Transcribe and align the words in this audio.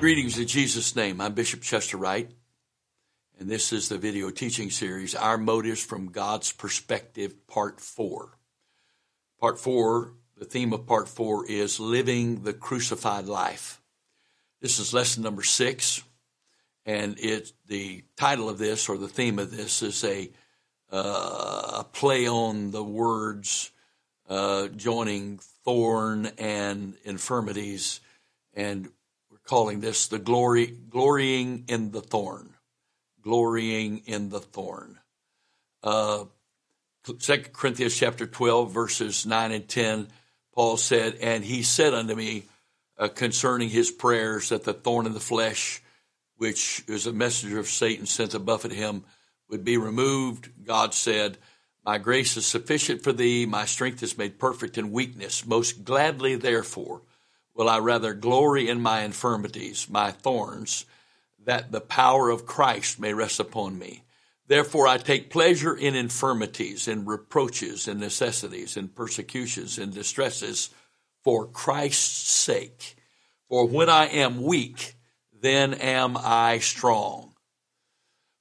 Greetings 0.00 0.38
in 0.38 0.46
Jesus' 0.46 0.94
name. 0.94 1.20
I'm 1.20 1.34
Bishop 1.34 1.60
Chester 1.60 1.96
Wright, 1.96 2.30
and 3.40 3.50
this 3.50 3.72
is 3.72 3.88
the 3.88 3.98
video 3.98 4.30
teaching 4.30 4.70
series, 4.70 5.16
Our 5.16 5.36
Motives 5.36 5.82
from 5.82 6.12
God's 6.12 6.52
Perspective, 6.52 7.48
Part 7.48 7.80
4. 7.80 8.38
Part 9.40 9.58
4, 9.58 10.12
the 10.36 10.44
theme 10.44 10.72
of 10.72 10.86
Part 10.86 11.08
4 11.08 11.50
is 11.50 11.80
Living 11.80 12.44
the 12.44 12.52
Crucified 12.52 13.26
Life. 13.26 13.82
This 14.60 14.78
is 14.78 14.94
lesson 14.94 15.24
number 15.24 15.42
six, 15.42 16.04
and 16.86 17.18
it, 17.18 17.52
the 17.66 18.04
title 18.16 18.48
of 18.48 18.58
this, 18.58 18.88
or 18.88 18.98
the 18.98 19.08
theme 19.08 19.40
of 19.40 19.50
this, 19.50 19.82
is 19.82 20.04
a, 20.04 20.30
uh, 20.92 21.80
a 21.80 21.86
play 21.92 22.28
on 22.28 22.70
the 22.70 22.84
words 22.84 23.72
uh, 24.28 24.68
joining 24.68 25.38
thorn 25.64 26.26
and 26.38 26.94
infirmities 27.04 28.00
and 28.54 28.88
calling 29.48 29.80
this 29.80 30.08
the 30.08 30.18
glory, 30.18 30.66
glorying 30.66 31.64
in 31.68 31.90
the 31.90 32.02
thorn. 32.02 32.50
Glorying 33.22 34.02
in 34.06 34.28
the 34.28 34.40
thorn. 34.40 34.98
Uh, 35.82 36.24
2 37.04 37.36
Corinthians 37.52 37.96
chapter 37.96 38.26
12, 38.26 38.72
verses 38.72 39.26
9 39.26 39.52
and 39.52 39.66
10, 39.66 40.08
Paul 40.54 40.76
said, 40.76 41.16
And 41.16 41.42
he 41.42 41.62
said 41.62 41.94
unto 41.94 42.14
me 42.14 42.44
uh, 42.98 43.08
concerning 43.08 43.70
his 43.70 43.90
prayers 43.90 44.50
that 44.50 44.64
the 44.64 44.74
thorn 44.74 45.06
in 45.06 45.14
the 45.14 45.20
flesh, 45.20 45.82
which 46.36 46.84
is 46.86 47.06
a 47.06 47.12
messenger 47.12 47.58
of 47.58 47.68
Satan 47.68 48.04
sent 48.04 48.32
to 48.32 48.38
buffet 48.38 48.72
him, 48.72 49.04
would 49.48 49.64
be 49.64 49.78
removed. 49.78 50.50
God 50.66 50.92
said, 50.92 51.38
My 51.86 51.96
grace 51.96 52.36
is 52.36 52.44
sufficient 52.44 53.02
for 53.02 53.14
thee, 53.14 53.46
my 53.46 53.64
strength 53.64 54.02
is 54.02 54.18
made 54.18 54.38
perfect 54.38 54.76
in 54.76 54.92
weakness. 54.92 55.46
Most 55.46 55.84
gladly, 55.84 56.36
therefore, 56.36 57.00
will 57.58 57.68
I 57.68 57.80
rather 57.80 58.14
glory 58.14 58.68
in 58.68 58.80
my 58.80 59.02
infirmities, 59.02 59.90
my 59.90 60.12
thorns, 60.12 60.86
that 61.44 61.72
the 61.72 61.80
power 61.80 62.30
of 62.30 62.46
Christ 62.46 63.00
may 63.00 63.12
rest 63.12 63.40
upon 63.40 63.78
me. 63.78 64.04
Therefore 64.46 64.86
I 64.86 64.96
take 64.96 65.28
pleasure 65.28 65.74
in 65.74 65.96
infirmities, 65.96 66.86
in 66.86 67.04
reproaches, 67.04 67.88
in 67.88 67.98
necessities, 67.98 68.76
in 68.76 68.88
persecutions, 68.88 69.76
in 69.76 69.90
distresses, 69.90 70.70
for 71.24 71.46
Christ's 71.46 72.30
sake. 72.30 72.96
For 73.48 73.66
when 73.66 73.88
I 73.88 74.06
am 74.06 74.42
weak, 74.42 74.94
then 75.32 75.74
am 75.74 76.16
I 76.16 76.60
strong. 76.60 77.34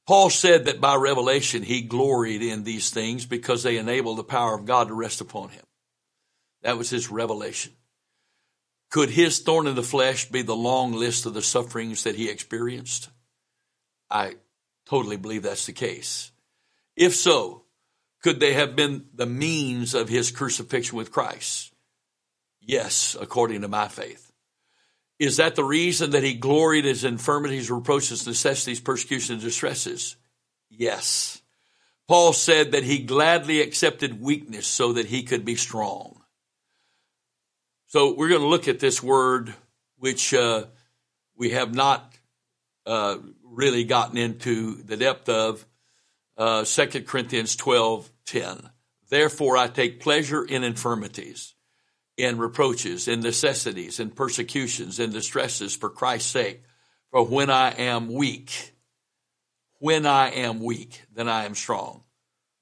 Paul 0.06 0.30
said 0.30 0.66
that 0.66 0.80
by 0.80 0.96
revelation 0.96 1.64
he 1.64 1.81
gloried 1.81 2.44
in 2.44 2.64
these 2.64 2.92
things 2.92 3.26
because 3.26 3.64
they 3.64 3.78
enabled 3.78 4.20
the 4.20 4.24
power 4.24 4.56
of 4.56 4.66
God 4.66 4.90
to 4.90 4.94
rest 4.94 5.22
upon 5.22 5.50
him. 5.50 5.66
That 6.62 6.78
was 6.78 6.90
his 6.92 7.09
revelation. 7.09 7.74
Could 8.90 9.10
his 9.10 9.40
thorn 9.40 9.68
in 9.68 9.76
the 9.76 9.84
flesh 9.84 10.30
be 10.30 10.42
the 10.42 10.56
long 10.56 10.94
list 10.94 11.26
of 11.26 11.34
the 11.34 11.42
sufferings 11.42 12.04
that 12.04 12.16
he 12.16 12.30
experienced? 12.30 13.10
I 14.10 14.36
totally 14.86 15.18
believe 15.18 15.44
that's 15.44 15.66
the 15.66 15.74
case. 15.74 16.32
If 16.96 17.14
so, 17.14 17.64
could 18.24 18.40
they 18.40 18.54
have 18.54 18.76
been 18.76 19.06
the 19.14 19.26
means 19.26 19.94
of 19.94 20.10
his 20.10 20.32
crucifixion 20.32 20.98
with 20.98 21.12
Christ? 21.12 21.74
Yes, 22.62 23.16
according 23.20 23.62
to 23.62 23.68
my 23.68 23.88
faith. 23.88 24.32
Is 25.20 25.38
that 25.38 25.56
the 25.56 25.64
reason 25.64 26.12
that 26.12 26.24
he 26.24 26.34
gloried 26.34 26.86
his 26.86 27.04
infirmities, 27.04 27.72
reproaches, 27.72 28.28
necessities, 28.28 28.80
persecutions, 28.80 29.30
and 29.32 29.42
distresses? 29.42 30.16
Yes. 30.70 31.42
Paul 32.08 32.34
said 32.34 32.72
that 32.72 32.84
he 32.84 33.00
gladly 33.00 33.62
accepted 33.62 34.22
weakness 34.22 34.68
so 34.68 34.94
that 34.94 35.08
he 35.08 35.24
could 35.24 35.44
be 35.44 35.56
strong. 35.56 36.17
So 37.90 38.14
we're 38.14 38.28
going 38.28 38.42
to 38.42 38.48
look 38.48 38.68
at 38.68 38.82
this 38.82 39.02
word, 39.02 39.53
which 39.98 40.34
uh, 40.34 40.66
we 41.38 41.52
have 41.52 41.74
not 41.74 42.14
uh, 42.86 43.18
really 43.46 43.86
gotten 43.86 44.18
into 44.18 44.84
the 44.84 44.98
depth 44.98 45.30
of. 45.30 45.66
Uh, 46.38 46.66
2 46.66 47.03
Corinthians 47.03 47.56
12, 47.56 48.12
10. 48.26 48.70
Therefore 49.09 49.56
I 49.56 49.68
take 49.68 50.02
pleasure 50.02 50.44
in 50.44 50.66
infirmities, 50.66 51.56
in 52.18 52.38
reproaches, 52.38 53.08
in 53.08 53.22
necessities, 53.22 54.02
in 54.02 54.12
persecutions, 54.12 55.00
in 55.00 55.12
distresses 55.12 55.74
for 55.74 55.90
Christ's 55.90 56.30
sake. 56.30 56.64
For 57.12 57.24
when 57.24 57.50
I 57.50 57.72
am 57.72 58.14
weak, 58.14 58.76
when 59.80 60.06
I 60.06 60.31
am 60.31 60.59
weak, 60.59 61.03
then 61.16 61.30
I 61.30 61.46
am 61.46 61.56
strong. 61.56 62.03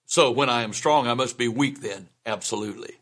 So 0.06 0.30
when 0.30 0.50
I 0.50 0.62
am 0.62 0.72
strong, 0.72 1.08
I 1.08 1.16
must 1.16 1.35
be 1.35 1.47
weak 1.47 1.81
then. 1.81 2.09
Absolutely. 2.28 2.94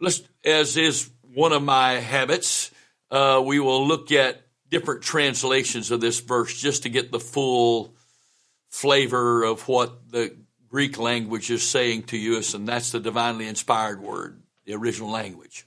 Let's, 0.00 0.22
as 0.44 0.76
is 0.76 1.10
one 1.34 1.52
of 1.52 1.62
my 1.62 1.94
habits, 1.94 2.70
uh, 3.10 3.42
we 3.44 3.60
will 3.60 3.86
look 3.86 4.12
at 4.12 4.42
different 4.68 5.02
translations 5.02 5.90
of 5.90 6.00
this 6.00 6.20
verse 6.20 6.58
just 6.58 6.84
to 6.84 6.88
get 6.88 7.12
the 7.12 7.20
full 7.20 7.94
flavor 8.68 9.44
of 9.44 9.68
what 9.68 10.10
the 10.10 10.36
Greek 10.68 10.98
language 10.98 11.50
is 11.50 11.62
saying 11.62 12.04
to 12.04 12.16
us, 12.38 12.54
and 12.54 12.66
that's 12.66 12.92
the 12.92 13.00
divinely 13.00 13.46
inspired 13.46 14.00
word, 14.00 14.42
the 14.64 14.74
original 14.74 15.10
language. 15.10 15.66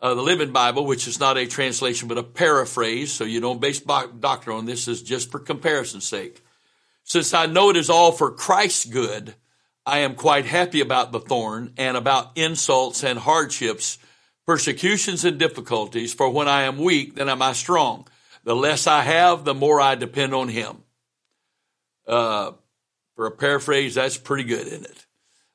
Uh, 0.00 0.12
the 0.12 0.20
Living 0.20 0.52
Bible, 0.52 0.84
which 0.84 1.08
is 1.08 1.18
not 1.18 1.38
a 1.38 1.46
translation 1.46 2.08
but 2.08 2.18
a 2.18 2.22
paraphrase, 2.22 3.10
so 3.10 3.24
you 3.24 3.40
don't 3.40 3.60
base 3.60 3.80
doctrine 3.80 4.58
on 4.58 4.66
this, 4.66 4.86
is 4.86 5.02
just 5.02 5.30
for 5.30 5.38
comparison's 5.38 6.04
sake. 6.04 6.42
Since 7.04 7.32
I 7.32 7.46
know 7.46 7.70
it 7.70 7.76
is 7.76 7.88
all 7.88 8.12
for 8.12 8.30
Christ's 8.30 8.84
good, 8.84 9.34
I 9.86 10.00
am 10.00 10.14
quite 10.14 10.44
happy 10.44 10.80
about 10.80 11.12
the 11.12 11.20
thorn 11.20 11.72
and 11.78 11.96
about 11.96 12.32
insults 12.36 13.02
and 13.02 13.18
hardships, 13.18 13.98
persecutions 14.46 15.24
and 15.24 15.38
difficulties, 15.38 16.12
for 16.12 16.30
when 16.30 16.48
I 16.48 16.62
am 16.62 16.78
weak, 16.78 17.14
then 17.14 17.28
am 17.28 17.42
I 17.42 17.52
strong. 17.52 18.06
The 18.44 18.54
less 18.54 18.86
I 18.86 19.02
have, 19.02 19.44
the 19.44 19.54
more 19.54 19.80
I 19.80 19.94
depend 19.94 20.34
on 20.34 20.48
Him. 20.48 20.82
Uh, 22.06 22.52
for 23.16 23.26
a 23.26 23.30
paraphrase, 23.30 23.94
that's 23.94 24.18
pretty 24.18 24.44
good, 24.44 24.66
isn't 24.66 24.84
it? 24.84 25.06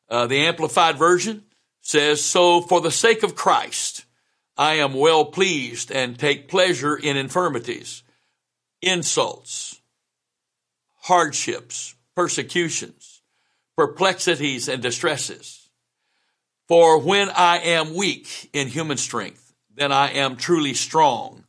Uh, 0.10 0.28
the 0.28 0.40
Amplified 0.40 0.98
Version 0.98 1.44
says, 1.82 2.24
So 2.24 2.62
for 2.62 2.82
the 2.82 2.92
sake 2.92 3.24
of 3.24 3.36
Christ, 3.36 4.06
I 4.58 4.76
am 4.76 4.94
well 4.94 5.26
pleased 5.26 5.92
and 5.92 6.18
take 6.18 6.48
pleasure 6.48 6.96
in 6.96 7.16
infirmities, 7.16 8.04
insults, 8.82 9.80
hardships, 11.02 11.96
persecutions, 12.16 13.22
perplexities 13.78 14.68
and 14.68 14.82
distresses. 14.82 15.59
For 16.70 17.00
when 17.00 17.32
I 17.32 17.58
am 17.58 17.96
weak 17.96 18.52
in 18.54 18.68
human 18.68 18.98
strength, 18.98 19.56
then 19.74 19.92
I 19.92 20.12
am 20.12 20.36
truly 20.36 20.76
strong, 20.76 21.46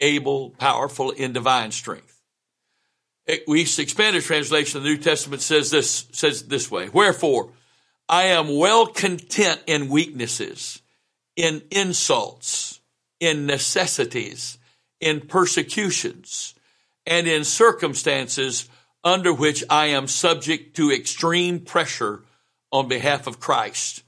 able, 0.00 0.50
powerful 0.50 1.12
in 1.12 1.32
divine 1.32 1.70
strength. 1.70 2.20
Wuest 3.46 3.78
expanded 3.78 4.24
translation 4.24 4.78
of 4.78 4.82
the 4.82 4.90
New 4.90 4.98
Testament 4.98 5.40
says 5.40 5.70
this, 5.70 6.08
says 6.10 6.48
this 6.48 6.68
way. 6.68 6.88
Wherefore, 6.88 7.50
I 8.08 8.24
am 8.24 8.58
well 8.58 8.88
content 8.88 9.62
in 9.68 9.88
weaknesses, 9.88 10.82
in 11.36 11.62
insults, 11.70 12.80
in 13.20 13.46
necessities, 13.46 14.58
in 14.98 15.20
persecutions, 15.20 16.54
and 17.06 17.28
in 17.28 17.44
circumstances 17.44 18.68
under 19.04 19.32
which 19.32 19.62
I 19.70 19.86
am 19.86 20.08
subject 20.08 20.74
to 20.74 20.90
extreme 20.90 21.60
pressure 21.60 22.24
on 22.72 22.88
behalf 22.88 23.28
of 23.28 23.38
Christ. 23.38 24.00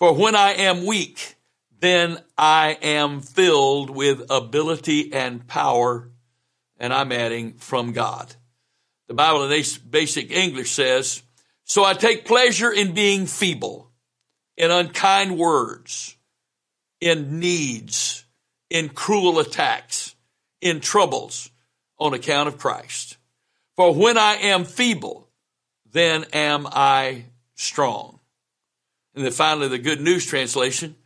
For 0.00 0.14
when 0.14 0.34
I 0.34 0.52
am 0.54 0.86
weak, 0.86 1.36
then 1.78 2.18
I 2.36 2.78
am 2.80 3.20
filled 3.20 3.90
with 3.90 4.30
ability 4.30 5.12
and 5.12 5.46
power, 5.46 6.08
and 6.78 6.90
I'm 6.90 7.12
adding 7.12 7.58
from 7.58 7.92
God. 7.92 8.34
The 9.08 9.14
Bible 9.14 9.44
in 9.44 9.64
basic 9.90 10.32
English 10.32 10.70
says, 10.70 11.22
So 11.64 11.84
I 11.84 11.92
take 11.92 12.24
pleasure 12.24 12.72
in 12.72 12.94
being 12.94 13.26
feeble, 13.26 13.90
in 14.56 14.70
unkind 14.70 15.36
words, 15.36 16.16
in 17.02 17.38
needs, 17.38 18.24
in 18.70 18.88
cruel 18.88 19.38
attacks, 19.38 20.14
in 20.62 20.80
troubles 20.80 21.50
on 21.98 22.14
account 22.14 22.48
of 22.48 22.56
Christ. 22.56 23.18
For 23.76 23.94
when 23.94 24.16
I 24.16 24.36
am 24.36 24.64
feeble, 24.64 25.28
then 25.92 26.24
am 26.32 26.66
I 26.70 27.26
strong. 27.54 28.19
And 29.20 29.26
then 29.26 29.34
finally, 29.34 29.68
the 29.68 29.76
Good 29.76 30.00
News 30.00 30.24
Translation 30.24 30.96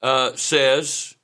uh, 0.00 0.34
says, 0.34 1.14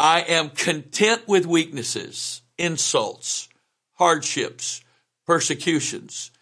I 0.00 0.22
am 0.22 0.50
content 0.50 1.28
with 1.28 1.46
weaknesses, 1.46 2.42
insults, 2.58 3.48
hardships, 3.92 4.82
persecutions, 5.28 6.32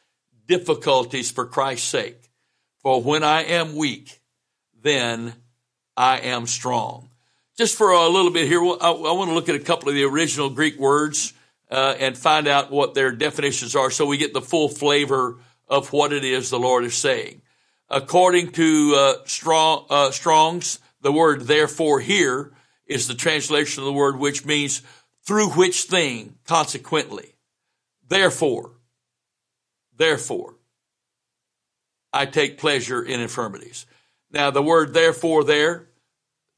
difficulties 0.47 1.31
for 1.31 1.45
Christ's 1.45 1.87
sake. 1.87 2.31
For 2.81 3.03
when 3.03 3.23
I 3.23 3.43
am 3.43 3.77
weak, 3.77 4.23
then 4.83 5.35
I 5.95 6.21
am 6.21 6.47
strong. 6.47 7.11
Just 7.59 7.77
for 7.77 7.91
a 7.91 8.09
little 8.09 8.31
bit 8.31 8.49
here, 8.49 8.61
I, 8.61 8.93
want 8.93 9.29
to 9.29 9.35
look 9.35 9.51
at 9.51 9.57
a 9.57 9.59
couple 9.59 9.91
of 9.91 9.95
the 9.95 10.05
original 10.05 10.49
Greek 10.49 10.79
words 10.79 11.35
uh, 11.71 11.97
and 12.01 12.17
find 12.17 12.49
out 12.49 12.71
what 12.71 12.95
their 12.95 13.13
definitions 13.13 13.77
are 13.77 13.91
so 13.91 14.07
we 14.07 14.17
get 14.17 14.33
the 14.33 14.41
full 14.41 14.71
flavor 14.71 15.37
of 15.69 15.93
what 15.93 16.15
it 16.15 16.25
is 16.25 16.49
the 16.49 16.59
Lord 16.59 16.85
is 16.85 16.95
saying. 16.95 17.43
According 17.91 18.53
to 18.53 18.95
uh, 18.97 19.15
Strong, 19.27 19.87
uh, 19.91 20.11
Strong's, 20.11 20.79
the 21.01 21.13
word 21.13 21.43
therefore 21.43 22.01
here 22.01 22.53
is 22.87 23.09
the 23.09 23.15
translation 23.15 23.83
of 23.83 23.87
the 23.87 23.93
word 23.93 24.19
which 24.19 24.45
means 24.45 24.83
through 25.23 25.51
which 25.51 25.83
thing, 25.83 26.37
consequently, 26.47 27.35
therefore, 28.09 28.73
therefore, 29.97 30.55
I 32.13 32.27
take 32.27 32.59
pleasure 32.59 33.03
in 33.03 33.21
infirmities. 33.21 33.87
Now, 34.31 34.51
the 34.51 34.63
word 34.63 34.93
therefore 34.93 35.45
there, 35.45 35.89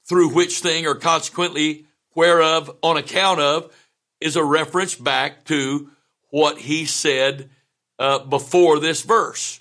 through 0.09 0.31
which 0.35 0.61
thing 0.61 0.87
or 0.87 0.95
consequently, 0.95 1.87
whereof, 2.15 2.77
on 2.83 2.97
account 2.97 3.41
of, 3.41 3.73
is 4.21 4.37
a 4.37 4.45
reference 4.45 4.95
back 4.95 5.45
to 5.47 5.91
what 6.31 6.59
he 6.59 6.87
said 6.87 7.51
uh, 7.99 8.21
before 8.21 8.79
this 8.79 9.03
verse. 9.03 9.61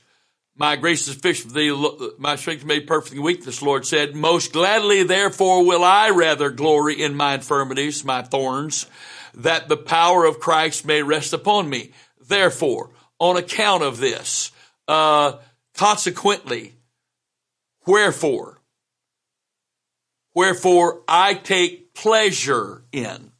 My 0.57 0.77
grace 0.77 1.01
is 1.07 1.15
sufficient 1.15 1.51
for 1.51 1.59
thee, 1.59 2.11
my 2.17 2.37
strength 2.37 2.61
is 2.61 2.65
made 2.65 2.87
perfect 2.87 3.15
in 3.15 3.21
weakness, 3.21 3.61
Lord 3.61 3.85
said. 3.85 4.15
Most 4.15 4.53
gladly, 4.53 5.03
therefore, 5.03 5.65
will 5.65 5.83
I 5.83 6.11
rather 6.11 6.49
glory 6.49 7.01
in 7.01 7.13
my 7.13 7.33
infirmities, 7.35 8.05
my 8.05 8.21
thorns, 8.21 8.85
that 9.33 9.67
the 9.67 9.75
power 9.75 10.23
of 10.23 10.39
Christ 10.39 10.85
may 10.85 11.03
rest 11.03 11.33
upon 11.33 11.69
me. 11.69 11.91
Therefore, 12.25 12.91
on 13.19 13.35
account 13.35 13.83
of 13.83 13.97
this, 13.97 14.51
uh, 14.87 15.33
consequently, 15.73 16.75
wherefore, 17.85 18.61
wherefore 20.33 21.01
I 21.05 21.33
take 21.33 21.93
pleasure 21.93 22.83
in. 22.93 23.31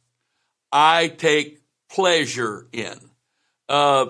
I 0.70 1.08
take 1.08 1.60
pleasure 1.88 2.66
in. 2.72 2.98
Uh, 3.70 4.06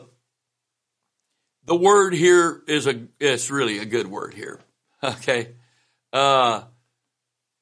the 1.66 1.76
word 1.76 2.14
here 2.14 2.62
is 2.66 2.86
a, 2.86 3.02
it's 3.20 3.50
really 3.50 3.78
a 3.78 3.84
good 3.84 4.06
word 4.06 4.34
here. 4.34 4.60
Okay. 5.04 5.50
Uh, 6.12 6.62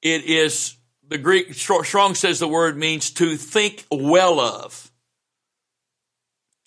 it 0.00 0.24
is, 0.24 0.76
the 1.06 1.18
Greek, 1.18 1.52
Strong 1.52 2.14
says 2.14 2.38
the 2.38 2.48
word 2.48 2.76
means 2.76 3.10
to 3.10 3.36
think 3.36 3.84
well 3.90 4.38
of, 4.38 4.90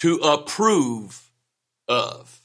to 0.02 0.16
approve 0.18 1.32
of. 1.88 2.42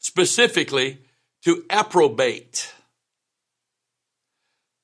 Specifically, 0.00 0.98
to 1.44 1.64
approbate. 1.70 2.74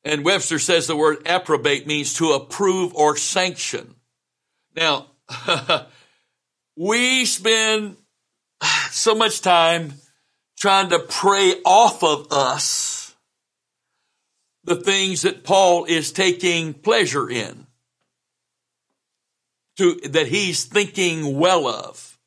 And 0.04 0.24
Webster 0.24 0.60
says 0.60 0.86
the 0.86 0.96
word 0.96 1.26
approbate 1.26 1.86
means 1.86 2.14
to 2.14 2.30
approve 2.32 2.94
or 2.94 3.16
sanction. 3.16 3.96
Now, 4.76 5.08
we 6.76 7.24
spend 7.24 7.96
so 8.92 9.14
much 9.14 9.40
time 9.40 9.94
trying 10.58 10.90
to 10.90 10.98
pray 10.98 11.54
off 11.64 12.04
of 12.04 12.30
us 12.30 13.14
the 14.64 14.76
things 14.76 15.22
that 15.22 15.42
Paul 15.42 15.86
is 15.86 16.12
taking 16.12 16.72
pleasure 16.72 17.28
in, 17.28 17.66
to, 19.78 19.94
that 20.10 20.28
he's 20.28 20.64
thinking 20.64 21.38
well 21.38 21.66
of. 21.66 22.18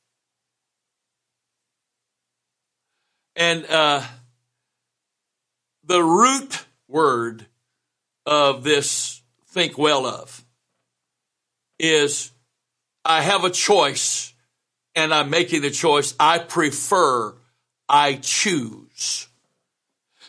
And 3.38 3.66
uh, 3.68 4.02
the 5.86 6.02
root 6.02 6.66
word 6.88 7.46
of 8.26 8.64
this 8.64 9.22
think 9.48 9.78
well 9.78 10.06
of 10.06 10.44
is 11.80 12.32
I 13.04 13.22
have 13.22 13.44
a 13.44 13.50
choice 13.50 14.34
and 14.96 15.14
I'm 15.14 15.30
making 15.30 15.62
the 15.62 15.72
choice. 15.72 16.16
I 16.20 16.40
prefer, 16.40 17.36
I 17.88 18.16
choose. 18.16 19.28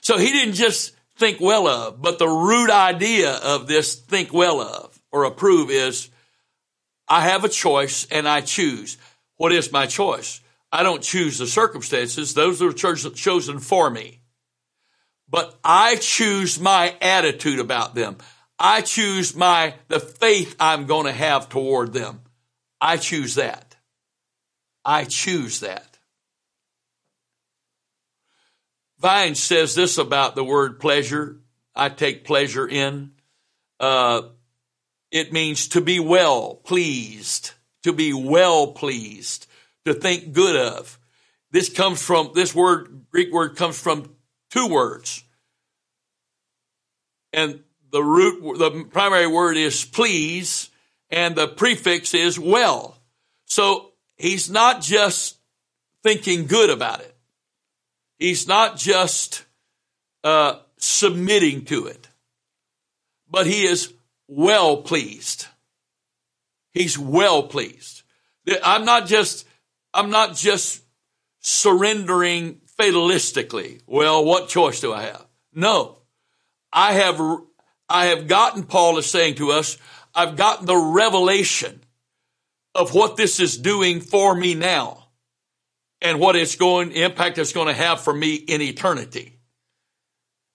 So 0.01 0.19
he 0.19 0.31
didn't 0.31 0.55
just 0.55 0.95
think 1.17 1.41
well 1.41 1.67
of, 1.67 2.01
but 2.01 2.19
the 2.19 2.29
root 2.29 2.71
idea 2.71 3.33
of 3.33 3.67
this 3.67 3.95
think 3.95 4.33
well 4.33 4.61
of 4.61 5.01
or 5.11 5.25
approve 5.25 5.71
is 5.71 6.11
I 7.09 7.23
have 7.23 7.45
a 7.45 7.49
choice 7.49 8.07
and 8.11 8.29
I 8.29 8.41
choose. 8.41 8.99
What 9.37 9.53
is 9.53 9.73
my 9.73 9.87
choice? 9.87 10.41
I 10.73 10.83
don't 10.83 11.03
choose 11.03 11.39
the 11.39 11.47
circumstances. 11.47 12.35
Those 12.35 12.61
are 12.61 12.73
chosen 12.73 13.61
for 13.61 13.89
me. 13.89 14.21
But 15.29 15.59
I 15.65 15.97
choose 15.97 16.61
my 16.61 16.95
attitude 17.01 17.59
about 17.59 17.95
them. 17.95 18.19
I 18.59 18.81
choose 18.81 19.35
my, 19.35 19.75
the 19.89 20.01
faith 20.01 20.57
I'm 20.61 20.87
going 20.87 21.07
to 21.07 21.12
have 21.12 21.49
toward 21.49 21.93
them. 21.93 22.21
I 22.81 22.97
choose 22.97 23.35
that. 23.37 23.66
I 24.87 25.03
choose 25.05 25.61
that. 25.61 25.99
Vine 29.00 29.35
says 29.35 29.75
this 29.75 29.99
about 29.99 30.37
the 30.37 30.44
word 30.44 30.79
pleasure. 30.79 31.41
I 31.75 31.88
take 31.88 32.25
pleasure 32.25 32.67
in. 32.67 33.11
Uh, 33.81 34.23
it 35.11 35.33
means 35.33 35.69
to 35.69 35.81
be 35.81 35.99
well 35.99 36.55
pleased, 36.55 37.50
to 37.83 37.93
be 37.93 38.12
well 38.12 38.69
pleased, 38.69 39.49
to 39.85 39.93
think 39.93 40.33
good 40.33 40.56
of. 40.56 40.99
This 41.50 41.69
comes 41.69 42.00
from, 42.00 42.31
this 42.35 42.55
word, 42.55 43.06
Greek 43.11 43.33
word 43.33 43.56
comes 43.56 43.79
from 43.79 44.15
two 44.50 44.69
words. 44.69 45.25
And 47.33 47.65
the 47.91 48.03
root, 48.03 48.59
the 48.59 48.85
primary 48.85 49.27
word 49.27 49.56
is 49.56 49.85
please, 49.85 50.71
and 51.11 51.35
the 51.35 51.49
prefix 51.49 52.15
is 52.15 52.38
well. 52.38 52.99
So 53.47 53.93
he's 54.17 54.51
not 54.51 54.83
just 54.83 55.37
thinking 56.03 56.47
good 56.47 56.71
about 56.71 57.01
it. 57.01 57.15
He's 58.19 58.49
not 58.49 58.77
just 58.77 59.45
uh, 60.25 60.61
submitting 60.79 61.65
to 61.67 61.87
it, 61.87 62.09
but 63.31 63.47
he 63.47 63.65
is 63.65 63.93
well 64.29 64.79
pleased. 64.79 65.47
He's 66.73 66.99
well 66.99 67.43
pleased. 67.45 68.03
I'm 68.63 68.85
not 68.85 69.07
just, 69.07 69.47
I'm 69.93 70.11
not 70.11 70.37
just 70.37 70.83
surrendering 71.41 72.61
fatalistically. 72.79 73.81
Well, 73.87 74.25
what 74.25 74.49
choice 74.49 74.81
do 74.81 74.93
I 74.93 75.03
have? 75.03 75.27
No, 75.53 75.99
I 76.73 76.93
have, 76.93 77.21
I 77.89 78.07
have 78.07 78.27
gotten, 78.27 78.65
Paul 78.65 78.99
is 78.99 79.07
saying 79.07 79.37
to 79.37 79.53
us, 79.53 79.79
I've 80.15 80.37
gotten 80.37 80.67
the 80.67 80.77
revelation 80.77 81.83
of 82.76 82.94
what 82.94 83.17
this 83.17 83.40
is 83.40 83.56
doing 83.56 84.00
for 84.00 84.34
me 84.34 84.55
now 84.55 85.06
and 86.00 86.20
what 86.20 86.37
it's 86.37 86.56
going, 86.56 86.93
impact 86.93 87.38
it's 87.38 87.52
going 87.52 87.69
to 87.69 87.75
have 87.75 88.00
for 88.00 88.12
me 88.12 88.34
in 88.34 88.61
eternity. 88.61 89.38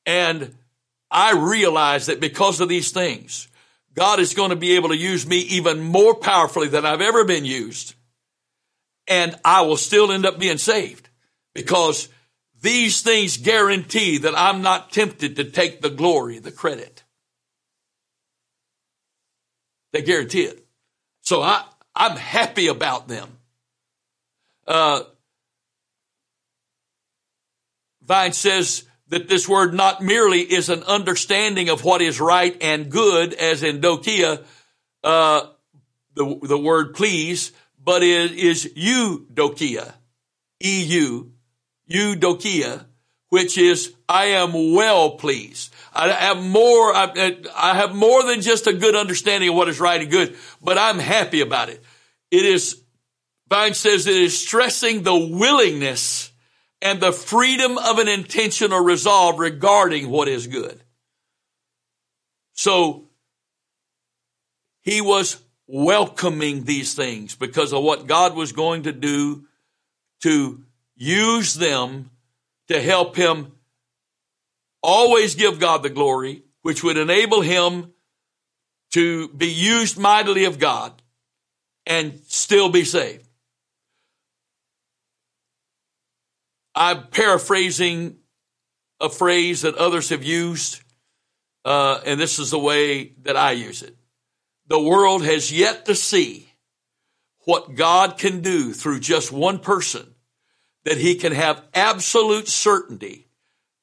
And 0.05 0.55
I 1.09 1.33
realize 1.33 2.05
that 2.05 2.19
because 2.19 2.61
of 2.61 2.69
these 2.69 2.91
things, 2.91 3.47
God 3.93 4.19
is 4.19 4.33
going 4.33 4.51
to 4.51 4.55
be 4.55 4.75
able 4.75 4.89
to 4.89 4.97
use 4.97 5.27
me 5.27 5.39
even 5.39 5.81
more 5.81 6.15
powerfully 6.15 6.67
than 6.67 6.85
I've 6.85 7.01
ever 7.01 7.25
been 7.25 7.45
used. 7.45 7.95
And 9.07 9.35
I 9.43 9.61
will 9.61 9.77
still 9.77 10.11
end 10.11 10.25
up 10.25 10.39
being 10.39 10.57
saved 10.57 11.09
because 11.53 12.07
these 12.61 13.01
things 13.01 13.37
guarantee 13.37 14.19
that 14.19 14.37
I'm 14.37 14.61
not 14.61 14.91
tempted 14.91 15.35
to 15.35 15.43
take 15.43 15.81
the 15.81 15.89
glory, 15.89 16.39
the 16.39 16.51
credit. 16.51 17.03
They 19.91 20.01
guarantee 20.01 20.43
it. 20.43 20.65
So 21.21 21.41
I, 21.41 21.65
I'm 21.95 22.17
happy 22.17 22.67
about 22.67 23.07
them. 23.07 23.37
Uh, 24.67 25.03
Vine 28.01 28.33
says 28.33 28.83
that 29.09 29.27
this 29.27 29.47
word 29.47 29.73
not 29.73 30.01
merely 30.01 30.41
is 30.41 30.69
an 30.69 30.83
understanding 30.83 31.69
of 31.69 31.83
what 31.83 32.01
is 32.01 32.19
right 32.19 32.55
and 32.61 32.89
good, 32.89 33.33
as 33.33 33.63
in 33.63 33.81
dokia, 33.81 34.43
uh, 35.03 35.41
the, 36.15 36.39
the 36.43 36.57
word 36.57 36.93
please, 36.93 37.51
but 37.83 38.03
it 38.03 38.31
is 38.31 38.71
eudokia, 38.75 39.93
E-U, 40.63 41.31
eudokia, 41.89 42.85
which 43.29 43.57
is 43.57 43.93
I 44.07 44.25
am 44.25 44.73
well 44.73 45.11
pleased. 45.11 45.73
I 45.93 46.09
have 46.09 46.41
more, 46.41 46.93
I, 46.93 47.37
I 47.55 47.75
have 47.75 47.93
more 47.93 48.23
than 48.23 48.41
just 48.41 48.67
a 48.67 48.73
good 48.73 48.95
understanding 48.95 49.49
of 49.49 49.55
what 49.55 49.67
is 49.67 49.79
right 49.79 50.01
and 50.01 50.09
good, 50.09 50.35
but 50.61 50.77
I'm 50.77 50.99
happy 50.99 51.41
about 51.41 51.69
it. 51.69 51.83
It 52.29 52.45
is, 52.45 52.81
Vine 53.49 53.73
says 53.73 54.07
it 54.07 54.15
is 54.15 54.37
stressing 54.37 55.03
the 55.03 55.15
willingness 55.15 56.31
and 56.81 57.01
the 57.01 57.11
freedom 57.11 57.77
of 57.77 57.99
an 57.99 58.07
intention 58.07 58.71
or 58.71 58.83
resolve 58.83 59.37
regarding 59.39 60.09
what 60.09 60.29
is 60.29 60.47
good. 60.47 60.81
So 62.53 63.09
he 64.81 65.01
was 65.01 65.41
welcoming 65.67 66.63
these 66.63 66.93
things 66.93 67.35
because 67.35 67.73
of 67.73 67.83
what 67.83 68.07
God 68.07 68.35
was 68.35 68.51
going 68.51 68.83
to 68.83 68.91
do 68.91 69.45
to 70.21 70.63
use 70.95 71.53
them 71.53 72.11
to 72.67 72.81
help 72.81 73.15
him 73.15 73.53
always 74.81 75.35
give 75.35 75.59
God 75.59 75.83
the 75.83 75.89
glory, 75.89 76.43
which 76.61 76.83
would 76.83 76.97
enable 76.97 77.41
him 77.41 77.93
to 78.91 79.29
be 79.29 79.47
used 79.47 79.97
mightily 79.97 80.45
of 80.45 80.59
God 80.59 81.01
and 81.85 82.19
still 82.27 82.69
be 82.69 82.83
saved. 82.83 83.27
I'm 86.75 87.07
paraphrasing 87.07 88.17
a 88.99 89.09
phrase 89.09 89.61
that 89.61 89.75
others 89.75 90.09
have 90.09 90.23
used, 90.23 90.81
uh, 91.65 91.99
and 92.05 92.19
this 92.19 92.39
is 92.39 92.51
the 92.51 92.59
way 92.59 93.13
that 93.23 93.35
I 93.35 93.51
use 93.51 93.81
it. 93.81 93.95
The 94.67 94.79
world 94.79 95.25
has 95.25 95.51
yet 95.51 95.85
to 95.85 95.95
see 95.95 96.47
what 97.45 97.75
God 97.75 98.17
can 98.17 98.41
do 98.41 98.73
through 98.73 98.99
just 98.99 99.31
one 99.31 99.59
person 99.59 100.15
that 100.85 100.97
he 100.97 101.15
can 101.15 101.33
have 101.33 101.63
absolute 101.73 102.47
certainty 102.47 103.27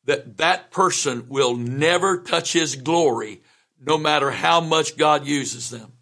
that 0.08 0.38
that 0.38 0.70
person 0.70 1.26
will 1.28 1.54
never 1.54 2.16
touch 2.16 2.54
his 2.54 2.76
glory 2.76 3.42
no 3.78 3.98
matter 3.98 4.30
how 4.30 4.58
much 4.58 4.96
God 4.96 5.26
uses 5.26 5.68
them. 5.68 5.92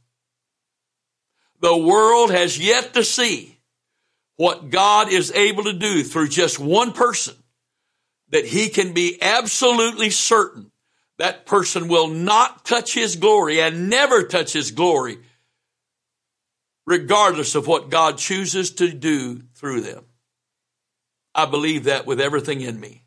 The 1.59 1.77
world 1.77 2.31
has 2.31 2.57
yet 2.57 2.95
to 2.95 3.03
see 3.03 3.59
what 4.37 4.71
God 4.71 5.11
is 5.11 5.33
able 5.33 5.65
to 5.65 5.73
do 5.73 6.05
through 6.05 6.29
just 6.29 6.61
one 6.61 6.93
person 6.93 7.35
that 8.29 8.47
he 8.47 8.69
can 8.69 8.93
be 8.93 9.21
absolutely 9.21 10.11
certain 10.11 10.71
that 11.19 11.45
person 11.45 11.89
will 11.89 12.07
not 12.07 12.65
touch 12.65 12.95
his 12.95 13.17
glory 13.17 13.61
and 13.61 13.91
never 13.91 14.23
touch 14.23 14.53
his 14.53 14.71
glory 14.71 15.19
regardless 16.87 17.57
of 17.57 17.67
what 17.67 17.91
God 17.91 18.19
chooses 18.19 18.71
to 18.75 18.93
do 18.93 19.43
through 19.57 19.81
them. 19.81 20.05
I 21.35 21.47
believe 21.47 21.85
that 21.85 22.07
with 22.07 22.21
everything 22.21 22.61
in 22.61 22.79
me. 22.79 23.06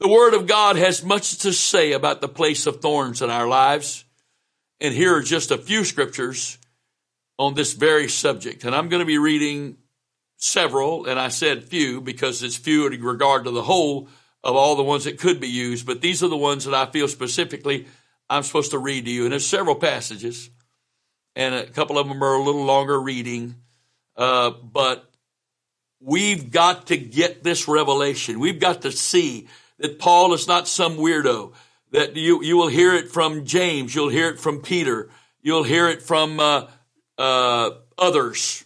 The 0.00 0.08
Word 0.08 0.34
of 0.34 0.46
God 0.46 0.76
has 0.76 1.04
much 1.04 1.38
to 1.38 1.52
say 1.52 1.92
about 1.92 2.20
the 2.20 2.28
place 2.28 2.66
of 2.66 2.80
thorns 2.80 3.22
in 3.22 3.30
our 3.30 3.46
lives. 3.46 4.04
And 4.80 4.92
here 4.92 5.16
are 5.16 5.22
just 5.22 5.50
a 5.50 5.58
few 5.58 5.84
scriptures 5.84 6.58
on 7.38 7.54
this 7.54 7.74
very 7.74 8.08
subject. 8.08 8.64
And 8.64 8.74
I'm 8.74 8.88
going 8.88 9.00
to 9.00 9.06
be 9.06 9.18
reading 9.18 9.76
several, 10.36 11.06
and 11.06 11.18
I 11.18 11.28
said 11.28 11.64
few 11.64 12.00
because 12.00 12.42
it's 12.42 12.56
few 12.56 12.86
in 12.86 13.02
regard 13.02 13.44
to 13.44 13.50
the 13.50 13.62
whole 13.62 14.08
of 14.42 14.56
all 14.56 14.76
the 14.76 14.82
ones 14.82 15.04
that 15.04 15.18
could 15.18 15.40
be 15.40 15.48
used, 15.48 15.86
but 15.86 16.02
these 16.02 16.22
are 16.22 16.28
the 16.28 16.36
ones 16.36 16.66
that 16.66 16.74
I 16.74 16.84
feel 16.86 17.08
specifically 17.08 17.86
I'm 18.28 18.42
supposed 18.42 18.72
to 18.72 18.78
read 18.78 19.06
to 19.06 19.10
you. 19.10 19.24
And 19.24 19.32
there's 19.32 19.46
several 19.46 19.74
passages, 19.74 20.50
and 21.34 21.54
a 21.54 21.66
couple 21.66 21.98
of 21.98 22.06
them 22.06 22.22
are 22.22 22.34
a 22.34 22.42
little 22.42 22.64
longer 22.64 23.00
reading, 23.00 23.54
uh, 24.16 24.50
but 24.50 25.10
we've 25.98 26.50
got 26.50 26.88
to 26.88 26.98
get 26.98 27.42
this 27.42 27.66
revelation. 27.66 28.38
We've 28.38 28.60
got 28.60 28.82
to 28.82 28.92
see 28.92 29.48
that 29.78 29.98
Paul 29.98 30.32
is 30.34 30.46
not 30.46 30.68
some 30.68 30.96
weirdo. 30.96 31.52
That 31.90 32.16
you 32.16 32.42
you 32.42 32.56
will 32.56 32.68
hear 32.68 32.94
it 32.94 33.10
from 33.10 33.44
James, 33.44 33.94
you'll 33.94 34.08
hear 34.08 34.28
it 34.28 34.40
from 34.40 34.60
Peter, 34.60 35.10
you'll 35.42 35.62
hear 35.62 35.88
it 35.88 36.02
from 36.02 36.40
uh, 36.40 36.66
uh, 37.16 37.70
others, 37.96 38.64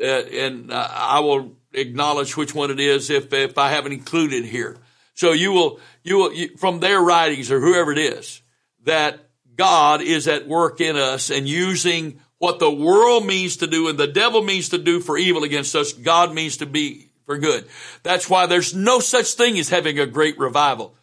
uh, 0.00 0.04
and 0.04 0.72
I 0.72 1.20
will 1.20 1.56
acknowledge 1.72 2.36
which 2.36 2.54
one 2.54 2.70
it 2.70 2.80
is 2.80 3.08
if 3.08 3.32
if 3.32 3.56
I 3.56 3.70
haven't 3.70 3.92
included 3.92 4.44
here. 4.44 4.76
So 5.14 5.32
you 5.32 5.52
will 5.52 5.80
you 6.02 6.16
will 6.18 6.32
you, 6.34 6.56
from 6.56 6.80
their 6.80 7.00
writings 7.00 7.50
or 7.50 7.60
whoever 7.60 7.92
it 7.92 7.98
is 7.98 8.42
that 8.84 9.28
God 9.56 10.00
is 10.00 10.26
at 10.28 10.48
work 10.48 10.80
in 10.80 10.96
us 10.96 11.30
and 11.30 11.48
using 11.48 12.20
what 12.38 12.58
the 12.58 12.70
world 12.70 13.26
means 13.26 13.58
to 13.58 13.66
do 13.66 13.88
and 13.88 13.98
the 13.98 14.06
devil 14.06 14.42
means 14.42 14.70
to 14.70 14.78
do 14.78 15.00
for 15.00 15.18
evil 15.18 15.44
against 15.44 15.76
us, 15.76 15.92
God 15.92 16.32
means 16.32 16.56
to 16.58 16.66
be 16.66 17.09
for 17.30 17.38
good. 17.38 17.64
That's 18.02 18.28
why 18.28 18.46
there's 18.46 18.74
no 18.74 18.98
such 18.98 19.34
thing 19.34 19.56
as 19.56 19.68
having 19.68 20.00
a 20.00 20.06
great 20.06 20.36
revival 20.36 20.96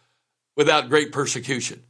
without 0.58 0.90
great 0.90 1.10
persecution. 1.10 1.82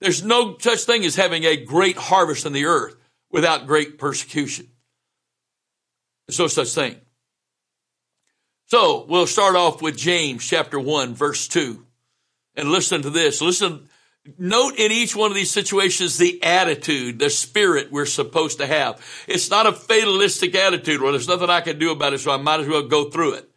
There's 0.00 0.20
no 0.20 0.58
such 0.58 0.80
thing 0.80 1.04
as 1.04 1.14
having 1.14 1.44
a 1.44 1.56
great 1.56 1.96
harvest 1.96 2.44
in 2.44 2.52
the 2.52 2.64
earth 2.64 2.96
without 3.30 3.68
great 3.68 3.96
persecution. 3.96 4.66
There's 6.26 6.40
no 6.40 6.48
such 6.48 6.70
thing. 6.70 6.96
So 8.66 9.06
we'll 9.08 9.28
start 9.28 9.54
off 9.54 9.80
with 9.80 9.96
James 9.96 10.44
chapter 10.44 10.80
1 10.80 11.14
verse 11.14 11.46
2 11.46 11.86
and 12.56 12.70
listen 12.72 13.02
to 13.02 13.10
this. 13.10 13.40
Listen, 13.40 13.88
note 14.38 14.74
in 14.76 14.90
each 14.90 15.14
one 15.14 15.30
of 15.30 15.36
these 15.36 15.52
situations 15.52 16.18
the 16.18 16.42
attitude, 16.42 17.20
the 17.20 17.30
spirit 17.30 17.92
we're 17.92 18.06
supposed 18.06 18.58
to 18.58 18.66
have. 18.66 19.00
It's 19.28 19.50
not 19.50 19.68
a 19.68 19.72
fatalistic 19.72 20.56
attitude. 20.56 21.00
Well, 21.00 21.12
there's 21.12 21.28
nothing 21.28 21.48
I 21.48 21.60
can 21.60 21.78
do 21.78 21.92
about 21.92 22.14
it, 22.14 22.18
so 22.18 22.32
I 22.32 22.38
might 22.38 22.58
as 22.58 22.66
well 22.66 22.82
go 22.82 23.08
through 23.08 23.34
it. 23.34 23.48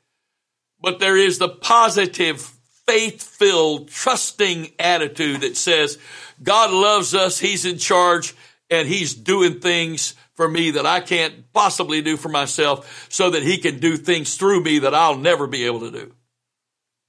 But 0.82 1.00
there 1.00 1.18
is 1.18 1.38
the 1.38 1.50
positive, 1.50 2.42
faith-filled, 2.88 3.90
trusting 3.90 4.72
attitude 4.80 5.42
that 5.42 5.58
says, 5.58 5.98
God 6.42 6.72
loves 6.72 7.14
us, 7.14 7.40
He's 7.40 7.66
in 7.66 7.78
charge, 7.78 8.36
and 8.70 8.88
He's 8.88 9.14
doing 9.14 9.60
things 9.60 10.16
for 10.42 10.48
me 10.50 10.72
that 10.72 10.88
I 10.88 11.02
can't 11.02 11.54
possibly 11.54 12.02
do 12.02 12.18
for 12.18 12.30
myself 12.30 13.06
so 13.10 13.30
that 13.30 13.44
he 13.44 13.60
can 13.60 13.80
do 13.80 13.96
things 13.96 14.36
through 14.36 14.64
me 14.64 14.80
that 14.80 14.96
I'll 14.96 15.18
never 15.18 15.46
be 15.46 15.66
able 15.66 15.82
to 15.82 15.92
do. 15.92 16.16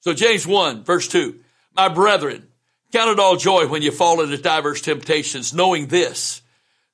So 0.00 0.12
James 0.12 0.46
1 0.46 0.84
verse 0.84 1.08
2, 1.08 1.40
my 1.74 1.88
brethren, 1.88 2.48
count 2.92 3.10
it 3.10 3.18
all 3.18 3.36
joy 3.36 3.68
when 3.68 3.80
you 3.80 3.90
fall 3.90 4.20
into 4.20 4.36
diverse 4.36 4.82
temptations, 4.82 5.54
knowing 5.54 5.86
this, 5.86 6.42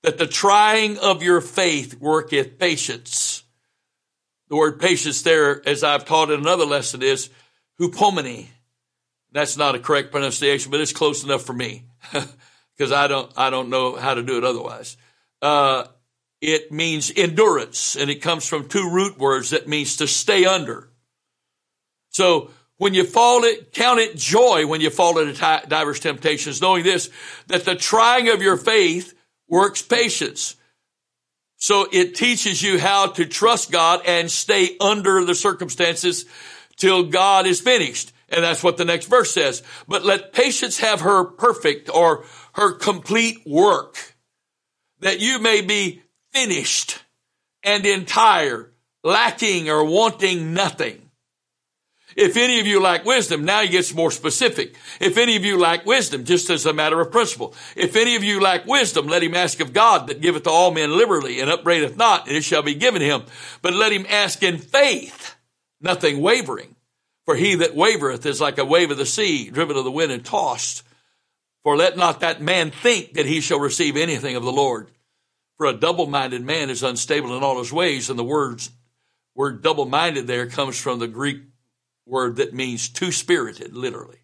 that 0.02 0.18
the 0.18 0.28
trying 0.28 0.99
of 0.99 1.25
your 1.25 1.40
faith 1.40 1.99
worketh 1.99 2.56
patience. 2.56 3.42
The 4.48 4.56
word 4.56 4.80
patience 4.80 5.22
there, 5.22 5.66
as 5.68 5.84
I've 5.84 6.04
taught 6.04 6.30
in 6.30 6.40
another 6.40 6.64
lesson, 6.64 7.02
is 7.02 7.28
hupomene. 7.78 8.46
That's 9.32 9.56
not 9.56 9.74
a 9.74 9.78
correct 9.78 10.10
pronunciation, 10.10 10.70
but 10.70 10.80
it's 10.80 10.92
close 10.92 11.22
enough 11.22 11.42
for 11.42 11.52
me 11.52 11.84
because 12.12 12.92
I 12.92 13.08
don't 13.08 13.30
I 13.36 13.50
don't 13.50 13.68
know 13.68 13.96
how 13.96 14.14
to 14.14 14.22
do 14.22 14.38
it 14.38 14.44
otherwise. 14.44 14.96
Uh, 15.42 15.84
it 16.40 16.72
means 16.72 17.12
endurance, 17.14 17.96
and 17.96 18.10
it 18.10 18.22
comes 18.22 18.46
from 18.46 18.68
two 18.68 18.90
root 18.90 19.18
words 19.18 19.50
that 19.50 19.68
means 19.68 19.96
to 19.96 20.06
stay 20.06 20.44
under. 20.44 20.88
So 22.10 22.50
when 22.78 22.94
you 22.94 23.04
fall 23.04 23.44
it, 23.44 23.72
count 23.72 23.98
it 23.98 24.16
joy 24.16 24.66
when 24.66 24.80
you 24.80 24.88
fall 24.88 25.18
into 25.18 25.34
diverse 25.68 26.00
temptations, 26.00 26.62
knowing 26.62 26.84
this, 26.84 27.10
that 27.48 27.64
the 27.64 27.74
trying 27.74 28.28
of 28.28 28.40
your 28.40 28.56
faith 28.56 29.14
works 29.48 29.82
patience. 29.82 30.54
So 31.58 31.86
it 31.92 32.14
teaches 32.14 32.62
you 32.62 32.78
how 32.78 33.08
to 33.08 33.26
trust 33.26 33.72
God 33.72 34.02
and 34.06 34.30
stay 34.30 34.76
under 34.80 35.24
the 35.24 35.34
circumstances 35.34 36.24
till 36.76 37.04
God 37.04 37.46
is 37.46 37.60
finished. 37.60 38.12
And 38.28 38.44
that's 38.44 38.62
what 38.62 38.76
the 38.76 38.84
next 38.84 39.06
verse 39.06 39.32
says. 39.32 39.62
But 39.88 40.04
let 40.04 40.32
patience 40.32 40.78
have 40.78 41.00
her 41.00 41.24
perfect 41.24 41.90
or 41.92 42.24
her 42.52 42.72
complete 42.72 43.38
work 43.44 44.16
that 45.00 45.20
you 45.20 45.40
may 45.40 45.60
be 45.60 46.02
finished 46.32 47.02
and 47.62 47.84
entire, 47.84 48.72
lacking 49.02 49.68
or 49.68 49.84
wanting 49.84 50.54
nothing. 50.54 51.07
If 52.18 52.37
any 52.37 52.58
of 52.58 52.66
you 52.66 52.80
lack 52.82 53.04
wisdom, 53.04 53.44
now 53.44 53.62
he 53.62 53.68
gets 53.68 53.94
more 53.94 54.10
specific. 54.10 54.75
If 55.00 55.16
any 55.16 55.37
of 55.37 55.44
you 55.44 55.56
lack 55.56 55.87
wisdom, 55.87 56.25
just 56.25 56.50
as 56.50 56.66
a 56.66 56.72
matter 56.72 57.00
of 57.00 57.12
principle, 57.12 57.54
if 57.76 57.94
any 57.94 58.16
of 58.16 58.25
you 58.25 58.40
lack 58.40 58.66
wisdom, 58.66 59.06
let 59.06 59.22
him 59.22 59.37
ask 59.37 59.60
of 59.60 59.72
God 59.72 60.08
that 60.08 60.20
giveth 60.20 60.42
to 60.42 60.50
all 60.50 60.72
men 60.72 60.98
liberally 60.98 61.38
and 61.40 61.48
upbraideth 61.48 61.96
not, 61.96 62.26
and 62.26 62.37
it 62.37 62.42
shall 62.42 62.62
be 62.62 62.75
given 62.75 63.02
him. 63.02 63.22
But 63.62 63.75
let 63.75 63.92
him 63.92 64.04
ask 64.08 64.42
in 64.42 64.58
faith, 64.58 65.37
nothing 65.80 66.20
wavering. 66.20 66.75
For 67.25 67.37
he 67.37 67.54
that 67.54 67.76
wavereth 67.76 68.26
is 68.26 68.40
like 68.40 68.58
a 68.58 68.64
wave 68.64 68.90
of 68.90 68.98
the 68.98 69.06
sea, 69.06 69.48
driven 69.48 69.76
of 69.76 69.84
the 69.84 69.90
wind 69.92 70.10
and 70.10 70.25
tossed. 70.25 70.82
For 71.62 71.76
let 71.76 71.96
not 71.96 72.18
that 72.18 72.42
man 72.42 72.72
think 72.72 73.12
that 73.12 73.26
he 73.26 73.40
shall 73.40 73.60
receive 73.60 73.96
anything 73.96 74.34
of 74.34 74.42
the 74.42 74.50
Lord. 74.50 74.90
For 75.56 75.66
a 75.66 75.72
double-minded 75.72 76.42
man 76.42 76.68
is 76.68 76.82
unstable 76.82 77.37
in 77.37 77.44
all 77.44 77.60
his 77.60 77.72
ways, 77.72 78.10
and 78.10 78.18
the 78.18 78.25
words 78.25 78.70
word 79.37 79.62
double-minded 79.62 80.26
there 80.26 80.48
comes 80.48 80.80
from 80.80 80.98
the 80.98 81.06
Greek 81.06 81.42
word 82.08 82.36
that 82.36 82.54
means 82.54 82.88
two-spirited, 82.88 83.74
literally. 83.74 84.18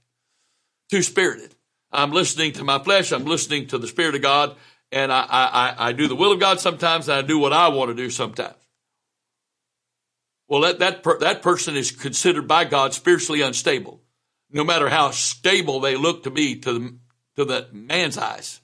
Two-spirited. 0.90 1.54
I'm 1.92 2.10
listening 2.10 2.52
to 2.54 2.64
my 2.64 2.82
flesh, 2.82 3.12
I'm 3.12 3.24
listening 3.24 3.68
to 3.68 3.78
the 3.78 3.86
Spirit 3.86 4.14
of 4.16 4.22
God, 4.22 4.56
and 4.90 5.12
I, 5.12 5.24
I, 5.28 5.74
I 5.88 5.92
do 5.92 6.08
the 6.08 6.16
will 6.16 6.32
of 6.32 6.40
God 6.40 6.60
sometimes, 6.60 7.08
and 7.08 7.18
I 7.18 7.22
do 7.22 7.38
what 7.38 7.52
I 7.52 7.68
want 7.68 7.90
to 7.90 7.94
do 7.94 8.10
sometimes. 8.10 8.56
Well, 10.48 10.62
that, 10.62 10.80
that, 10.80 11.02
per, 11.02 11.18
that 11.20 11.42
person 11.42 11.76
is 11.76 11.90
considered 11.90 12.48
by 12.48 12.64
God 12.64 12.94
spiritually 12.94 13.40
unstable, 13.42 14.02
no 14.50 14.64
matter 14.64 14.88
how 14.88 15.10
stable 15.10 15.80
they 15.80 15.96
look 15.96 16.24
to 16.24 16.30
be 16.30 16.56
to 16.60 16.72
the, 16.72 16.98
to 17.36 17.44
the 17.44 17.68
man's 17.72 18.18
eyes. 18.18 18.60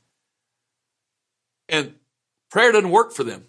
And 1.69 1.95
Prayer 2.51 2.73
doesn't 2.73 2.91
work 2.91 3.13
for 3.13 3.23
them. 3.23 3.47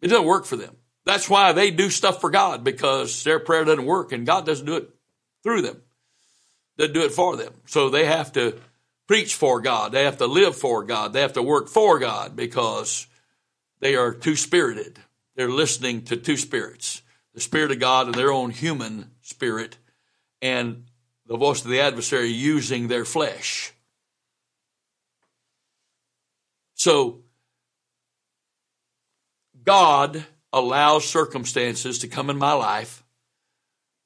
It 0.00 0.08
doesn't 0.08 0.26
work 0.26 0.44
for 0.44 0.56
them. 0.56 0.76
That's 1.06 1.30
why 1.30 1.52
they 1.52 1.70
do 1.70 1.88
stuff 1.88 2.20
for 2.20 2.30
God 2.30 2.64
because 2.64 3.22
their 3.22 3.38
prayer 3.38 3.64
doesn't 3.64 3.86
work 3.86 4.10
and 4.10 4.26
God 4.26 4.44
doesn't 4.44 4.66
do 4.66 4.76
it 4.76 4.90
through 5.44 5.62
them. 5.62 5.80
Doesn't 6.76 6.94
do 6.94 7.04
it 7.04 7.12
for 7.12 7.36
them. 7.36 7.54
So 7.66 7.88
they 7.88 8.04
have 8.06 8.32
to 8.32 8.58
preach 9.06 9.36
for 9.36 9.60
God. 9.60 9.92
They 9.92 10.04
have 10.04 10.18
to 10.18 10.26
live 10.26 10.56
for 10.56 10.82
God. 10.82 11.12
They 11.12 11.20
have 11.20 11.34
to 11.34 11.42
work 11.42 11.68
for 11.68 12.00
God 12.00 12.34
because 12.34 13.06
they 13.78 13.94
are 13.94 14.12
two 14.12 14.34
spirited. 14.34 14.98
They're 15.36 15.48
listening 15.48 16.02
to 16.06 16.16
two 16.16 16.36
spirits 16.36 17.02
the 17.34 17.40
Spirit 17.42 17.70
of 17.70 17.78
God 17.78 18.06
and 18.06 18.14
their 18.14 18.32
own 18.32 18.50
human 18.50 19.10
spirit, 19.20 19.76
and 20.40 20.84
the 21.26 21.36
voice 21.36 21.62
of 21.62 21.70
the 21.70 21.80
adversary 21.80 22.28
using 22.28 22.88
their 22.88 23.04
flesh. 23.04 23.74
So, 26.72 27.20
God 29.62 30.24
allows 30.56 31.04
circumstances 31.04 31.98
to 31.98 32.08
come 32.08 32.30
in 32.30 32.38
my 32.38 32.54
life 32.54 33.04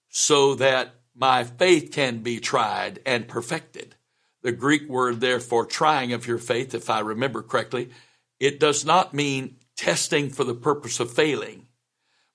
so 0.09 0.57
that 0.57 0.97
my 1.15 1.45
faith 1.45 1.93
can 1.93 2.19
be 2.25 2.41
tried 2.41 2.99
and 3.07 3.29
perfected. 3.29 3.95
the 4.43 4.53
Greek 4.53 4.89
word 4.89 5.21
there 5.21 5.39
for 5.39 5.67
trying 5.67 6.13
of 6.13 6.27
your 6.27 6.39
faith, 6.39 6.75
if 6.75 6.89
I 6.89 7.01
remember 7.01 7.43
correctly, 7.43 7.91
it 8.39 8.59
does 8.59 8.85
not 8.85 9.15
mean 9.15 9.57
testing 9.77 10.31
for 10.31 10.45
the 10.45 10.55
purpose 10.55 10.99
of 10.99 11.13
failing, 11.13 11.67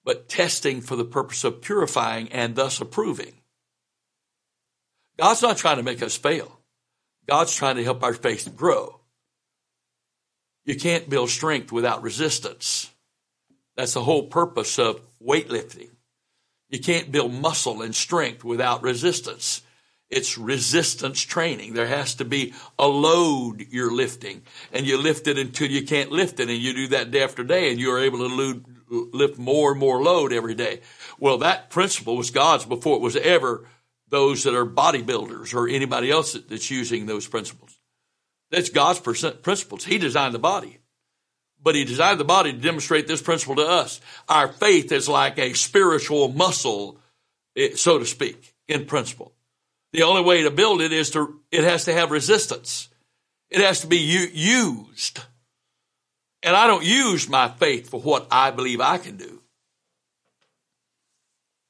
but 0.03 0.29
testing 0.29 0.81
for 0.81 0.95
the 0.95 1.03
purpose 1.05 1.43
of 1.43 1.61
purifying 1.61 2.31
and 2.31 2.55
thus 2.55 2.79
approving. 2.79 3.33
God's 5.17 5.41
not 5.41 5.57
trying 5.57 5.77
to 5.77 5.83
make 5.83 6.03
us 6.03 6.15
fail. 6.15 6.59
God's 7.27 7.55
trying 7.55 7.77
to 7.77 7.83
help 7.83 8.03
our 8.03 8.13
faith 8.13 8.55
grow. 8.55 8.99
You 10.63 10.75
can't 10.75 11.09
build 11.09 11.29
strength 11.29 11.71
without 11.71 12.03
resistance. 12.03 12.91
That's 13.75 13.93
the 13.93 14.03
whole 14.03 14.27
purpose 14.27 14.79
of 14.79 15.01
weightlifting. 15.21 15.89
You 16.69 16.79
can't 16.79 17.11
build 17.11 17.33
muscle 17.33 17.81
and 17.81 17.95
strength 17.95 18.43
without 18.43 18.83
resistance. 18.83 19.61
It's 20.09 20.37
resistance 20.37 21.21
training. 21.21 21.73
There 21.73 21.87
has 21.87 22.15
to 22.15 22.25
be 22.25 22.53
a 22.77 22.87
load 22.87 23.65
you're 23.69 23.93
lifting 23.93 24.43
and 24.71 24.85
you 24.85 24.97
lift 24.97 25.27
it 25.27 25.37
until 25.37 25.69
you 25.69 25.83
can't 25.85 26.11
lift 26.11 26.39
it 26.39 26.49
and 26.49 26.57
you 26.57 26.73
do 26.73 26.87
that 26.89 27.11
day 27.11 27.23
after 27.23 27.43
day 27.43 27.71
and 27.71 27.79
you're 27.79 27.99
able 27.99 28.19
to 28.19 28.63
lift 28.89 29.37
more 29.39 29.71
and 29.71 29.79
more 29.79 30.01
load 30.01 30.31
every 30.31 30.53
day. 30.53 30.81
Well, 31.19 31.39
that 31.39 31.69
principle 31.69 32.15
was 32.15 32.29
God's 32.29 32.65
before 32.65 32.97
it 32.97 33.01
was 33.01 33.15
ever 33.15 33.67
those 34.09 34.43
that 34.43 34.55
are 34.55 34.65
bodybuilders 34.65 35.55
or 35.55 35.67
anybody 35.67 36.11
else 36.11 36.33
that's 36.33 36.69
using 36.69 37.07
those 37.07 37.27
principles. 37.27 37.79
That's 38.51 38.69
God's 38.69 38.99
principles. 38.99 39.85
He 39.85 39.97
designed 39.97 40.35
the 40.35 40.39
body, 40.39 40.77
but 41.65 41.73
he 41.73 41.83
designed 41.83 42.19
the 42.19 42.23
body 42.23 42.53
to 42.53 42.59
demonstrate 42.59 43.07
this 43.07 43.23
principle 43.23 43.55
to 43.55 43.67
us. 43.67 43.99
Our 44.29 44.47
faith 44.47 44.91
is 44.91 45.09
like 45.09 45.39
a 45.39 45.53
spiritual 45.53 46.27
muscle, 46.27 46.99
eh, 47.57 47.71
so 47.73 47.97
to 47.97 48.05
speak, 48.05 48.53
in 48.67 48.85
principle. 48.85 49.33
The 49.91 50.03
only 50.03 50.21
way 50.21 50.43
to 50.43 50.51
build 50.51 50.79
it 50.79 50.93
is 50.93 51.09
to, 51.11 51.41
it 51.51 51.63
has 51.63 51.85
to 51.85 51.93
have 51.93 52.11
resistance. 52.11 52.89
It 53.49 53.61
has 53.61 53.81
to 53.81 53.87
be 53.87 53.97
used. 53.97 55.21
And 56.43 56.55
I 56.55 56.67
don't 56.67 56.85
use 56.85 57.27
my 57.27 57.49
faith 57.49 57.89
for 57.89 57.99
what 57.99 58.27
I 58.29 58.51
believe 58.51 58.79
I 58.79 58.99
can 58.99 59.17
do. 59.17 59.41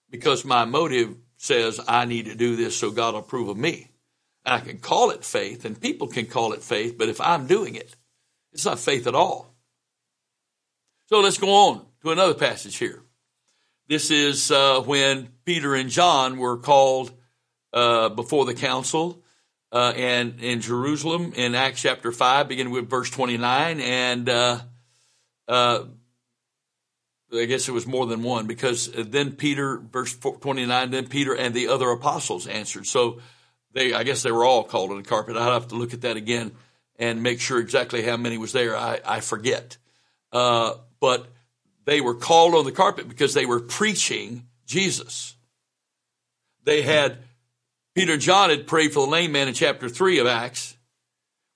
Because 0.10 0.44
my 0.44 0.66
motive 0.66 1.16
says 1.38 1.80
I 1.88 2.04
need 2.04 2.26
to 2.26 2.36
do 2.36 2.58
this 2.58 2.76
so 2.76 2.92
God 2.92 3.14
will 3.14 3.22
approve 3.22 3.48
of 3.48 3.56
me. 3.56 3.92
And 4.44 4.56
I 4.56 4.60
can 4.60 4.80
call 4.80 5.12
it 5.12 5.24
faith 5.24 5.64
and 5.64 5.80
people 5.80 6.10
can 6.10 6.26
call 6.26 6.52
it 6.52 6.64
faith, 6.64 6.98
but 6.98 7.08
if 7.08 7.22
I'm 7.22 7.48
doing 7.48 7.76
it, 7.76 7.96
it's 8.52 8.66
not 8.66 8.80
faith 8.80 9.08
at 9.08 9.16
all. 9.16 9.55
So 11.08 11.20
let's 11.20 11.38
go 11.38 11.52
on 11.52 11.86
to 12.02 12.10
another 12.10 12.34
passage 12.34 12.78
here. 12.78 13.04
This 13.88 14.10
is 14.10 14.50
uh, 14.50 14.82
when 14.82 15.30
Peter 15.46 15.76
and 15.76 15.92
John 15.92 16.38
were 16.38 16.58
called 16.58 17.12
uh, 17.72 18.10
before 18.10 18.46
the 18.46 18.56
council 18.56 19.22
uh, 19.72 19.94
and 19.96 20.40
in 20.40 20.62
Jerusalem 20.62 21.34
in 21.36 21.54
Acts 21.54 21.84
chapter 21.84 22.12
5, 22.12 22.48
beginning 22.48 22.74
with 22.74 22.90
verse 22.90 23.12
29. 23.12 23.82
And 23.82 24.28
uh, 24.28 24.62
uh, 25.48 25.84
I 27.32 27.46
guess 27.46 27.70
it 27.70 27.72
was 27.74 27.86
more 27.86 28.08
than 28.08 28.24
one 28.24 28.48
because 28.48 28.90
then 28.92 29.34
Peter, 29.34 29.78
verse 29.78 30.16
29, 30.16 30.90
then 30.90 31.08
Peter 31.08 31.36
and 31.36 31.54
the 31.54 31.68
other 31.68 31.92
apostles 31.92 32.48
answered. 32.48 32.88
So 32.88 33.20
they, 33.74 33.94
I 33.94 34.02
guess 34.02 34.24
they 34.24 34.32
were 34.32 34.44
all 34.44 34.64
called 34.64 34.90
on 34.90 34.98
the 34.98 35.04
carpet. 35.04 35.38
I'd 35.38 35.54
have 35.54 35.68
to 35.68 35.76
look 35.76 35.94
at 35.94 36.02
that 36.02 36.18
again 36.18 36.54
and 36.98 37.22
make 37.22 37.42
sure 37.42 37.60
exactly 37.60 38.02
how 38.02 38.18
many 38.18 38.40
was 38.40 38.54
there. 38.54 38.76
I, 38.76 39.02
I 39.06 39.20
forget. 39.20 39.78
Uh, 40.32 40.74
but 41.06 41.28
they 41.86 42.02
were 42.02 42.16
called 42.16 42.56
on 42.56 42.66
the 42.66 42.72
carpet 42.72 43.08
because 43.08 43.36
they 43.36 43.46
were 43.46 43.60
preaching 43.60 44.48
Jesus. 44.66 45.36
They 46.64 46.82
had 46.82 47.20
Peter 47.94 48.14
and 48.14 48.22
John 48.24 48.50
had 48.50 48.66
prayed 48.66 48.92
for 48.92 49.06
the 49.06 49.12
lame 49.12 49.32
man 49.32 49.48
in 49.48 49.54
chapter 49.54 49.88
3 49.88 50.18
of 50.18 50.26
Acts, 50.26 50.76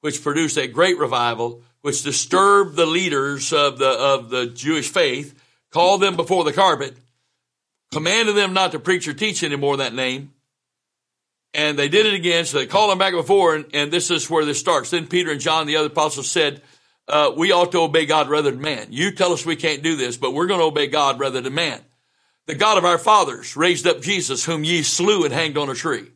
which 0.02 0.22
produced 0.22 0.56
a 0.60 0.68
great 0.68 1.00
revival, 1.00 1.64
which 1.82 2.04
disturbed 2.04 2.76
the 2.76 2.86
leaders 2.86 3.52
of 3.52 3.80
the, 3.80 3.90
of 3.90 4.30
the 4.30 4.46
Jewish 4.46 4.92
faith, 4.92 5.34
called 5.72 6.00
them 6.00 6.16
before 6.16 6.44
the 6.44 6.54
carpet, 6.54 6.96
commanded 7.92 8.36
them 8.36 8.54
not 8.54 8.74
to 8.74 8.80
preach 8.80 9.08
or 9.08 9.16
teach 9.16 9.44
anymore 9.44 9.78
that 9.78 9.96
name. 9.96 10.32
And 11.56 11.80
they 11.80 11.90
did 11.90 12.06
it 12.06 12.14
again, 12.14 12.46
so 12.46 12.60
they 12.60 12.68
called 12.68 12.92
them 12.92 13.00
back 13.00 13.14
before, 13.14 13.56
and, 13.56 13.66
and 13.74 13.92
this 13.92 14.12
is 14.12 14.30
where 14.30 14.46
this 14.46 14.60
starts. 14.60 14.92
Then 14.92 15.08
Peter 15.08 15.32
and 15.32 15.42
John, 15.42 15.66
the 15.66 15.78
other 15.78 15.88
apostles, 15.88 16.30
said, 16.30 16.62
uh, 17.10 17.34
we 17.36 17.52
ought 17.52 17.72
to 17.72 17.82
obey 17.82 18.06
God 18.06 18.30
rather 18.30 18.52
than 18.52 18.62
man. 18.62 18.88
You 18.92 19.12
tell 19.12 19.34
us 19.34 19.46
we 19.46 19.56
can't 19.56 19.84
do 19.84 19.96
this, 19.96 20.16
but 20.16 20.34
we're 20.34 20.48
going 20.48 20.60
to 20.60 20.66
obey 20.66 20.88
God 20.88 21.20
rather 21.20 21.42
than 21.42 21.54
man. 21.54 21.82
The 22.46 22.56
God 22.56 22.78
of 22.78 22.86
our 22.86 22.98
fathers 22.98 23.56
raised 23.58 23.88
up 23.88 24.02
Jesus, 24.02 24.46
whom 24.46 24.64
ye 24.64 24.84
slew 24.84 25.26
and 25.26 25.34
hanged 25.34 25.58
on 25.58 25.70
a 25.70 25.76
tree. 25.76 26.08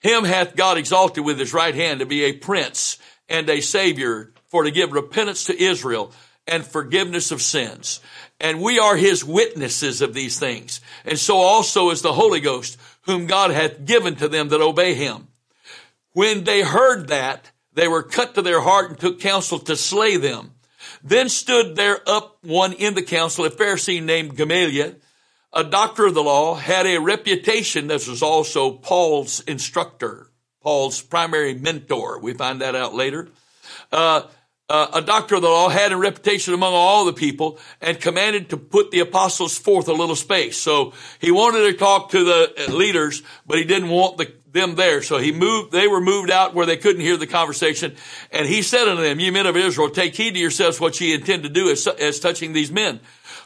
Him 0.00 0.24
hath 0.24 0.56
God 0.56 0.78
exalted 0.78 1.24
with 1.24 1.38
his 1.38 1.52
right 1.52 1.74
hand 1.74 2.00
to 2.00 2.06
be 2.06 2.24
a 2.24 2.32
prince 2.32 2.98
and 3.28 3.48
a 3.48 3.60
savior 3.60 4.32
for 4.48 4.64
to 4.64 4.70
give 4.70 4.92
repentance 4.92 5.44
to 5.44 5.62
Israel 5.62 6.12
and 6.46 6.64
forgiveness 6.64 7.30
of 7.30 7.42
sins. 7.42 8.00
And 8.40 8.62
we 8.62 8.78
are 8.78 8.96
his 8.96 9.24
witnesses 9.24 10.00
of 10.00 10.14
these 10.14 10.38
things. 10.38 10.80
And 11.04 11.18
so 11.18 11.36
also 11.36 11.90
is 11.90 12.02
the 12.02 12.12
Holy 12.12 12.40
Ghost, 12.40 12.78
whom 13.02 13.26
God 13.26 13.50
hath 13.50 13.84
given 13.84 14.16
to 14.16 14.28
them 14.28 14.48
that 14.48 14.62
obey 14.62 14.94
him. 14.94 15.28
When 16.12 16.44
they 16.44 16.62
heard 16.62 17.08
that, 17.08 17.50
they 17.80 17.88
were 17.88 18.02
cut 18.02 18.34
to 18.34 18.42
their 18.42 18.60
heart 18.60 18.90
and 18.90 19.00
took 19.00 19.20
counsel 19.20 19.58
to 19.58 19.74
slay 19.74 20.18
them. 20.18 20.50
Then 21.02 21.30
stood 21.30 21.76
there 21.76 22.06
up 22.06 22.36
one 22.42 22.74
in 22.74 22.92
the 22.92 23.00
council, 23.00 23.46
a 23.46 23.50
Pharisee 23.50 24.02
named 24.02 24.36
Gamaliel, 24.36 24.96
a 25.54 25.64
doctor 25.64 26.04
of 26.04 26.12
the 26.12 26.22
law, 26.22 26.56
had 26.56 26.84
a 26.84 26.98
reputation. 26.98 27.86
This 27.86 28.06
was 28.06 28.22
also 28.22 28.72
Paul's 28.72 29.40
instructor, 29.40 30.30
Paul's 30.62 31.00
primary 31.00 31.54
mentor. 31.54 32.20
We 32.20 32.34
find 32.34 32.60
that 32.60 32.76
out 32.76 32.94
later. 32.94 33.30
Uh, 33.90 34.24
uh, 34.68 34.88
a 34.92 35.00
doctor 35.00 35.36
of 35.36 35.42
the 35.42 35.48
law 35.48 35.70
had 35.70 35.90
a 35.90 35.96
reputation 35.96 36.52
among 36.52 36.74
all 36.74 37.06
the 37.06 37.14
people 37.14 37.58
and 37.80 37.98
commanded 37.98 38.50
to 38.50 38.58
put 38.58 38.90
the 38.90 39.00
apostles 39.00 39.56
forth 39.56 39.88
a 39.88 39.92
little 39.94 40.14
space. 40.14 40.58
So 40.58 40.92
he 41.18 41.30
wanted 41.30 41.62
to 41.62 41.72
talk 41.72 42.10
to 42.10 42.24
the 42.24 42.70
leaders, 42.70 43.22
but 43.46 43.56
he 43.56 43.64
didn't 43.64 43.88
want 43.88 44.18
the, 44.18 44.30
them 44.52 44.74
there. 44.74 45.02
So 45.02 45.18
he 45.18 45.32
moved, 45.32 45.72
they 45.72 45.88
were 45.88 46.00
moved 46.00 46.30
out 46.30 46.54
where 46.54 46.66
they 46.66 46.76
couldn't 46.76 47.02
hear 47.02 47.16
the 47.16 47.26
conversation. 47.26 47.96
And 48.30 48.46
he 48.46 48.62
said 48.62 48.88
unto 48.88 49.02
them, 49.02 49.20
ye 49.20 49.30
men 49.30 49.46
of 49.46 49.56
Israel, 49.56 49.90
take 49.90 50.14
heed 50.14 50.34
to 50.34 50.40
yourselves 50.40 50.80
what 50.80 51.00
ye 51.00 51.14
intend 51.14 51.42
to 51.44 51.48
do 51.48 51.70
as, 51.70 51.86
as 51.86 52.20
touching 52.20 52.52
these 52.52 52.70
men. 52.70 53.00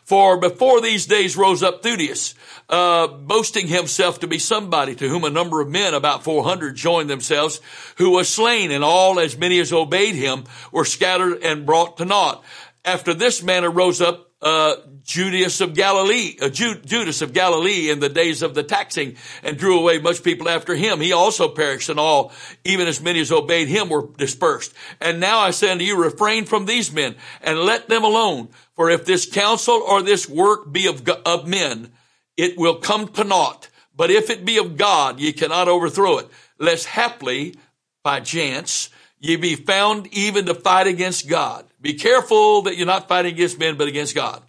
For 0.04 0.38
before 0.38 0.82
these 0.82 1.06
days 1.06 1.36
rose 1.36 1.62
up 1.62 1.82
Theudas, 1.82 2.34
uh, 2.68 3.06
boasting 3.06 3.66
himself 3.66 4.20
to 4.20 4.26
be 4.26 4.38
somebody 4.38 4.94
to 4.96 5.08
whom 5.08 5.24
a 5.24 5.30
number 5.30 5.60
of 5.60 5.68
men, 5.68 5.94
about 5.94 6.24
400, 6.24 6.76
joined 6.76 7.08
themselves, 7.08 7.60
who 7.96 8.10
was 8.10 8.28
slain, 8.28 8.70
and 8.70 8.84
all 8.84 9.18
as 9.18 9.38
many 9.38 9.58
as 9.60 9.72
obeyed 9.72 10.14
him 10.14 10.44
were 10.72 10.84
scattered 10.84 11.42
and 11.42 11.64
brought 11.64 11.96
to 11.98 12.04
naught. 12.04 12.44
After 12.84 13.14
this 13.14 13.42
manner 13.42 13.70
rose 13.70 14.02
up 14.02 14.30
uh, 14.44 14.76
Judas 15.02 15.62
of 15.62 15.74
Galilee, 15.74 16.36
uh, 16.40 16.50
Judas 16.50 17.22
of 17.22 17.32
Galilee 17.32 17.90
in 17.90 17.98
the 17.98 18.10
days 18.10 18.42
of 18.42 18.54
the 18.54 18.62
taxing 18.62 19.16
and 19.42 19.56
drew 19.56 19.78
away 19.78 19.98
much 19.98 20.22
people 20.22 20.50
after 20.50 20.74
him. 20.74 21.00
He 21.00 21.12
also 21.12 21.48
perished 21.48 21.88
and 21.88 21.98
all, 21.98 22.30
even 22.62 22.86
as 22.86 23.00
many 23.00 23.20
as 23.20 23.32
obeyed 23.32 23.68
him 23.68 23.88
were 23.88 24.06
dispersed. 24.18 24.74
And 25.00 25.18
now 25.18 25.40
I 25.40 25.50
say 25.50 25.70
unto 25.70 25.84
you, 25.84 26.00
refrain 26.00 26.44
from 26.44 26.66
these 26.66 26.92
men 26.92 27.16
and 27.42 27.58
let 27.58 27.88
them 27.88 28.04
alone. 28.04 28.50
For 28.76 28.90
if 28.90 29.06
this 29.06 29.24
counsel 29.24 29.82
or 29.82 30.02
this 30.02 30.28
work 30.28 30.70
be 30.70 30.86
of, 30.88 31.08
of 31.24 31.48
men, 31.48 31.90
it 32.36 32.58
will 32.58 32.76
come 32.76 33.08
to 33.08 33.24
naught. 33.24 33.70
But 33.96 34.10
if 34.10 34.28
it 34.28 34.44
be 34.44 34.58
of 34.58 34.76
God, 34.76 35.20
ye 35.20 35.32
cannot 35.32 35.68
overthrow 35.68 36.18
it. 36.18 36.28
Lest 36.58 36.86
haply, 36.86 37.54
by 38.02 38.20
chance, 38.20 38.90
ye 39.24 39.36
be 39.36 39.56
found 39.56 40.06
even 40.08 40.44
to 40.44 40.54
fight 40.54 40.86
against 40.86 41.26
God. 41.26 41.64
Be 41.80 41.94
careful 41.94 42.60
that 42.62 42.76
you're 42.76 42.86
not 42.86 43.08
fighting 43.08 43.32
against 43.32 43.58
men, 43.58 43.78
but 43.78 43.88
against 43.88 44.14
God. 44.14 44.42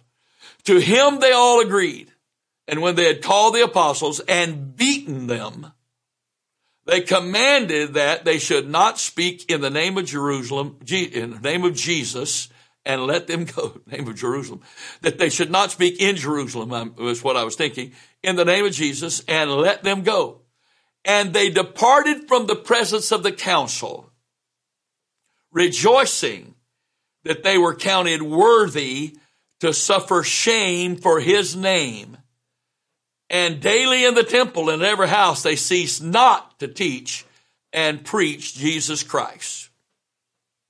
To 0.64 0.78
him 0.78 1.18
they 1.18 1.32
all 1.32 1.60
agreed. 1.60 2.12
And 2.68 2.82
when 2.82 2.94
they 2.94 3.06
had 3.06 3.22
called 3.22 3.54
the 3.54 3.64
apostles 3.64 4.20
and 4.20 4.76
beaten 4.76 5.28
them, 5.28 5.72
they 6.84 7.00
commanded 7.00 7.94
that 7.94 8.26
they 8.26 8.38
should 8.38 8.68
not 8.68 8.98
speak 8.98 9.50
in 9.50 9.62
the 9.62 9.70
name 9.70 9.96
of 9.96 10.04
Jerusalem, 10.04 10.76
in 10.86 11.30
the 11.30 11.40
name 11.40 11.64
of 11.64 11.74
Jesus, 11.74 12.50
and 12.84 13.06
let 13.06 13.26
them 13.28 13.46
go. 13.46 13.80
Name 13.86 14.06
of 14.06 14.14
Jerusalem. 14.14 14.60
That 15.00 15.18
they 15.18 15.30
should 15.30 15.50
not 15.50 15.72
speak 15.72 16.00
in 16.00 16.16
Jerusalem, 16.16 16.72
um, 16.72 16.94
was 16.96 17.24
what 17.24 17.36
I 17.36 17.44
was 17.44 17.56
thinking, 17.56 17.92
in 18.22 18.36
the 18.36 18.44
name 18.44 18.64
of 18.64 18.72
Jesus, 18.72 19.24
and 19.26 19.50
let 19.50 19.82
them 19.82 20.02
go. 20.02 20.42
And 21.04 21.32
they 21.32 21.50
departed 21.50 22.28
from 22.28 22.46
the 22.46 22.54
presence 22.54 23.10
of 23.10 23.24
the 23.24 23.32
council, 23.32 24.05
rejoicing 25.56 26.54
that 27.24 27.42
they 27.42 27.56
were 27.56 27.74
counted 27.74 28.20
worthy 28.20 29.16
to 29.58 29.72
suffer 29.72 30.22
shame 30.22 30.96
for 30.96 31.18
his 31.18 31.56
name. 31.56 32.18
And 33.30 33.58
daily 33.58 34.04
in 34.04 34.14
the 34.14 34.22
temple 34.22 34.68
and 34.68 34.82
every 34.82 35.08
house 35.08 35.42
they 35.42 35.56
ceased 35.56 36.02
not 36.02 36.58
to 36.60 36.68
teach 36.68 37.24
and 37.72 38.04
preach 38.04 38.54
Jesus 38.54 39.02
Christ. 39.02 39.70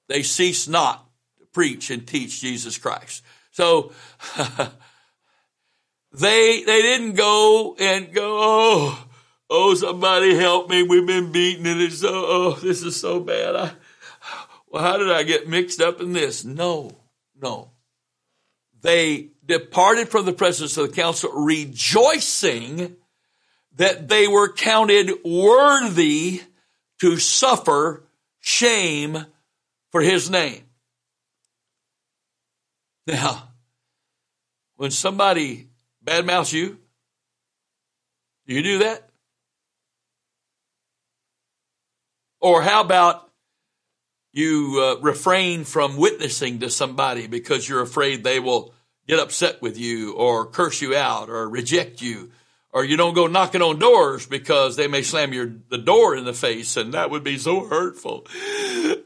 They 0.09 0.23
ceased 0.23 0.69
not 0.69 1.05
to 1.41 1.47
preach 1.47 1.91
and 1.91 2.07
teach 2.07 2.41
Jesus 2.41 2.79
Christ. 2.79 3.25
So 3.51 3.93
they 6.13 6.63
they 6.63 6.83
didn't 6.83 7.15
go 7.15 7.75
and 7.77 8.15
go, 8.15 8.39
oh, 8.41 9.05
oh, 9.51 9.75
somebody 9.75 10.37
help 10.37 10.71
me. 10.71 10.85
We've 10.85 11.05
been 11.05 11.33
beaten 11.33 11.67
and 11.67 11.81
it's 11.81 12.03
so, 12.03 12.09
oh, 12.13 12.53
this 12.53 12.85
is 12.85 12.95
so 12.95 13.19
bad. 13.19 13.57
I, 13.57 13.73
well, 14.69 14.83
how 14.83 14.97
did 14.97 15.11
I 15.11 15.23
get 15.23 15.49
mixed 15.49 15.81
up 15.81 16.01
in 16.01 16.13
this? 16.13 16.45
No, 16.45 16.91
no. 17.41 17.71
They 18.83 19.31
departed 19.45 20.09
from 20.09 20.27
the 20.27 20.33
presence 20.33 20.77
of 20.77 20.89
the 20.89 20.95
council 20.95 21.31
rejoicing 21.33 22.97
that 23.77 24.09
they 24.09 24.27
were 24.29 24.53
counted 24.53 25.11
worthy 25.25 26.43
to 27.01 27.19
suffer 27.19 28.05
shame 28.41 29.27
for 29.91 30.01
his 30.01 30.31
name. 30.31 30.63
Now, 33.07 33.51
when 34.77 34.91
somebody 34.91 35.69
badmouths 36.05 36.53
you, 36.53 36.79
do 38.47 38.55
you 38.55 38.63
do 38.63 38.79
that? 38.79 39.09
Or 42.41 42.63
how 42.63 42.81
about 42.81 43.26
you 44.37 44.81
uh, 44.83 45.01
refrain 45.01 45.65
from 45.65 45.97
witnessing 45.97 46.59
to 46.59 46.69
somebody 46.69 47.27
because 47.27 47.67
you're 47.67 47.81
afraid 47.81 48.23
they 48.23 48.39
will 48.39 48.75
get 49.09 49.19
upset 49.19 49.63
with 49.63 49.79
you 49.79 50.13
or 50.13 50.45
curse 50.45 50.83
you 50.83 50.95
out 50.95 51.31
or 51.31 51.49
reject 51.49 52.03
you. 52.03 52.31
Or 52.71 52.85
you 52.85 52.99
don't 52.99 53.15
go 53.15 53.27
knocking 53.27 53.63
on 53.63 53.79
doors 53.79 54.27
because 54.27 54.77
they 54.77 54.89
may 54.89 55.01
slam 55.01 55.33
your 55.33 55.51
the 55.71 55.79
door 55.79 56.15
in 56.15 56.27
the 56.27 56.35
face 56.35 56.77
and 56.77 56.93
that 56.93 57.11
would 57.11 57.25
be 57.25 57.39
so 57.39 57.65
hurtful. 57.65 58.27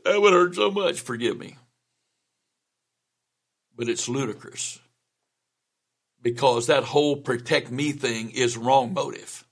That 0.04 0.20
would 0.20 0.32
hurt 0.32 0.56
so 0.56 0.72
much. 0.72 1.00
Forgive 1.00 1.38
me. 1.38 1.56
But 3.76 3.88
it's 3.88 4.08
ludicrous 4.08 4.80
because 6.20 6.66
that 6.66 6.82
whole 6.82 7.16
protect 7.16 7.70
me 7.70 7.92
thing 7.92 8.30
is 8.30 8.56
wrong 8.56 8.92
motive. 8.92 9.44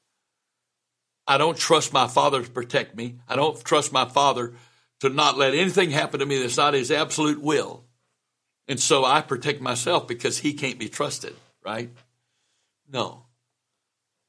I 1.29 1.39
don't 1.39 1.57
trust 1.57 1.93
my 1.93 2.09
father 2.09 2.43
to 2.43 2.51
protect 2.51 2.97
me. 2.97 3.19
I 3.29 3.37
don't 3.37 3.63
trust 3.63 3.93
my 3.93 4.07
father 4.07 4.55
to 5.01 5.09
not 5.09 5.39
let 5.39 5.55
anything 5.55 5.91
happen 5.91 6.21
to 6.21 6.27
me 6.27 6.41
that's 6.41 6.57
not 6.57 6.75
his 6.75 6.91
absolute 6.91 7.41
will 7.41 7.85
and 8.67 8.81
so 8.81 9.05
i 9.05 9.21
protect 9.21 9.61
myself 9.61 10.07
because 10.07 10.39
he 10.39 10.53
can't 10.53 10.79
be 10.79 10.89
trusted 10.89 11.35
right 11.65 11.91
no 12.91 13.25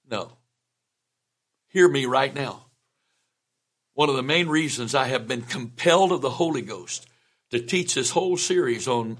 no. 0.09 0.31
Hear 1.67 1.87
me 1.87 2.05
right 2.05 2.33
now. 2.33 2.65
One 3.93 4.09
of 4.09 4.15
the 4.15 4.23
main 4.23 4.47
reasons 4.47 4.95
I 4.95 5.05
have 5.05 5.27
been 5.27 5.41
compelled 5.41 6.11
of 6.11 6.21
the 6.21 6.29
Holy 6.29 6.61
Ghost 6.61 7.07
to 7.51 7.59
teach 7.59 7.93
this 7.93 8.11
whole 8.11 8.37
series 8.37 8.87
on 8.87 9.19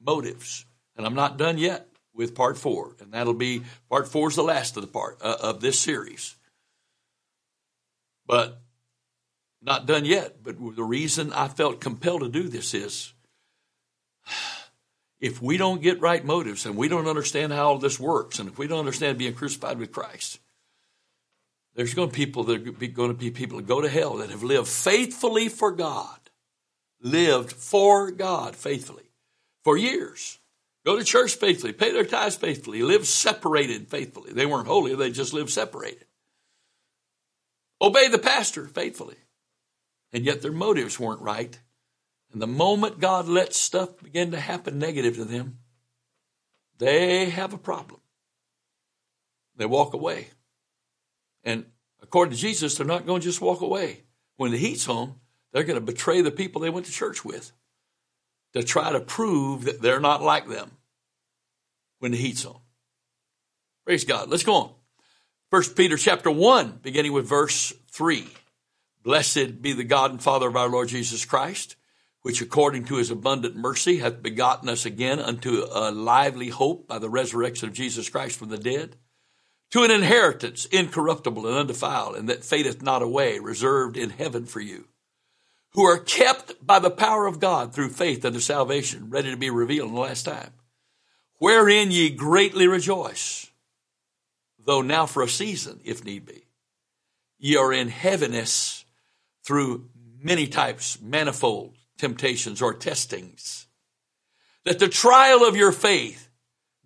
motives, 0.00 0.64
and 0.96 1.06
I'm 1.06 1.14
not 1.14 1.36
done 1.36 1.58
yet 1.58 1.88
with 2.14 2.34
part 2.34 2.56
four, 2.56 2.96
and 3.00 3.12
that'll 3.12 3.34
be 3.34 3.62
part 3.88 4.08
four 4.08 4.28
is 4.28 4.36
the 4.36 4.42
last 4.42 4.76
of 4.76 4.82
the 4.82 4.88
part 4.88 5.18
uh, 5.20 5.36
of 5.40 5.60
this 5.60 5.78
series. 5.78 6.36
But 8.26 8.60
not 9.62 9.86
done 9.86 10.04
yet. 10.04 10.42
But 10.42 10.56
the 10.76 10.84
reason 10.84 11.32
I 11.32 11.48
felt 11.48 11.80
compelled 11.80 12.22
to 12.22 12.28
do 12.28 12.48
this 12.48 12.74
is 12.74 13.12
if 15.20 15.40
we 15.42 15.56
don't 15.56 15.82
get 15.82 16.00
right 16.00 16.24
motives 16.24 16.66
and 16.66 16.76
we 16.76 16.88
don't 16.88 17.08
understand 17.08 17.52
how 17.52 17.68
all 17.68 17.78
this 17.78 18.00
works, 18.00 18.38
and 18.38 18.48
if 18.48 18.58
we 18.58 18.66
don't 18.66 18.78
understand 18.78 19.18
being 19.18 19.34
crucified 19.34 19.78
with 19.78 19.92
Christ, 19.92 20.40
there's 21.74 21.94
going 21.94 22.10
to 22.10 22.16
be 22.16 22.24
people 22.24 22.44
that 22.44 22.66
are 22.66 22.86
going 22.88 23.10
to 23.10 23.16
be 23.16 23.30
people 23.30 23.58
that 23.58 23.66
go 23.66 23.80
to 23.80 23.88
hell 23.88 24.16
that 24.16 24.30
have 24.30 24.42
lived 24.42 24.68
faithfully 24.68 25.48
for 25.48 25.70
God, 25.70 26.18
lived 27.00 27.52
for 27.52 28.10
God 28.10 28.56
faithfully 28.56 29.10
for 29.62 29.76
years. 29.76 30.38
Go 30.84 30.96
to 30.96 31.04
church 31.04 31.34
faithfully, 31.34 31.72
pay 31.72 31.92
their 31.92 32.04
tithes 32.04 32.36
faithfully, 32.36 32.82
live 32.82 33.06
separated 33.06 33.88
faithfully. 33.88 34.32
They 34.32 34.46
weren't 34.46 34.66
holy, 34.66 34.94
they 34.94 35.10
just 35.10 35.34
lived 35.34 35.50
separated. 35.50 36.06
Obey 37.82 38.08
the 38.08 38.18
pastor 38.18 38.66
faithfully. 38.66 39.16
And 40.12 40.24
yet 40.24 40.42
their 40.42 40.52
motives 40.52 40.98
weren't 40.98 41.20
right. 41.20 41.58
And 42.32 42.40
the 42.40 42.46
moment 42.46 43.00
God 43.00 43.28
lets 43.28 43.56
stuff 43.56 44.02
begin 44.02 44.30
to 44.32 44.40
happen 44.40 44.78
negative 44.78 45.16
to 45.16 45.24
them, 45.24 45.58
they 46.78 47.26
have 47.30 47.52
a 47.52 47.58
problem. 47.58 48.00
They 49.56 49.66
walk 49.66 49.94
away. 49.94 50.28
And 51.44 51.66
according 52.02 52.34
to 52.34 52.40
Jesus, 52.40 52.76
they're 52.76 52.86
not 52.86 53.06
going 53.06 53.20
to 53.20 53.26
just 53.26 53.40
walk 53.40 53.60
away. 53.60 54.04
When 54.36 54.52
the 54.52 54.58
heat's 54.58 54.88
on, 54.88 55.16
they're 55.52 55.64
going 55.64 55.78
to 55.78 55.84
betray 55.84 56.22
the 56.22 56.30
people 56.30 56.60
they 56.60 56.70
went 56.70 56.86
to 56.86 56.92
church 56.92 57.24
with 57.24 57.52
to 58.54 58.62
try 58.62 58.92
to 58.92 59.00
prove 59.00 59.64
that 59.64 59.82
they're 59.82 60.00
not 60.00 60.22
like 60.22 60.48
them 60.48 60.70
when 61.98 62.12
the 62.12 62.18
heat's 62.18 62.44
on. 62.44 62.60
Praise 63.84 64.04
God. 64.04 64.28
Let's 64.28 64.44
go 64.44 64.54
on. 64.54 64.74
First 65.50 65.76
Peter 65.76 65.96
chapter 65.96 66.30
1, 66.30 66.80
beginning 66.82 67.12
with 67.12 67.26
verse 67.26 67.72
3. 67.90 68.26
Blessed 69.02 69.62
be 69.62 69.72
the 69.72 69.84
God 69.84 70.10
and 70.10 70.22
Father 70.22 70.48
of 70.48 70.56
our 70.56 70.68
Lord 70.68 70.88
Jesus 70.88 71.24
Christ 71.24 71.76
which 72.22 72.42
according 72.42 72.84
to 72.84 72.96
his 72.96 73.10
abundant 73.10 73.56
mercy 73.56 73.98
hath 73.98 74.22
begotten 74.22 74.68
us 74.68 74.84
again 74.84 75.18
unto 75.18 75.66
a 75.70 75.90
lively 75.90 76.48
hope 76.48 76.86
by 76.86 76.98
the 76.98 77.08
resurrection 77.08 77.68
of 77.68 77.74
Jesus 77.74 78.08
Christ 78.08 78.38
from 78.38 78.50
the 78.50 78.58
dead, 78.58 78.96
to 79.70 79.84
an 79.84 79.90
inheritance 79.90 80.66
incorruptible 80.66 81.46
and 81.46 81.56
undefiled, 81.56 82.16
and 82.16 82.28
that 82.28 82.44
fadeth 82.44 82.82
not 82.82 83.02
away, 83.02 83.38
reserved 83.38 83.96
in 83.96 84.10
heaven 84.10 84.44
for 84.44 84.60
you, 84.60 84.88
who 85.72 85.84
are 85.84 85.98
kept 85.98 86.54
by 86.64 86.78
the 86.78 86.90
power 86.90 87.26
of 87.26 87.40
God 87.40 87.72
through 87.72 87.90
faith 87.90 88.24
unto 88.24 88.40
salvation, 88.40 89.08
ready 89.10 89.30
to 89.30 89.36
be 89.36 89.48
revealed 89.48 89.88
in 89.88 89.94
the 89.94 90.00
last 90.00 90.24
time, 90.24 90.52
wherein 91.38 91.90
ye 91.90 92.10
greatly 92.10 92.66
rejoice, 92.66 93.50
though 94.58 94.82
now 94.82 95.06
for 95.06 95.22
a 95.22 95.28
season, 95.28 95.80
if 95.84 96.04
need 96.04 96.26
be, 96.26 96.44
ye 97.38 97.56
are 97.56 97.72
in 97.72 97.88
heaviness 97.88 98.79
through 99.50 99.84
many 100.22 100.46
types, 100.46 101.00
manifold 101.02 101.74
temptations 101.98 102.62
or 102.62 102.72
testings. 102.72 103.66
That 104.64 104.78
the 104.78 104.86
trial 104.86 105.44
of 105.44 105.56
your 105.56 105.72
faith, 105.72 106.30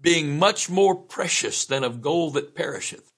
being 0.00 0.38
much 0.38 0.70
more 0.70 0.94
precious 0.94 1.66
than 1.66 1.84
of 1.84 2.00
gold 2.00 2.32
that 2.34 2.54
perisheth, 2.54 3.12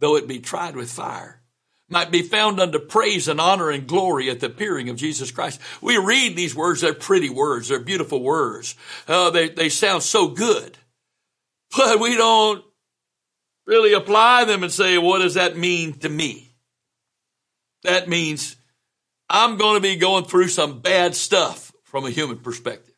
though 0.00 0.16
it 0.16 0.26
be 0.26 0.40
tried 0.40 0.74
with 0.74 0.90
fire, 0.90 1.44
might 1.88 2.10
be 2.10 2.22
found 2.22 2.58
unto 2.58 2.80
praise 2.80 3.28
and 3.28 3.40
honor 3.40 3.70
and 3.70 3.86
glory 3.86 4.30
at 4.30 4.40
the 4.40 4.46
appearing 4.46 4.88
of 4.88 4.96
Jesus 4.96 5.30
Christ. 5.30 5.60
We 5.80 5.96
read 5.96 6.34
these 6.34 6.56
words, 6.56 6.80
they're 6.80 6.92
pretty 6.92 7.30
words, 7.30 7.68
they're 7.68 7.78
beautiful 7.78 8.20
words. 8.20 8.74
Uh, 9.06 9.30
they, 9.30 9.48
they 9.48 9.68
sound 9.68 10.02
so 10.02 10.26
good, 10.26 10.76
but 11.76 12.00
we 12.00 12.16
don't 12.16 12.64
really 13.64 13.92
apply 13.92 14.44
them 14.44 14.64
and 14.64 14.72
say, 14.72 14.98
what 14.98 15.20
does 15.20 15.34
that 15.34 15.56
mean 15.56 15.92
to 16.00 16.08
me? 16.08 16.56
That 17.84 18.08
means 18.08 18.56
I'm 19.30 19.56
going 19.56 19.74
to 19.74 19.80
be 19.80 19.96
going 19.96 20.24
through 20.24 20.48
some 20.48 20.80
bad 20.80 21.14
stuff 21.14 21.72
from 21.84 22.04
a 22.04 22.10
human 22.10 22.38
perspective. 22.38 22.94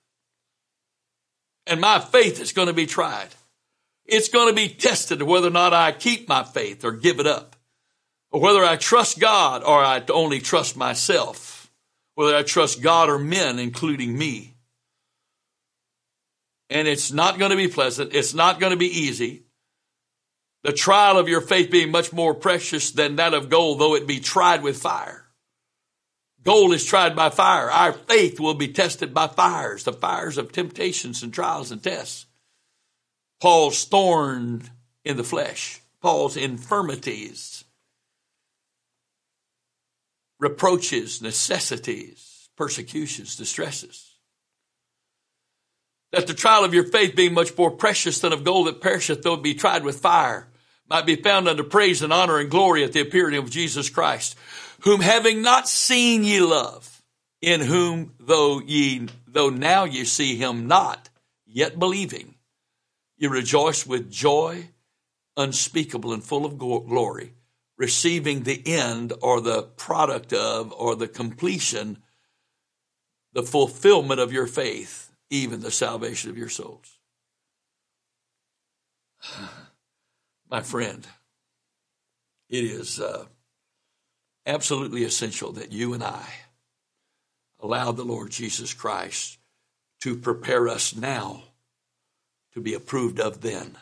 And 1.66 1.80
my 1.80 1.98
faith 1.98 2.40
is 2.40 2.52
going 2.52 2.68
to 2.68 2.74
be 2.74 2.86
tried. 2.86 3.28
It's 4.06 4.28
going 4.28 4.48
to 4.48 4.54
be 4.54 4.68
tested 4.68 5.22
whether 5.22 5.48
or 5.48 5.52
not 5.52 5.72
I 5.72 5.92
keep 5.92 6.28
my 6.28 6.42
faith 6.42 6.84
or 6.84 6.92
give 6.92 7.20
it 7.20 7.26
up. 7.26 7.56
Or 8.32 8.40
whether 8.40 8.64
I 8.64 8.76
trust 8.76 9.18
God 9.18 9.62
or 9.62 9.82
I 9.82 10.02
only 10.10 10.40
trust 10.40 10.76
myself. 10.76 11.70
Whether 12.14 12.36
I 12.36 12.42
trust 12.42 12.82
God 12.82 13.08
or 13.08 13.18
men, 13.18 13.58
including 13.58 14.16
me. 14.16 14.54
And 16.68 16.86
it's 16.86 17.10
not 17.10 17.38
going 17.38 17.50
to 17.50 17.56
be 17.56 17.68
pleasant. 17.68 18.14
It's 18.14 18.34
not 18.34 18.60
going 18.60 18.70
to 18.70 18.76
be 18.76 18.86
easy. 18.86 19.42
The 20.62 20.72
trial 20.72 21.18
of 21.18 21.28
your 21.28 21.40
faith 21.40 21.70
being 21.70 21.90
much 21.90 22.12
more 22.12 22.34
precious 22.34 22.92
than 22.92 23.16
that 23.16 23.34
of 23.34 23.48
gold, 23.48 23.80
though 23.80 23.94
it 23.94 24.06
be 24.06 24.20
tried 24.20 24.62
with 24.62 24.76
fire. 24.76 25.19
Gold 26.42 26.72
is 26.72 26.84
tried 26.84 27.14
by 27.14 27.30
fire. 27.30 27.70
Our 27.70 27.92
faith 27.92 28.40
will 28.40 28.54
be 28.54 28.68
tested 28.68 29.12
by 29.12 29.26
fires, 29.28 29.84
the 29.84 29.92
fires 29.92 30.38
of 30.38 30.52
temptations 30.52 31.22
and 31.22 31.32
trials 31.32 31.70
and 31.70 31.82
tests. 31.82 32.26
Paul's 33.40 33.84
thorn 33.84 34.62
in 35.04 35.16
the 35.16 35.24
flesh, 35.24 35.80
Paul's 36.00 36.36
infirmities, 36.36 37.64
reproaches, 40.38 41.20
necessities, 41.22 42.48
persecutions, 42.56 43.36
distresses. 43.36 44.06
That 46.12 46.26
the 46.26 46.34
trial 46.34 46.64
of 46.64 46.74
your 46.74 46.84
faith 46.84 47.14
being 47.14 47.34
much 47.34 47.56
more 47.56 47.70
precious 47.70 48.20
than 48.20 48.32
of 48.32 48.44
gold 48.44 48.66
that 48.66 48.80
perisheth, 48.80 49.22
though 49.22 49.34
it 49.34 49.42
be 49.42 49.54
tried 49.54 49.84
with 49.84 50.00
fire, 50.00 50.48
might 50.88 51.06
be 51.06 51.16
found 51.16 51.48
unto 51.48 51.62
praise 51.62 52.02
and 52.02 52.12
honor 52.12 52.38
and 52.38 52.50
glory 52.50 52.82
at 52.82 52.92
the 52.92 53.00
appearing 53.00 53.36
of 53.36 53.48
Jesus 53.48 53.88
Christ, 53.88 54.36
whom 54.82 55.00
having 55.00 55.42
not 55.42 55.68
seen 55.68 56.24
ye 56.24 56.40
love, 56.40 57.02
in 57.40 57.60
whom 57.60 58.14
though 58.18 58.60
ye, 58.60 59.08
though 59.26 59.50
now 59.50 59.84
ye 59.84 60.04
see 60.04 60.36
him 60.36 60.66
not, 60.66 61.08
yet 61.46 61.78
believing, 61.78 62.34
ye 63.16 63.28
rejoice 63.28 63.86
with 63.86 64.10
joy 64.10 64.68
unspeakable 65.36 66.12
and 66.12 66.22
full 66.22 66.44
of 66.44 66.58
glory, 66.58 67.32
receiving 67.76 68.42
the 68.42 68.62
end 68.66 69.12
or 69.22 69.40
the 69.40 69.62
product 69.62 70.32
of 70.32 70.72
or 70.72 70.94
the 70.94 71.08
completion, 71.08 71.98
the 73.32 73.42
fulfillment 73.42 74.20
of 74.20 74.32
your 74.32 74.46
faith, 74.46 75.10
even 75.30 75.60
the 75.60 75.70
salvation 75.70 76.30
of 76.30 76.38
your 76.38 76.48
souls. 76.48 76.98
My 80.50 80.62
friend, 80.62 81.06
it 82.48 82.64
is 82.64 82.98
uh, 83.00 83.26
absolutely 84.50 85.04
essential 85.04 85.52
that 85.52 85.70
you 85.70 85.94
and 85.94 86.02
I 86.02 86.26
allow 87.60 87.92
the 87.92 88.04
Lord 88.04 88.30
Jesus 88.30 88.74
Christ 88.74 89.38
to 90.00 90.16
prepare 90.16 90.66
us 90.66 90.96
now 90.96 91.44
to 92.54 92.60
be 92.60 92.74
approved 92.74 93.20
of 93.20 93.42
then. 93.42 93.76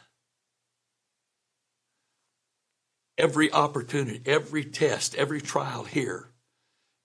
Every 3.17 3.51
opportunity, 3.51 4.21
every 4.27 4.65
test, 4.65 5.15
every 5.15 5.41
trial 5.41 5.85
here 5.85 6.29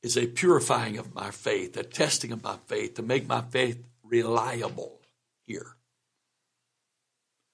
is 0.01 0.17
a 0.17 0.27
purifying 0.27 0.97
of 0.97 1.15
my 1.15 1.31
faith, 1.31 1.77
a 1.77 1.83
testing 1.83 2.33
of 2.33 2.43
my 2.43 2.57
faith 2.67 2.95
to 2.95 3.01
make 3.01 3.27
my 3.27 3.41
faith 3.41 3.81
reliable 4.03 4.99
here 5.47 5.77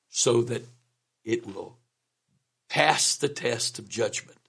so 0.10 0.42
that 0.42 0.66
it 1.24 1.46
will 1.46 1.78
pass 2.68 3.16
the 3.16 3.30
test 3.30 3.78
of 3.78 3.88
judgment 3.88 4.40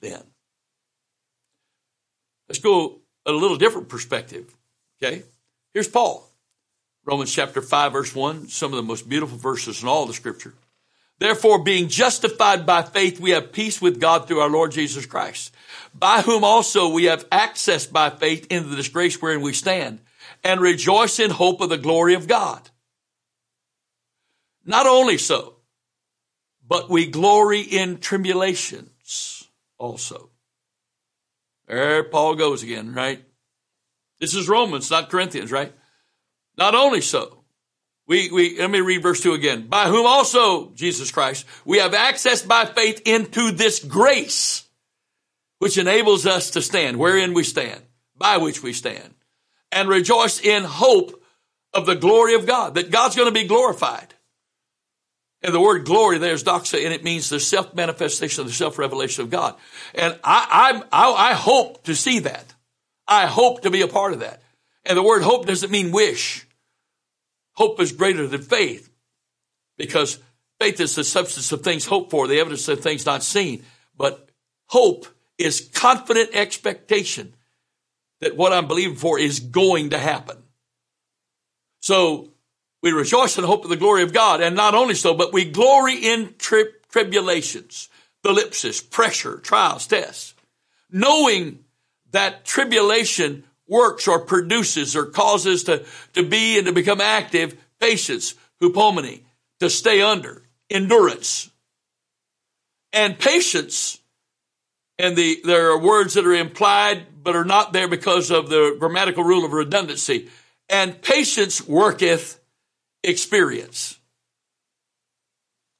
then. 0.00 0.31
Let's 2.52 2.60
go 2.60 3.00
a 3.24 3.32
little 3.32 3.56
different 3.56 3.88
perspective. 3.88 4.54
Okay. 5.02 5.22
Here's 5.72 5.88
Paul. 5.88 6.28
Romans 7.06 7.32
chapter 7.32 7.62
5 7.62 7.92
verse 7.94 8.14
1, 8.14 8.48
some 8.48 8.74
of 8.74 8.76
the 8.76 8.82
most 8.82 9.08
beautiful 9.08 9.38
verses 9.38 9.82
in 9.82 9.88
all 9.88 10.04
the 10.04 10.12
scripture. 10.12 10.52
Therefore, 11.18 11.64
being 11.64 11.88
justified 11.88 12.66
by 12.66 12.82
faith, 12.82 13.18
we 13.18 13.30
have 13.30 13.52
peace 13.52 13.80
with 13.80 13.98
God 13.98 14.28
through 14.28 14.40
our 14.40 14.50
Lord 14.50 14.72
Jesus 14.72 15.06
Christ, 15.06 15.54
by 15.94 16.20
whom 16.20 16.44
also 16.44 16.90
we 16.90 17.04
have 17.04 17.24
access 17.32 17.86
by 17.86 18.10
faith 18.10 18.46
into 18.50 18.68
the 18.68 18.76
disgrace 18.76 19.22
wherein 19.22 19.40
we 19.40 19.54
stand, 19.54 20.00
and 20.44 20.60
rejoice 20.60 21.18
in 21.18 21.30
hope 21.30 21.62
of 21.62 21.70
the 21.70 21.78
glory 21.78 22.12
of 22.12 22.28
God. 22.28 22.68
Not 24.66 24.86
only 24.86 25.16
so, 25.16 25.56
but 26.68 26.90
we 26.90 27.06
glory 27.06 27.62
in 27.62 27.96
tribulations 27.96 29.48
also. 29.78 30.31
There 31.66 32.04
Paul 32.04 32.34
goes 32.34 32.62
again, 32.62 32.94
right? 32.94 33.24
This 34.20 34.34
is 34.34 34.48
Romans, 34.48 34.90
not 34.90 35.10
Corinthians, 35.10 35.50
right? 35.50 35.72
Not 36.56 36.74
only 36.74 37.00
so, 37.00 37.42
we, 38.06 38.30
we, 38.30 38.58
let 38.58 38.70
me 38.70 38.80
read 38.80 39.02
verse 39.02 39.20
2 39.20 39.32
again. 39.32 39.68
By 39.68 39.88
whom 39.88 40.06
also, 40.06 40.70
Jesus 40.74 41.10
Christ, 41.10 41.46
we 41.64 41.78
have 41.78 41.94
access 41.94 42.42
by 42.42 42.66
faith 42.66 43.02
into 43.06 43.52
this 43.52 43.82
grace, 43.82 44.64
which 45.58 45.78
enables 45.78 46.26
us 46.26 46.50
to 46.50 46.62
stand, 46.62 46.98
wherein 46.98 47.32
we 47.32 47.44
stand, 47.44 47.80
by 48.16 48.36
which 48.36 48.62
we 48.62 48.72
stand, 48.72 49.14
and 49.70 49.88
rejoice 49.88 50.40
in 50.40 50.64
hope 50.64 51.22
of 51.72 51.86
the 51.86 51.94
glory 51.94 52.34
of 52.34 52.46
God, 52.46 52.74
that 52.74 52.90
God's 52.90 53.16
going 53.16 53.32
to 53.32 53.40
be 53.40 53.46
glorified. 53.46 54.11
And 55.42 55.52
the 55.52 55.60
word 55.60 55.84
glory 55.84 56.18
there 56.18 56.34
is 56.34 56.44
doxa, 56.44 56.84
and 56.84 56.94
it 56.94 57.02
means 57.02 57.28
the 57.28 57.40
self 57.40 57.74
manifestation, 57.74 58.46
the 58.46 58.52
self 58.52 58.78
revelation 58.78 59.24
of 59.24 59.30
God. 59.30 59.56
And 59.94 60.18
I, 60.22 60.82
I, 60.92 61.10
I 61.10 61.34
hope 61.34 61.84
to 61.84 61.94
see 61.94 62.20
that. 62.20 62.54
I 63.08 63.26
hope 63.26 63.62
to 63.62 63.70
be 63.70 63.82
a 63.82 63.88
part 63.88 64.12
of 64.12 64.20
that. 64.20 64.40
And 64.84 64.96
the 64.96 65.02
word 65.02 65.22
hope 65.22 65.46
doesn't 65.46 65.70
mean 65.70 65.90
wish. 65.90 66.46
Hope 67.54 67.80
is 67.80 67.92
greater 67.92 68.26
than 68.26 68.42
faith 68.42 68.88
because 69.76 70.18
faith 70.60 70.80
is 70.80 70.94
the 70.94 71.04
substance 71.04 71.52
of 71.52 71.62
things 71.62 71.86
hoped 71.86 72.10
for, 72.10 72.26
the 72.26 72.38
evidence 72.38 72.68
of 72.68 72.80
things 72.80 73.04
not 73.04 73.22
seen. 73.22 73.64
But 73.96 74.28
hope 74.66 75.06
is 75.38 75.68
confident 75.74 76.30
expectation 76.34 77.34
that 78.20 78.36
what 78.36 78.52
I'm 78.52 78.68
believing 78.68 78.96
for 78.96 79.18
is 79.18 79.40
going 79.40 79.90
to 79.90 79.98
happen. 79.98 80.38
So 81.80 82.31
we 82.82 82.90
rejoice 82.90 83.38
in 83.38 83.42
the 83.42 83.48
hope 83.48 83.64
of 83.64 83.70
the 83.70 83.76
glory 83.76 84.02
of 84.02 84.12
God. 84.12 84.40
And 84.40 84.56
not 84.56 84.74
only 84.74 84.94
so, 84.94 85.14
but 85.14 85.32
we 85.32 85.44
glory 85.44 85.96
in 85.96 86.34
tri- 86.36 86.64
tribulations, 86.90 87.88
thlipsis, 88.24 88.88
pressure, 88.90 89.38
trials, 89.38 89.86
tests, 89.86 90.34
knowing 90.90 91.64
that 92.10 92.44
tribulation 92.44 93.44
works 93.68 94.06
or 94.06 94.20
produces 94.20 94.94
or 94.96 95.06
causes 95.06 95.64
to, 95.64 95.84
to 96.12 96.22
be 96.22 96.58
and 96.58 96.66
to 96.66 96.72
become 96.72 97.00
active 97.00 97.56
patience, 97.80 98.34
hupomone, 98.60 99.22
to 99.60 99.70
stay 99.70 100.02
under, 100.02 100.42
endurance. 100.68 101.50
And 102.92 103.18
patience, 103.18 103.98
and 104.98 105.16
the, 105.16 105.40
there 105.44 105.70
are 105.70 105.78
words 105.78 106.14
that 106.14 106.26
are 106.26 106.34
implied 106.34 107.06
but 107.22 107.36
are 107.36 107.44
not 107.44 107.72
there 107.72 107.88
because 107.88 108.30
of 108.30 108.50
the 108.50 108.76
grammatical 108.78 109.24
rule 109.24 109.44
of 109.44 109.52
redundancy. 109.52 110.28
And 110.68 111.00
patience 111.00 111.66
worketh 111.66 112.41
experience. 113.02 113.98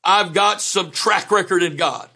I've 0.04 0.32
got 0.32 0.60
some 0.60 0.90
track 0.90 1.30
record 1.30 1.62
in 1.62 1.76
God. 1.76 2.08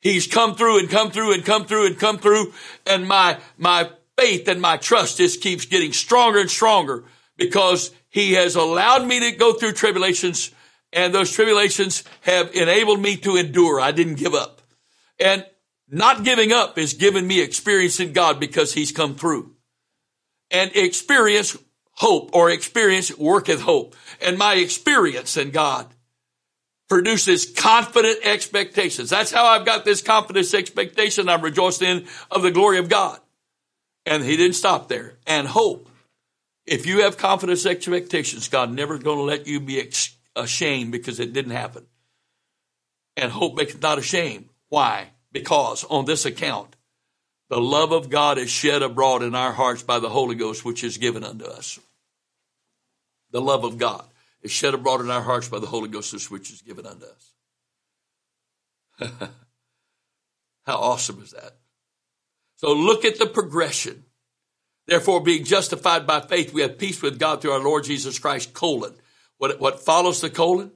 He's 0.00 0.26
come 0.26 0.54
through 0.54 0.80
and 0.80 0.90
come 0.90 1.10
through 1.10 1.32
and 1.32 1.44
come 1.44 1.64
through 1.64 1.86
and 1.86 1.98
come 1.98 2.18
through. 2.18 2.52
And 2.86 3.08
my, 3.08 3.38
my 3.56 3.90
faith 4.18 4.48
and 4.48 4.60
my 4.60 4.76
trust 4.76 5.18
just 5.18 5.40
keeps 5.40 5.64
getting 5.64 5.92
stronger 5.92 6.40
and 6.40 6.50
stronger 6.50 7.04
because 7.36 7.90
he 8.08 8.32
has 8.32 8.56
allowed 8.56 9.06
me 9.06 9.20
to 9.20 9.36
go 9.36 9.54
through 9.54 9.72
tribulations 9.72 10.50
and 10.94 11.12
those 11.12 11.32
tribulations 11.32 12.04
have 12.20 12.54
enabled 12.54 13.00
me 13.00 13.16
to 13.16 13.36
endure. 13.36 13.80
I 13.80 13.90
didn't 13.90 14.14
give 14.14 14.32
up. 14.32 14.62
And 15.18 15.44
not 15.88 16.24
giving 16.24 16.52
up 16.52 16.78
is 16.78 16.94
giving 16.94 17.26
me 17.26 17.40
experience 17.40 17.98
in 17.98 18.12
God 18.12 18.38
because 18.38 18.72
he's 18.72 18.92
come 18.92 19.16
through. 19.16 19.54
And 20.50 20.70
experience 20.74 21.56
hope 21.96 22.30
or 22.34 22.50
experience 22.50 23.16
worketh 23.16 23.60
hope. 23.60 23.96
And 24.20 24.38
my 24.38 24.54
experience 24.54 25.36
in 25.36 25.50
God 25.50 25.86
produces 26.88 27.50
confident 27.50 28.18
expectations. 28.22 29.10
That's 29.10 29.32
how 29.32 29.44
I've 29.46 29.64
got 29.64 29.84
this 29.84 30.02
confidence 30.02 30.54
expectation 30.54 31.28
I'm 31.28 31.42
rejoicing 31.42 31.88
in 31.88 32.06
of 32.30 32.42
the 32.42 32.50
glory 32.50 32.78
of 32.78 32.88
God. 32.88 33.20
And 34.06 34.22
he 34.22 34.36
didn't 34.36 34.56
stop 34.56 34.88
there. 34.88 35.14
And 35.26 35.46
hope. 35.46 35.88
If 36.66 36.86
you 36.86 37.02
have 37.02 37.18
confidence 37.18 37.66
expectations, 37.66 38.48
God 38.48 38.72
never 38.72 38.98
going 38.98 39.18
to 39.18 39.24
let 39.24 39.46
you 39.46 39.60
be 39.60 39.90
ashamed 40.34 40.92
because 40.92 41.20
it 41.20 41.32
didn't 41.32 41.52
happen. 41.52 41.86
And 43.16 43.30
hope 43.30 43.56
makes 43.56 43.78
not 43.80 43.98
ashamed. 43.98 44.48
Why? 44.68 45.10
Because 45.30 45.84
on 45.84 46.04
this 46.04 46.24
account, 46.24 46.74
the 47.50 47.60
love 47.60 47.92
of 47.92 48.10
God 48.10 48.38
is 48.38 48.50
shed 48.50 48.82
abroad 48.82 49.22
in 49.22 49.34
our 49.34 49.52
hearts 49.52 49.82
by 49.82 49.98
the 49.98 50.08
Holy 50.08 50.34
Ghost, 50.34 50.64
which 50.64 50.82
is 50.82 50.98
given 50.98 51.24
unto 51.24 51.44
us. 51.44 51.78
The 53.30 53.40
love 53.40 53.64
of 53.64 53.78
God 53.78 54.04
is 54.42 54.50
shed 54.50 54.74
abroad 54.74 55.00
in 55.00 55.10
our 55.10 55.22
hearts 55.22 55.48
by 55.48 55.58
the 55.58 55.66
Holy 55.66 55.88
Ghost, 55.88 56.30
which 56.30 56.50
is 56.50 56.62
given 56.62 56.86
unto 56.86 57.06
us. 57.06 57.32
How 60.66 60.76
awesome 60.76 61.20
is 61.22 61.32
that? 61.32 61.56
So 62.56 62.72
look 62.72 63.04
at 63.04 63.18
the 63.18 63.26
progression. 63.26 64.04
Therefore, 64.86 65.20
being 65.20 65.44
justified 65.44 66.06
by 66.06 66.20
faith, 66.20 66.52
we 66.52 66.62
have 66.62 66.78
peace 66.78 67.02
with 67.02 67.18
God 67.18 67.40
through 67.40 67.52
our 67.52 67.62
Lord 67.62 67.84
Jesus 67.84 68.18
Christ, 68.18 68.54
colon. 68.54 68.94
What, 69.38 69.60
what 69.60 69.80
follows 69.80 70.20
the 70.20 70.30
colon 70.30 70.70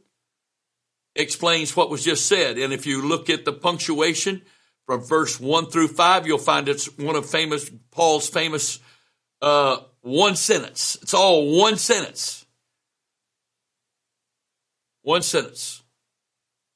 explains 1.14 1.76
what 1.76 1.90
was 1.90 2.04
just 2.04 2.26
said. 2.26 2.58
And 2.58 2.72
if 2.72 2.86
you 2.86 3.06
look 3.06 3.30
at 3.30 3.44
the 3.44 3.52
punctuation 3.52 4.42
from 4.88 5.02
verse 5.02 5.38
1 5.38 5.66
through 5.66 5.88
5, 5.88 6.26
you'll 6.26 6.38
find 6.38 6.66
it's 6.66 6.86
one 6.96 7.14
of 7.14 7.28
famous, 7.28 7.70
Paul's 7.90 8.26
famous, 8.26 8.80
uh, 9.42 9.80
one 10.00 10.34
sentence. 10.34 10.96
It's 11.02 11.12
all 11.12 11.58
one 11.58 11.76
sentence. 11.76 12.46
One 15.02 15.20
sentence. 15.20 15.82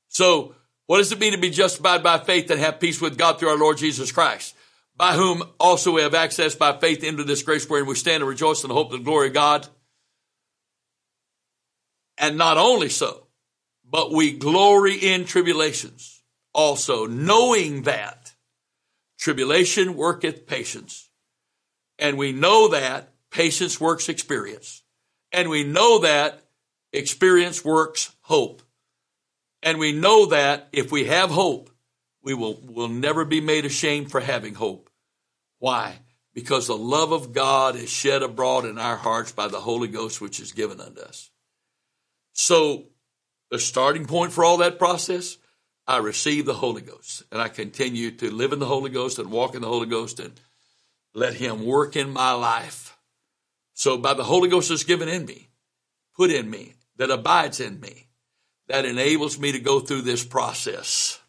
So, 0.09 0.55
what 0.89 0.99
does 0.99 1.11
it 1.11 1.21
mean 1.21 1.33
to 1.33 1.39
be 1.39 1.49
justified 1.49 2.03
by 2.03 2.19
faith 2.19 2.51
and 2.51 2.61
have 2.61 2.81
peace 2.81 3.01
with 3.01 3.17
God 3.17 3.39
through 3.39 3.49
our 3.49 3.57
Lord 3.57 3.79
Jesus 3.79 4.13
Christ? 4.13 4.55
by 4.95 5.15
whom 5.15 5.43
also 5.59 5.91
we 5.91 6.03
have 6.03 6.15
access 6.15 6.55
by 6.55 6.77
faith 6.79 7.03
into 7.03 7.25
this 7.25 7.43
grace 7.43 7.67
wherein 7.67 7.87
we 7.87 7.95
stand 7.95 8.23
and 8.23 8.29
rejoice 8.29 8.63
in 8.63 8.69
the 8.69 8.75
hope 8.75 8.93
of 8.93 8.99
the 8.99 9.05
glory 9.05 9.29
of 9.29 9.33
God. 9.33 9.67
And 12.19 12.37
not 12.37 12.59
only 12.59 12.91
so, 12.91 13.27
but 13.89 14.13
we 14.13 14.37
glory 14.37 14.97
in 14.97 15.25
tribulations 15.25 16.22
also, 16.55 17.07
knowing 17.07 17.83
that 17.83 18.35
tribulation 19.19 19.95
worketh 19.95 20.47
patience. 20.47 21.09
And 21.99 22.19
we 22.19 22.33
know 22.33 22.69
that 22.69 23.13
patience 23.31 23.81
works 23.81 24.09
experience. 24.09 24.83
And 25.33 25.49
we 25.49 25.65
know 25.65 26.01
that 26.01 26.43
experience 26.93 27.65
works 27.65 28.15
hope. 28.23 28.63
And 29.63 29.79
we 29.79 29.93
know 29.93 30.27
that 30.27 30.69
if 30.73 30.91
we 30.93 31.05
have 31.05 31.31
hope, 31.31 31.71
we 32.23 32.35
will, 32.35 32.59
will 32.63 32.89
never 32.89 33.25
be 33.25 33.41
made 33.41 33.65
ashamed 33.65 34.11
for 34.11 34.21
having 34.21 34.55
hope. 34.55 34.91
Why? 35.59 35.99
Because 36.35 36.67
the 36.67 36.77
love 36.77 37.13
of 37.13 37.33
God 37.33 37.77
is 37.77 37.91
shed 37.91 38.23
abroad 38.23 38.65
in 38.65 38.79
our 38.79 38.97
hearts 38.97 39.33
by 39.33 39.49
the 39.49 39.61
Holy 39.61 39.89
Ghost, 39.89 40.21
which 40.21 40.41
is 40.41 40.53
given 40.53 40.81
unto 40.81 41.01
us. 41.01 41.31
So, 42.33 42.87
the 43.51 43.59
starting 43.59 44.07
point 44.07 44.33
for 44.33 44.45
all 44.45 44.57
that 44.59 44.79
process, 44.79 45.37
I 45.87 45.99
receive 45.99 46.47
the 46.47 46.55
Holy 46.55 46.83
Ghost 46.83 47.23
and 47.33 47.41
I 47.41 47.49
continue 47.49 48.11
to 48.13 48.31
live 48.31 48.53
in 48.53 48.59
the 48.59 48.67
Holy 48.67 48.91
Ghost 48.91 49.19
and 49.19 49.31
walk 49.31 49.55
in 49.55 49.63
the 49.63 49.69
Holy 49.69 49.87
Ghost 49.87 50.21
and 50.21 50.33
let 51.15 51.35
Him 51.35 51.65
work 51.65 51.97
in 51.97 52.11
my 52.11 52.33
life. 52.33 52.97
So, 53.75 53.99
by 53.99 54.15
the 54.15 54.25
Holy 54.25 54.49
Ghost 54.49 54.69
that's 54.69 54.85
given 54.85 55.09
in 55.09 55.25
me, 55.25 55.49
put 56.17 56.31
in 56.31 56.49
me, 56.49 56.75
that 56.97 57.11
abides 57.11 57.59
in 57.59 57.81
me, 57.81 58.09
that 58.69 58.85
enables 58.85 59.39
me 59.39 59.53
to 59.53 59.59
go 59.59 59.81
through 59.81 60.03
this 60.03 60.25
process 60.25 61.21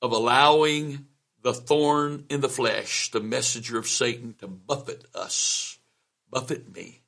of 0.00 0.12
allowing 0.12 1.06
the 1.42 1.54
thorn 1.54 2.24
in 2.28 2.40
the 2.40 2.48
flesh, 2.48 3.10
the 3.10 3.20
messenger 3.20 3.78
of 3.78 3.86
Satan, 3.86 4.34
to 4.40 4.48
buffet 4.48 5.04
us, 5.14 5.78
buffet 6.30 6.74
me, 6.74 7.02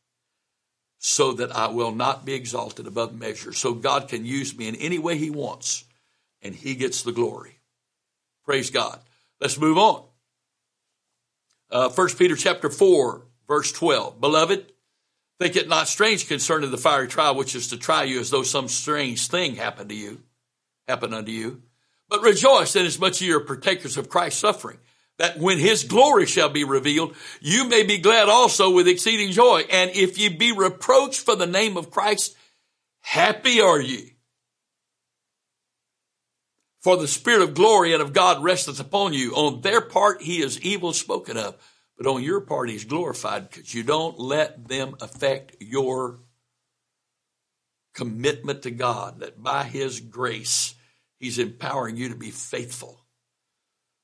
so 1.03 1.33
that 1.33 1.51
I 1.51 1.69
will 1.69 1.93
not 1.93 2.27
be 2.27 2.35
exalted 2.35 2.87
above 2.87 3.19
measure. 3.19 3.55
So 3.55 3.73
God 3.73 4.07
can 4.07 4.27
use 4.27 4.57
me 4.57 4.69
in 4.69 4.77
any 4.77 4.99
way 4.99 5.17
He 5.17 5.31
wants, 5.31 5.85
and 6.43 6.55
He 6.55 6.75
gets 6.75 7.03
the 7.03 7.11
glory. 7.11 7.59
Praise 8.45 8.69
God. 8.69 9.01
Let's 9.41 9.59
move 9.59 9.79
on. 9.79 10.05
Uh, 11.71 11.89
1 11.89 12.09
Peter 12.17 12.37
chapter 12.37 12.69
4, 12.69 13.23
verse 13.49 13.73
12. 13.73 14.21
Beloved, 14.21 14.73
think 15.39 15.57
it 15.57 15.69
not 15.69 15.89
strange 15.89 16.29
concerning 16.29 16.71
the 16.71 16.77
fiery 16.77 17.09
trial 17.09 17.35
which 17.35 17.55
is 17.55 17.69
to 17.69 17.79
try 17.79 18.03
you 18.03 18.21
as 18.21 18.29
though 18.29 18.43
some 18.43 18.69
strange 18.69 19.27
thing 19.29 19.57
happened 19.57 19.89
to 19.89 19.95
you, 19.95 20.21
happened 20.87 21.15
unto 21.15 21.33
you. 21.33 21.63
But 22.11 22.23
rejoice 22.23 22.77
inasmuch 22.77 23.13
as 23.13 23.21
you 23.23 23.39
are 23.39 23.41
partakers 23.41 23.97
of 23.97 24.11
Christ's 24.11 24.41
suffering, 24.41 24.79
that 25.21 25.39
when 25.39 25.59
his 25.59 25.85
glory 25.85 26.25
shall 26.25 26.49
be 26.49 26.65
revealed, 26.65 27.15
you 27.43 27.69
may 27.69 27.83
be 27.83 27.99
glad 27.99 28.31
also 28.31 28.71
with 28.71 28.89
exceeding 28.89 29.33
joy. 29.33 29.65
And 29.71 29.91
if 29.91 30.17
ye 30.19 30.31
be 30.31 30.51
reproached 30.51 31.21
for 31.21 31.37
the 31.37 31.47
name 31.47 31.77
of 31.77 31.91
Christ, 31.91 32.35
happy 33.03 33.61
are 33.61 33.79
ye. 33.79 34.17
For 36.81 36.97
the 36.97 37.07
spirit 37.07 37.43
of 37.43 37.53
glory 37.53 37.93
and 37.93 38.01
of 38.01 38.15
God 38.15 38.43
resteth 38.43 38.81
upon 38.81 39.13
you. 39.13 39.35
On 39.35 39.61
their 39.61 39.83
part 39.83 40.23
he 40.23 40.41
is 40.41 40.59
evil 40.63 40.95
spoken 40.95 41.37
of, 41.37 41.55
but 41.99 42.07
on 42.07 42.23
your 42.23 42.41
part 42.41 42.71
he's 42.71 42.87
glorified 42.87 43.51
because 43.51 43.75
you 43.75 43.83
don't 43.83 44.19
let 44.19 44.69
them 44.69 44.97
affect 45.03 45.55
your 45.61 46.21
commitment 47.93 48.63
to 48.63 48.71
God, 48.71 49.21
that 49.21 49.43
by 49.43 49.65
his 49.65 50.01
grace 50.01 50.75
he's 51.19 51.39
empowering 51.39 51.99
you 51.99 52.09
to 52.09 52.17
be 52.17 52.31
faithful. 52.31 53.00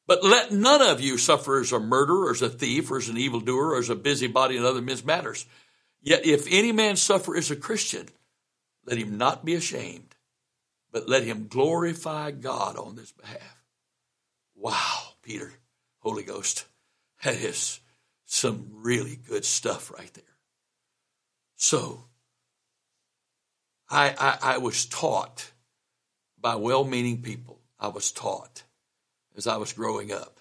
But 0.07 0.23
let 0.23 0.53
none 0.53 0.83
of 0.83 1.01
you 1.01 1.19
suffer 1.19 1.61
as 1.61 1.73
a 1.73 1.81
murderer, 1.81 2.31
as 2.31 2.43
a 2.43 2.49
thief, 2.49 2.91
or 2.91 2.99
as 2.99 3.09
an 3.09 3.17
evildoer, 3.17 3.73
or 3.73 3.79
as 3.79 3.91
a 3.91 3.97
busybody 3.97 4.57
in 4.57 4.65
other 4.65 4.81
men's 4.81 5.05
matters. 5.05 5.47
Yet 6.01 6.25
if 6.25 6.47
any 6.49 6.71
man 6.71 6.97
suffer 6.97 7.37
as 7.37 7.51
a 7.51 7.57
Christian, 7.57 8.09
let 8.85 8.99
him 8.99 9.19
not 9.19 9.45
be 9.45 9.55
ashamed, 9.55 10.15
but 10.93 11.09
let 11.09 11.25
him 11.25 11.49
glorify 11.49 12.31
God 12.31 12.77
on 12.77 12.95
this 12.95 13.11
behalf. 13.11 13.65
Wow, 14.55 15.01
Peter, 15.23 15.53
Holy 15.99 16.23
Ghost, 16.23 16.67
that 17.25 17.35
is 17.35 17.81
some 18.25 18.69
really 18.73 19.17
good 19.17 19.45
stuff 19.45 19.91
right 19.91 20.13
there. 20.15 20.25
So, 21.57 22.05
I, 23.91 24.15
I, 24.19 24.55
I 24.55 24.59
was 24.59 24.87
taught 24.87 25.51
by 26.41 26.55
well 26.55 26.85
meaning 26.85 27.23
people, 27.23 27.61
I 27.81 27.89
was 27.89 28.13
taught 28.13 28.63
as 29.37 29.47
I 29.47 29.57
was 29.57 29.73
growing 29.73 30.13
up 30.13 30.41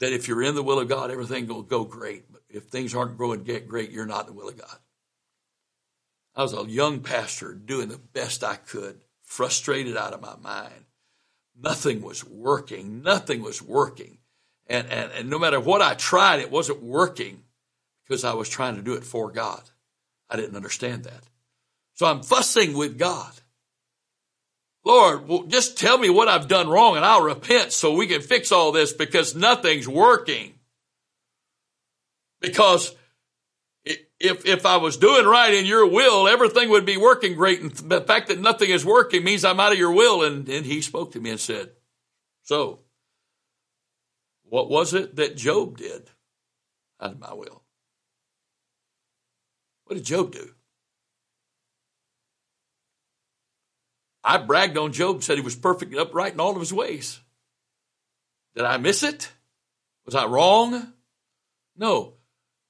that 0.00 0.12
if 0.12 0.28
you're 0.28 0.42
in 0.42 0.54
the 0.54 0.62
will 0.62 0.80
of 0.80 0.88
God, 0.88 1.10
everything 1.10 1.46
will 1.46 1.62
go 1.62 1.84
great. 1.84 2.30
But 2.30 2.42
if 2.48 2.64
things 2.64 2.94
aren't 2.94 3.16
growing 3.16 3.44
great, 3.44 3.90
you're 3.90 4.06
not 4.06 4.26
in 4.28 4.34
the 4.34 4.38
will 4.38 4.48
of 4.48 4.58
God. 4.58 4.78
I 6.36 6.42
was 6.42 6.52
a 6.52 6.68
young 6.68 7.00
pastor 7.00 7.54
doing 7.54 7.88
the 7.88 7.98
best 7.98 8.42
I 8.42 8.56
could 8.56 9.00
frustrated 9.22 9.96
out 9.96 10.12
of 10.12 10.20
my 10.20 10.36
mind. 10.36 10.84
Nothing 11.60 12.02
was 12.02 12.24
working. 12.24 13.02
Nothing 13.02 13.40
was 13.40 13.62
working. 13.62 14.18
And, 14.66 14.88
and, 14.90 15.12
and 15.12 15.30
no 15.30 15.38
matter 15.38 15.60
what 15.60 15.82
I 15.82 15.94
tried, 15.94 16.40
it 16.40 16.50
wasn't 16.50 16.82
working 16.82 17.44
because 18.04 18.24
I 18.24 18.34
was 18.34 18.48
trying 18.48 18.76
to 18.76 18.82
do 18.82 18.94
it 18.94 19.04
for 19.04 19.30
God. 19.30 19.62
I 20.28 20.36
didn't 20.36 20.56
understand 20.56 21.04
that. 21.04 21.22
So 21.94 22.06
I'm 22.06 22.22
fussing 22.22 22.76
with 22.76 22.98
God. 22.98 23.32
Lord, 24.84 25.48
just 25.48 25.78
tell 25.78 25.96
me 25.96 26.10
what 26.10 26.28
I've 26.28 26.46
done 26.46 26.68
wrong 26.68 26.96
and 26.96 27.04
I'll 27.04 27.22
repent 27.22 27.72
so 27.72 27.94
we 27.94 28.06
can 28.06 28.20
fix 28.20 28.52
all 28.52 28.70
this 28.70 28.92
because 28.92 29.34
nothing's 29.34 29.88
working. 29.88 30.54
Because 32.40 32.94
if, 33.84 34.44
if 34.46 34.66
I 34.66 34.76
was 34.76 34.98
doing 34.98 35.24
right 35.24 35.54
in 35.54 35.64
your 35.64 35.86
will, 35.86 36.28
everything 36.28 36.68
would 36.68 36.84
be 36.84 36.98
working 36.98 37.34
great. 37.34 37.62
And 37.62 37.70
the 37.70 38.02
fact 38.02 38.28
that 38.28 38.40
nothing 38.40 38.68
is 38.68 38.84
working 38.84 39.24
means 39.24 39.44
I'm 39.44 39.60
out 39.60 39.72
of 39.72 39.78
your 39.78 39.92
will. 39.92 40.22
And, 40.22 40.46
and 40.48 40.66
he 40.66 40.82
spoke 40.82 41.12
to 41.12 41.20
me 41.20 41.30
and 41.30 41.40
said, 41.40 41.70
so 42.42 42.80
what 44.44 44.68
was 44.68 44.92
it 44.92 45.16
that 45.16 45.36
Job 45.36 45.78
did 45.78 46.10
out 47.00 47.12
of 47.12 47.20
my 47.20 47.32
will? 47.32 47.62
What 49.84 49.96
did 49.96 50.04
Job 50.04 50.32
do? 50.32 50.50
I 54.24 54.38
bragged 54.38 54.78
on 54.78 54.92
Job, 54.92 55.22
said 55.22 55.36
he 55.36 55.42
was 55.42 55.54
perfect 55.54 55.92
and 55.92 56.00
upright 56.00 56.32
in 56.32 56.40
all 56.40 56.54
of 56.54 56.60
his 56.60 56.72
ways. 56.72 57.20
Did 58.56 58.64
I 58.64 58.78
miss 58.78 59.02
it? 59.02 59.30
Was 60.06 60.14
I 60.14 60.24
wrong? 60.24 60.92
No. 61.76 62.14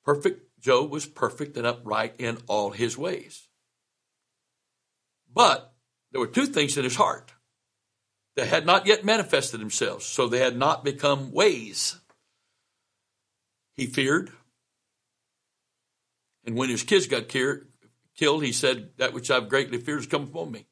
Perfect 0.05 0.61
Job 0.61 0.90
was 0.90 1.07
perfect 1.07 1.57
and 1.57 1.67
upright 1.67 2.14
in 2.19 2.38
all 2.49 2.71
his 2.71 2.99
ways. 2.99 3.49
But 5.33 5.73
there 6.11 6.21
were 6.21 6.27
two 6.27 6.47
things 6.47 6.77
in 6.77 6.85
his 6.85 6.97
heart 6.97 7.33
that 8.37 8.47
had 8.47 8.67
not 8.67 8.87
yet 8.87 9.05
manifested 9.05 9.61
themselves, 9.61 10.05
so 10.05 10.27
they 10.27 10.40
had 10.40 10.57
not 10.57 10.85
become 10.85 11.33
ways. 11.33 12.01
He 13.75 13.87
feared. 13.87 14.31
And 16.45 16.57
when 16.57 16.69
his 16.69 16.83
kids 16.83 17.07
got 17.07 17.29
killed, 17.29 18.43
he 18.45 18.53
said, 18.53 18.90
That 18.97 19.12
which 19.12 19.31
I've 19.31 19.49
greatly 19.49 19.79
feared 19.79 20.01
has 20.01 20.07
come 20.07 20.25
upon 20.25 20.51
me. 20.51 20.67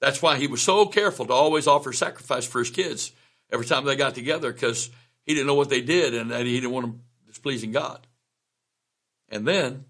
That's 0.00 0.22
why 0.22 0.38
he 0.38 0.46
was 0.46 0.62
so 0.62 0.86
careful 0.86 1.26
to 1.26 1.32
always 1.32 1.66
offer 1.66 1.92
sacrifice 1.92 2.46
for 2.46 2.60
his 2.60 2.70
kids 2.70 3.12
every 3.52 3.66
time 3.66 3.84
they 3.84 3.96
got 3.96 4.14
together 4.14 4.52
because 4.52 4.90
he 5.26 5.34
didn't 5.34 5.46
know 5.46 5.54
what 5.54 5.68
they 5.68 5.82
did 5.82 6.14
and 6.14 6.30
that 6.30 6.46
he 6.46 6.60
didn't 6.60 6.72
want 6.72 6.86
them 6.86 7.02
displeasing 7.26 7.72
God. 7.72 8.06
And 9.28 9.46
then, 9.46 9.84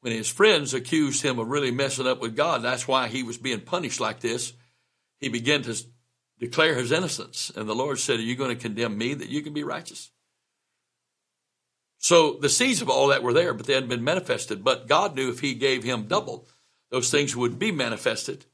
when 0.00 0.12
his 0.12 0.28
friends 0.28 0.74
accused 0.74 1.22
him 1.22 1.38
of 1.38 1.48
really 1.48 1.70
messing 1.70 2.06
up 2.06 2.20
with 2.20 2.36
God, 2.36 2.62
that's 2.62 2.86
why 2.86 3.08
he 3.08 3.22
was 3.22 3.38
being 3.38 3.60
punished 3.60 4.00
like 4.00 4.20
this, 4.20 4.52
he 5.18 5.28
began 5.28 5.62
to 5.62 5.76
declare 6.38 6.74
his 6.74 6.92
innocence. 6.92 7.50
And 7.56 7.68
the 7.68 7.74
Lord 7.74 7.98
said, 7.98 8.20
Are 8.20 8.22
you 8.22 8.36
going 8.36 8.54
to 8.54 8.62
condemn 8.62 8.96
me 8.98 9.14
that 9.14 9.30
you 9.30 9.42
can 9.42 9.54
be 9.54 9.64
righteous? 9.64 10.10
So 11.98 12.34
the 12.34 12.50
seeds 12.50 12.82
of 12.82 12.90
all 12.90 13.08
that 13.08 13.22
were 13.22 13.32
there, 13.32 13.54
but 13.54 13.66
they 13.66 13.72
hadn't 13.72 13.88
been 13.88 14.04
manifested. 14.04 14.62
But 14.62 14.86
God 14.86 15.16
knew 15.16 15.30
if 15.30 15.40
he 15.40 15.54
gave 15.54 15.82
him 15.82 16.06
double, 16.06 16.46
those 16.90 17.10
things 17.10 17.34
would 17.34 17.58
be 17.58 17.72
manifested 17.72 18.44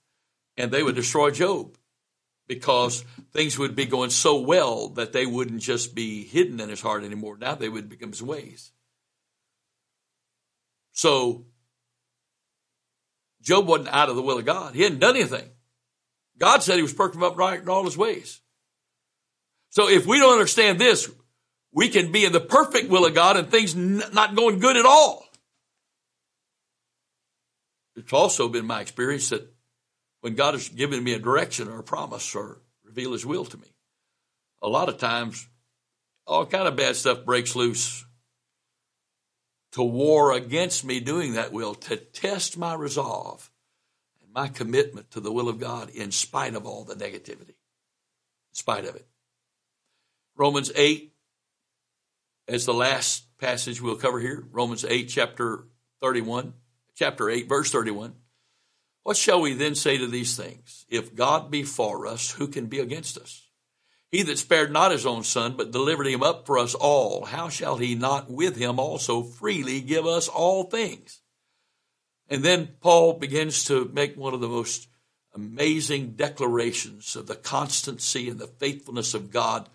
and 0.57 0.71
they 0.71 0.83
would 0.83 0.95
destroy 0.95 1.31
Job 1.31 1.77
because 2.47 3.05
things 3.33 3.59
would 3.59 3.77
be 3.77 3.87
going 3.87 4.11
so 4.11 4.41
well 4.41 4.89
that 4.89 5.13
they 5.13 5.25
wouldn't 5.25 5.63
just 5.63 5.95
be 5.95 6.25
hidden 6.25 6.61
in 6.61 6.69
his 6.69 6.81
heart 6.81 7.05
anymore. 7.05 7.37
Now 7.39 7.55
they 7.55 7.69
would 7.69 7.89
become 7.89 8.11
his 8.11 8.23
ways. 8.23 8.73
So 10.93 11.47
Job 13.41 13.67
wasn't 13.67 13.89
out 13.89 14.09
of 14.09 14.17
the 14.17 14.23
will 14.23 14.39
of 14.39 14.45
God. 14.45 14.75
He 14.75 14.83
hadn't 14.83 14.99
done 14.99 15.17
anything. 15.17 15.49
God 16.39 16.63
said 16.63 16.77
he 16.77 16.83
was 16.83 16.93
perfect 16.93 17.23
upright 17.23 17.61
in 17.61 17.69
all 17.69 17.85
his 17.85 17.97
ways. 17.97 18.41
So 19.71 19.89
if 19.89 20.07
we 20.07 20.19
don't 20.19 20.33
understand 20.33 20.79
this, 20.79 21.11
we 21.73 21.89
can 21.89 22.11
be 22.11 22.25
in 22.25 22.33
the 22.33 22.41
perfect 22.41 22.91
will 22.91 23.07
of 23.07 23.15
God 23.15 23.37
and 23.37 23.49
things 23.49 23.77
not 23.77 24.35
going 24.35 24.59
good 24.59 24.77
at 24.77 24.87
all. 24.87 25.25
It's 27.95 28.13
also 28.13 28.49
been 28.49 28.67
my 28.67 28.81
experience 28.81 29.29
that 29.29 29.53
when 30.21 30.35
God 30.35 30.55
has 30.55 30.69
given 30.69 31.03
me 31.03 31.13
a 31.13 31.19
direction 31.19 31.69
or 31.69 31.79
a 31.79 31.85
promise 31.85 32.35
or 32.35 32.61
reveal 32.85 33.13
his 33.13 33.27
will 33.27 33.45
to 33.45 33.57
me, 33.57 33.69
a 34.63 34.69
lot 34.69 34.89
of 34.89 34.99
times 34.99 35.49
all 36.27 36.47
kind 36.47 36.69
of 36.69 36.77
bad 36.77 36.97
stuff 36.97 37.25
breaks 37.25 37.57
loose 37.57 38.05
to 39.73 39.83
war 39.83 40.33
against 40.33 40.85
me 40.85 41.01
doing 41.01 41.35
that 41.35 41.53
will, 41.53 41.75
to 41.75 41.97
test 41.97 42.59
my 42.59 42.75
resolve 42.75 43.51
and 44.21 44.33
my 44.33 44.49
commitment 44.49 45.11
to 45.13 45.21
the 45.21 45.33
will 45.33 45.49
of 45.49 45.61
God 45.61 45.91
in 45.91 46.11
spite 46.11 46.55
of 46.55 46.67
all 46.67 46.85
the 46.85 46.95
negativity, 46.95 47.51
in 47.51 48.55
spite 48.55 48.85
of 48.85 48.97
it. 48.97 49.07
Romans 50.37 50.73
8, 50.75 51.13
as 52.49 52.67
the 52.67 52.75
last 52.75 53.37
passage 53.39 53.81
we'll 53.81 53.97
cover 53.97 54.19
here, 54.19 54.45
Romans 54.51 54.85
8, 54.85 55.05
chapter 55.09 55.67
31, 56.01 56.55
chapter 56.97 57.31
8, 57.31 57.49
verse 57.49 57.71
31. 57.71 58.15
What 59.03 59.17
shall 59.17 59.41
we 59.41 59.55
then 59.55 59.75
say 59.75 59.99
to 59.99 60.07
these 60.07 60.37
things? 60.37 60.85
If 60.89 61.15
God 61.15 61.51
be 61.51 61.63
for 61.63 62.07
us, 62.07 62.33
who 62.33 62.49
can 62.49 62.67
be 62.67 62.79
against 62.81 63.17
us? 63.17 63.49
He 64.11 64.23
that 64.23 64.39
spared 64.39 64.73
not 64.73 64.93
his 64.93 65.07
own 65.07 65.23
son, 65.23 65.57
but 65.57 65.71
delivered 65.71 66.07
him 66.07 66.23
up 66.23 66.47
for 66.47 66.59
us 66.59 66.75
all, 66.75 67.27
how 67.27 67.49
shall 67.49 67.77
he 67.77 67.95
not 67.95 68.31
with 68.31 68.57
him 68.57 68.81
also 68.81 69.23
freely 69.23 69.81
give 69.81 70.05
us 70.05 70.27
all 70.29 70.65
things? 70.65 71.21
And 72.29 72.43
then 72.43 72.71
Paul 72.81 73.15
begins 73.15 73.65
to 73.65 73.91
make 73.93 74.17
one 74.17 74.35
of 74.35 74.41
the 74.41 74.49
most 74.49 74.89
amazing 75.35 76.13
declarations 76.13 77.15
of 77.15 77.27
the 77.27 77.37
constancy 77.37 78.29
and 78.29 78.39
the 78.39 78.49
faithfulness 78.49 79.15
of 79.15 79.31
God, 79.31 79.69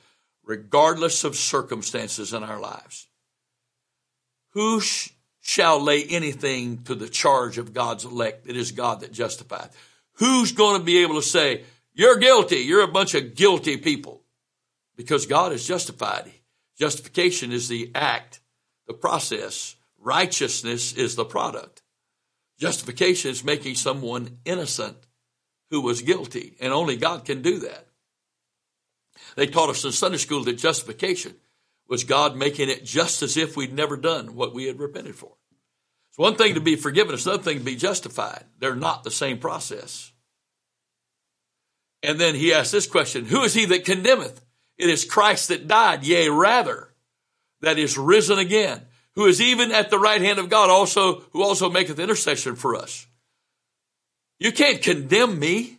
regardless 0.43 1.23
of 1.23 1.35
circumstances 1.35 2.33
in 2.33 2.43
our 2.43 2.59
lives. 2.59 3.07
Who 4.51 4.81
shall 5.45 5.79
lay 5.79 6.03
anything 6.03 6.81
to 6.85 6.95
the 6.95 7.07
charge 7.07 7.59
of 7.59 7.71
God's 7.71 8.03
elect? 8.03 8.47
It 8.47 8.57
is 8.57 8.71
God 8.71 9.01
that 9.01 9.11
justifies. 9.11 9.69
Who's 10.13 10.51
going 10.51 10.79
to 10.79 10.83
be 10.83 11.03
able 11.03 11.15
to 11.15 11.21
say, 11.21 11.63
You're 11.93 12.17
guilty. 12.17 12.57
You're 12.57 12.81
a 12.81 12.91
bunch 12.91 13.13
of 13.13 13.35
guilty 13.35 13.77
people 13.77 14.23
because 14.95 15.27
God 15.27 15.51
is 15.51 15.67
justified. 15.67 16.31
Justification 16.79 17.51
is 17.51 17.67
the 17.67 17.91
act, 17.93 18.39
the 18.87 18.95
process. 18.95 19.75
Righteousness 19.99 20.93
is 20.93 21.15
the 21.15 21.25
product. 21.25 21.83
Justification 22.59 23.29
is 23.29 23.43
making 23.43 23.75
someone 23.75 24.39
innocent 24.45 24.97
who 25.69 25.81
was 25.81 26.01
guilty, 26.01 26.55
and 26.59 26.73
only 26.73 26.97
God 26.97 27.23
can 27.23 27.43
do 27.43 27.59
that. 27.59 27.85
They 29.35 29.45
taught 29.45 29.69
us 29.69 29.85
in 29.85 29.91
Sunday 29.91 30.17
school 30.17 30.43
that 30.45 30.57
justification 30.57 31.35
was 31.87 32.03
God 32.03 32.35
making 32.35 32.69
it 32.69 32.83
just 32.83 33.21
as 33.21 33.37
if 33.37 33.55
we'd 33.55 33.73
never 33.73 33.97
done 33.97 34.35
what 34.35 34.53
we 34.53 34.65
had 34.65 34.79
repented 34.79 35.15
for. 35.15 35.33
It's 36.09 36.17
one 36.17 36.35
thing 36.35 36.55
to 36.55 36.61
be 36.61 36.75
forgiven, 36.75 37.13
it's 37.13 37.25
another 37.25 37.43
thing 37.43 37.59
to 37.59 37.63
be 37.63 37.75
justified. 37.75 38.45
They're 38.59 38.75
not 38.75 39.03
the 39.03 39.11
same 39.11 39.37
process. 39.37 40.11
And 42.01 42.19
then 42.19 42.35
he 42.35 42.53
asked 42.53 42.71
this 42.71 42.87
question 42.87 43.25
Who 43.25 43.41
is 43.41 43.53
he 43.53 43.65
that 43.65 43.85
condemneth? 43.85 44.41
It 44.77 44.89
is 44.89 45.05
Christ 45.05 45.49
that 45.49 45.67
died, 45.67 46.03
yea, 46.03 46.29
rather, 46.29 46.93
that 47.61 47.79
is 47.79 47.97
risen 47.97 48.39
again, 48.39 48.81
who 49.15 49.25
is 49.25 49.41
even 49.41 49.71
at 49.71 49.89
the 49.89 49.99
right 49.99 50.21
hand 50.21 50.39
of 50.39 50.49
God, 50.49 50.69
also, 50.69 51.21
who 51.31 51.43
also 51.43 51.69
maketh 51.69 51.99
intercession 51.99 52.55
for 52.55 52.75
us. 52.75 53.07
You 54.39 54.51
can't 54.51 54.81
condemn 54.81 55.39
me. 55.39 55.74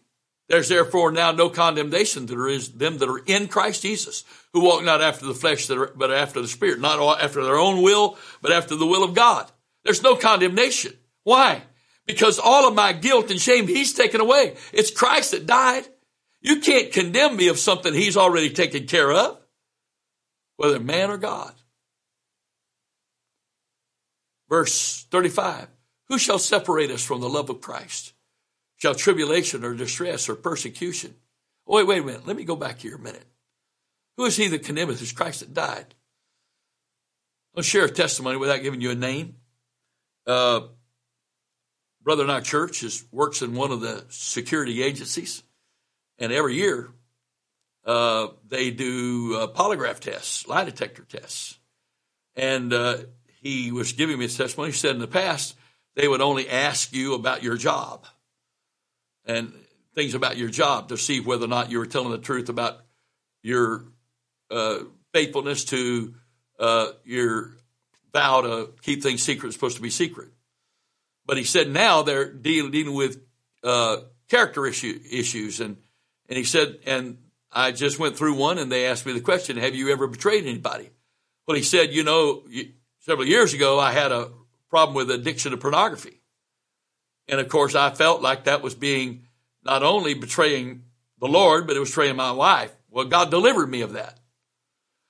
There's 0.49 0.69
therefore 0.69 1.11
now 1.11 1.33
no 1.33 1.49
condemnation 1.49 2.27
to 2.29 2.59
them 2.75 2.99
that 2.99 3.09
are 3.09 3.23
in 3.27 3.49
Christ 3.49 3.83
Jesus, 3.83 4.25
who 4.53 4.63
walk 4.63 4.85
not 4.85 5.03
after 5.03 5.27
the 5.27 5.35
flesh, 5.35 5.67
but 5.67 6.13
after 6.13 6.41
the 6.41 6.49
Spirit, 6.49 6.81
not 6.81 7.21
after 7.21 7.43
their 7.43 7.57
own 7.57 7.83
will, 7.83 8.17
but 8.43 8.53
after 8.53 8.77
the 8.77 8.87
will 8.87 9.03
of 9.03 9.15
God. 9.15 9.51
There's 9.83 10.03
no 10.03 10.15
condemnation. 10.15 10.93
Why? 11.25 11.63
Because 12.07 12.39
all 12.39 12.69
of 12.69 12.75
my 12.75 12.93
guilt 12.93 13.31
and 13.33 13.41
shame, 13.41 13.67
He's 13.67 13.93
taken 13.93 14.21
away. 14.21 14.57
It's 14.73 14.93
Christ 14.93 15.33
that 15.33 15.47
died. 15.47 15.89
You 16.41 16.61
can't 16.61 16.93
condemn 16.93 17.37
me 17.37 17.49
of 17.49 17.59
something 17.59 17.93
He's 17.93 18.17
already 18.17 18.51
taken 18.51 18.87
care 18.87 19.11
of, 19.11 19.39
whether 20.57 20.79
man 20.79 21.11
or 21.11 21.17
God. 21.17 21.53
Verse 24.49 25.05
35 25.11 25.67
Who 26.09 26.19
shall 26.19 26.39
separate 26.39 26.93
us 26.93 27.05
from 27.05 27.21
the 27.21 27.29
love 27.29 27.51
of 27.51 27.61
Christ? 27.61 28.13
Shall 28.77 28.95
tribulation 28.95 29.65
or 29.65 29.75
distress 29.75 30.29
or 30.29 30.35
persecution? 30.35 31.15
Oh, 31.67 31.77
wait, 31.77 31.87
wait 31.87 32.03
a 32.03 32.07
minute. 32.07 32.27
Let 32.27 32.37
me 32.37 32.45
go 32.45 32.57
back 32.57 32.81
here 32.81 32.97
a 32.97 32.99
minute. 32.99 33.27
Who 34.17 34.25
is 34.25 34.37
he 34.37 34.49
that 34.49 34.65
condemneth? 34.65 35.03
It's 35.03 35.13
Christ 35.13 35.41
that 35.41 35.55
died. 35.55 35.95
I'll 37.57 37.63
share 37.63 37.87
a 37.87 37.91
testimony 37.91 38.37
without 38.37 38.63
giving 38.63 38.81
you 38.81 38.91
a 38.91 38.95
name. 38.95 39.37
Uh, 40.27 40.61
brother 42.03 42.25
in 42.25 42.31
our 42.31 42.43
church 42.43 42.83
is, 42.83 43.05
works 43.11 43.41
in 43.41 43.55
one 43.55 43.73
of 43.73 43.81
the 43.81 44.05
security 44.11 44.83
agencies, 44.83 45.43
and 46.19 46.33
every 46.33 46.55
year 46.55 46.91
uh, 47.87 48.29
they 48.47 48.71
do 48.71 49.37
uh, 49.37 49.47
polygraph 49.49 50.01
tests, 50.01 50.47
lie 50.47 50.65
detector 50.65 51.05
tests. 51.05 51.59
And 52.35 52.73
uh, 52.73 52.99
he 53.41 53.73
was 53.73 53.93
giving 53.93 54.19
me 54.19 54.27
a 54.27 54.29
testimony. 54.29 54.73
He 54.73 54.77
said 54.77 54.95
in 54.95 55.01
the 55.01 55.07
past, 55.07 55.57
they 55.95 56.07
would 56.07 56.21
only 56.21 56.49
ask 56.51 56.93
you 56.93 57.15
about 57.15 57.43
your 57.43 57.57
job 57.57 58.05
and 59.27 59.53
things 59.95 60.15
about 60.15 60.37
your 60.37 60.49
job 60.49 60.89
to 60.89 60.97
see 60.97 61.21
whether 61.21 61.45
or 61.45 61.49
not 61.49 61.71
you 61.71 61.79
were 61.79 61.87
telling 61.87 62.11
the 62.11 62.19
truth 62.19 62.49
about 62.49 62.81
your 63.43 63.85
uh, 64.51 64.79
faithfulness 65.13 65.65
to 65.65 66.15
uh, 66.59 66.89
your 67.05 67.53
vow 68.13 68.41
to 68.43 68.71
keep 68.83 69.03
things 69.03 69.23
secret, 69.23 69.53
supposed 69.53 69.77
to 69.77 69.83
be 69.83 69.91
secret. 69.91 70.29
But 71.27 71.37
he 71.37 71.45
said 71.45 71.69
now 71.69 72.03
they're 72.03 72.33
dealing, 72.33 72.71
dealing 72.71 72.95
with 72.95 73.21
uh, 73.65 73.99
character 74.29 74.67
issue, 74.67 75.01
issues. 75.11 75.61
And, 75.61 75.77
and 76.29 76.37
he 76.37 76.45
said, 76.45 76.79
and 76.87 77.19
I 77.51 77.73
just 77.73 77.99
went 77.99 78.17
through 78.17 78.35
one 78.35 78.59
and 78.59 78.71
they 78.71 78.87
asked 78.87 79.07
me 79.07 79.13
the 79.13 79.21
question, 79.21 79.57
have 79.57 79.75
you 79.75 79.91
ever 79.91 80.07
betrayed 80.07 80.47
anybody? 80.47 80.91
Well, 81.47 81.57
he 81.57 81.63
said, 81.63 81.93
you 81.93 82.05
know, 82.05 82.43
several 83.01 83.27
years 83.27 83.55
ago, 83.55 83.79
I 83.79 83.93
had 83.93 84.13
a 84.13 84.31
problem 84.69 84.95
with 84.95 85.11
addiction 85.11 85.53
to 85.53 85.57
pornography. 85.57 86.21
And 87.29 87.41
of 87.41 87.49
course, 87.49 87.75
I 87.75 87.91
felt 87.91 88.23
like 88.23 88.45
that 88.45 88.63
was 88.63 88.75
being 88.75 89.23
not 89.65 89.83
only 89.83 90.15
betraying 90.15 90.83
the 91.19 91.27
Lord, 91.27 91.67
but 91.67 91.77
it 91.77 91.81
was 91.81 91.91
betraying 91.91 92.17
my 92.17 92.33
wife. 92.33 92.75
Well, 92.91 93.07
God 93.07 93.31
delivered 93.31 93.69
me 93.69 93.83
of 93.83 93.95
that. 93.95 94.19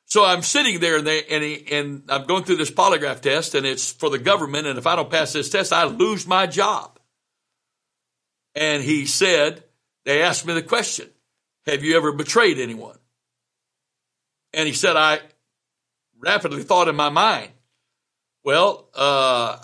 So 0.06 0.24
I'm 0.24 0.42
sitting 0.42 0.78
there 0.78 0.98
and, 0.98 1.06
they, 1.06 1.24
and, 1.24 1.42
he, 1.42 1.66
and 1.72 2.04
I'm 2.08 2.26
going 2.26 2.44
through 2.44 2.56
this 2.56 2.70
polygraph 2.70 3.20
test 3.20 3.54
and 3.54 3.66
it's 3.66 3.90
for 3.92 4.08
the 4.08 4.18
government. 4.18 4.66
And 4.66 4.78
if 4.78 4.86
I 4.86 4.96
don't 4.96 5.10
pass 5.10 5.32
this 5.32 5.50
test, 5.50 5.72
I 5.72 5.84
lose 5.84 6.26
my 6.26 6.46
job. 6.46 6.98
And 8.54 8.82
he 8.82 9.04
said, 9.04 9.64
they 10.04 10.22
asked 10.22 10.46
me 10.46 10.54
the 10.54 10.62
question, 10.62 11.10
have 11.66 11.82
you 11.82 11.96
ever 11.96 12.12
betrayed 12.12 12.58
anyone? 12.58 12.96
And 14.54 14.66
he 14.66 14.72
said, 14.72 14.96
I 14.96 15.18
rapidly 16.18 16.62
thought 16.62 16.88
in 16.88 16.96
my 16.96 17.10
mind, 17.10 17.50
well, 18.44 18.88
uh, 18.94 19.58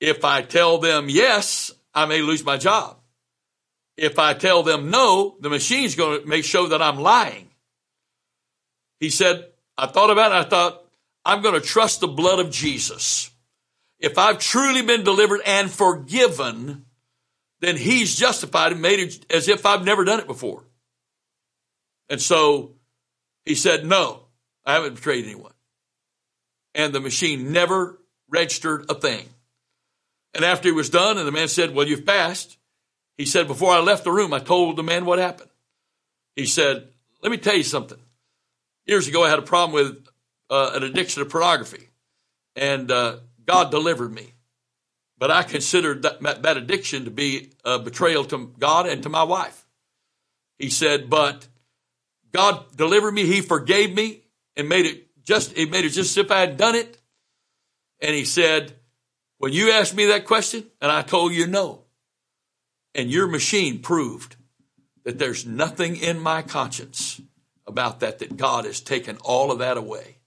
if 0.00 0.24
I 0.24 0.42
tell 0.42 0.78
them 0.78 1.08
yes, 1.08 1.70
I 1.94 2.06
may 2.06 2.22
lose 2.22 2.44
my 2.44 2.56
job. 2.56 2.96
If 3.96 4.18
I 4.18 4.34
tell 4.34 4.62
them 4.62 4.90
no, 4.90 5.36
the 5.40 5.50
machine's 5.50 5.94
going 5.94 6.22
to 6.22 6.26
make 6.26 6.44
sure 6.44 6.68
that 6.68 6.82
I'm 6.82 6.98
lying. 6.98 7.50
He 8.98 9.10
said, 9.10 9.46
I 9.76 9.86
thought 9.86 10.10
about 10.10 10.32
it. 10.32 10.46
I 10.46 10.48
thought, 10.48 10.84
I'm 11.24 11.42
going 11.42 11.54
to 11.54 11.66
trust 11.66 12.00
the 12.00 12.08
blood 12.08 12.38
of 12.38 12.50
Jesus. 12.50 13.30
If 13.98 14.16
I've 14.16 14.38
truly 14.38 14.82
been 14.82 15.04
delivered 15.04 15.42
and 15.44 15.70
forgiven, 15.70 16.86
then 17.60 17.76
he's 17.76 18.16
justified 18.16 18.72
and 18.72 18.80
made 18.80 19.00
it 19.00 19.26
as 19.30 19.48
if 19.48 19.66
I've 19.66 19.84
never 19.84 20.04
done 20.04 20.20
it 20.20 20.26
before. 20.26 20.64
And 22.08 22.20
so 22.20 22.76
he 23.44 23.54
said, 23.54 23.84
no, 23.84 24.22
I 24.64 24.74
haven't 24.74 24.94
betrayed 24.94 25.26
anyone 25.26 25.52
and 26.74 26.92
the 26.92 27.00
machine 27.00 27.52
never 27.52 27.98
registered 28.28 28.86
a 28.88 28.94
thing. 28.94 29.28
And 30.34 30.44
after 30.44 30.68
he 30.68 30.72
was 30.72 30.90
done, 30.90 31.18
and 31.18 31.26
the 31.26 31.32
man 31.32 31.48
said, 31.48 31.74
Well, 31.74 31.86
you've 31.86 32.06
passed, 32.06 32.56
he 33.18 33.26
said, 33.26 33.46
Before 33.46 33.72
I 33.72 33.80
left 33.80 34.04
the 34.04 34.12
room, 34.12 34.32
I 34.32 34.38
told 34.38 34.76
the 34.76 34.82
man 34.82 35.04
what 35.04 35.18
happened. 35.18 35.50
He 36.36 36.46
said, 36.46 36.88
Let 37.22 37.30
me 37.30 37.38
tell 37.38 37.56
you 37.56 37.62
something. 37.62 37.98
Years 38.86 39.08
ago, 39.08 39.24
I 39.24 39.30
had 39.30 39.38
a 39.38 39.42
problem 39.42 39.72
with 39.72 40.06
uh, 40.48 40.72
an 40.74 40.82
addiction 40.82 41.22
to 41.22 41.28
pornography, 41.28 41.88
and 42.56 42.90
uh, 42.90 43.18
God 43.44 43.70
delivered 43.70 44.12
me. 44.12 44.34
But 45.18 45.30
I 45.30 45.42
considered 45.42 46.02
that, 46.02 46.42
that 46.42 46.56
addiction 46.56 47.04
to 47.04 47.10
be 47.10 47.50
a 47.64 47.78
betrayal 47.78 48.24
to 48.26 48.54
God 48.58 48.86
and 48.86 49.02
to 49.02 49.08
my 49.08 49.22
wife. 49.22 49.66
He 50.58 50.70
said, 50.70 51.10
But 51.10 51.46
God 52.32 52.74
delivered 52.76 53.12
me, 53.12 53.26
He 53.26 53.40
forgave 53.40 53.94
me, 53.94 54.22
and 54.56 54.68
made 54.68 54.86
it 54.86 55.24
just, 55.24 55.52
he 55.52 55.66
made 55.66 55.84
it 55.84 55.90
just 55.90 56.16
as 56.16 56.24
if 56.24 56.30
I 56.30 56.40
had 56.40 56.56
done 56.56 56.74
it. 56.74 56.98
And 58.00 58.14
he 58.14 58.24
said, 58.24 58.74
when 59.40 59.54
you 59.54 59.70
asked 59.72 59.96
me 59.96 60.04
that 60.06 60.26
question 60.26 60.66
and 60.82 60.92
I 60.92 61.00
told 61.00 61.32
you 61.32 61.46
no, 61.46 61.84
and 62.94 63.10
your 63.10 63.26
machine 63.26 63.78
proved 63.78 64.36
that 65.04 65.18
there's 65.18 65.46
nothing 65.46 65.96
in 65.96 66.20
my 66.20 66.42
conscience 66.42 67.22
about 67.66 68.00
that, 68.00 68.18
that 68.18 68.36
God 68.36 68.66
has 68.66 68.80
taken 68.80 69.16
all 69.24 69.50
of 69.50 69.60
that 69.60 69.78
away. 69.78 70.18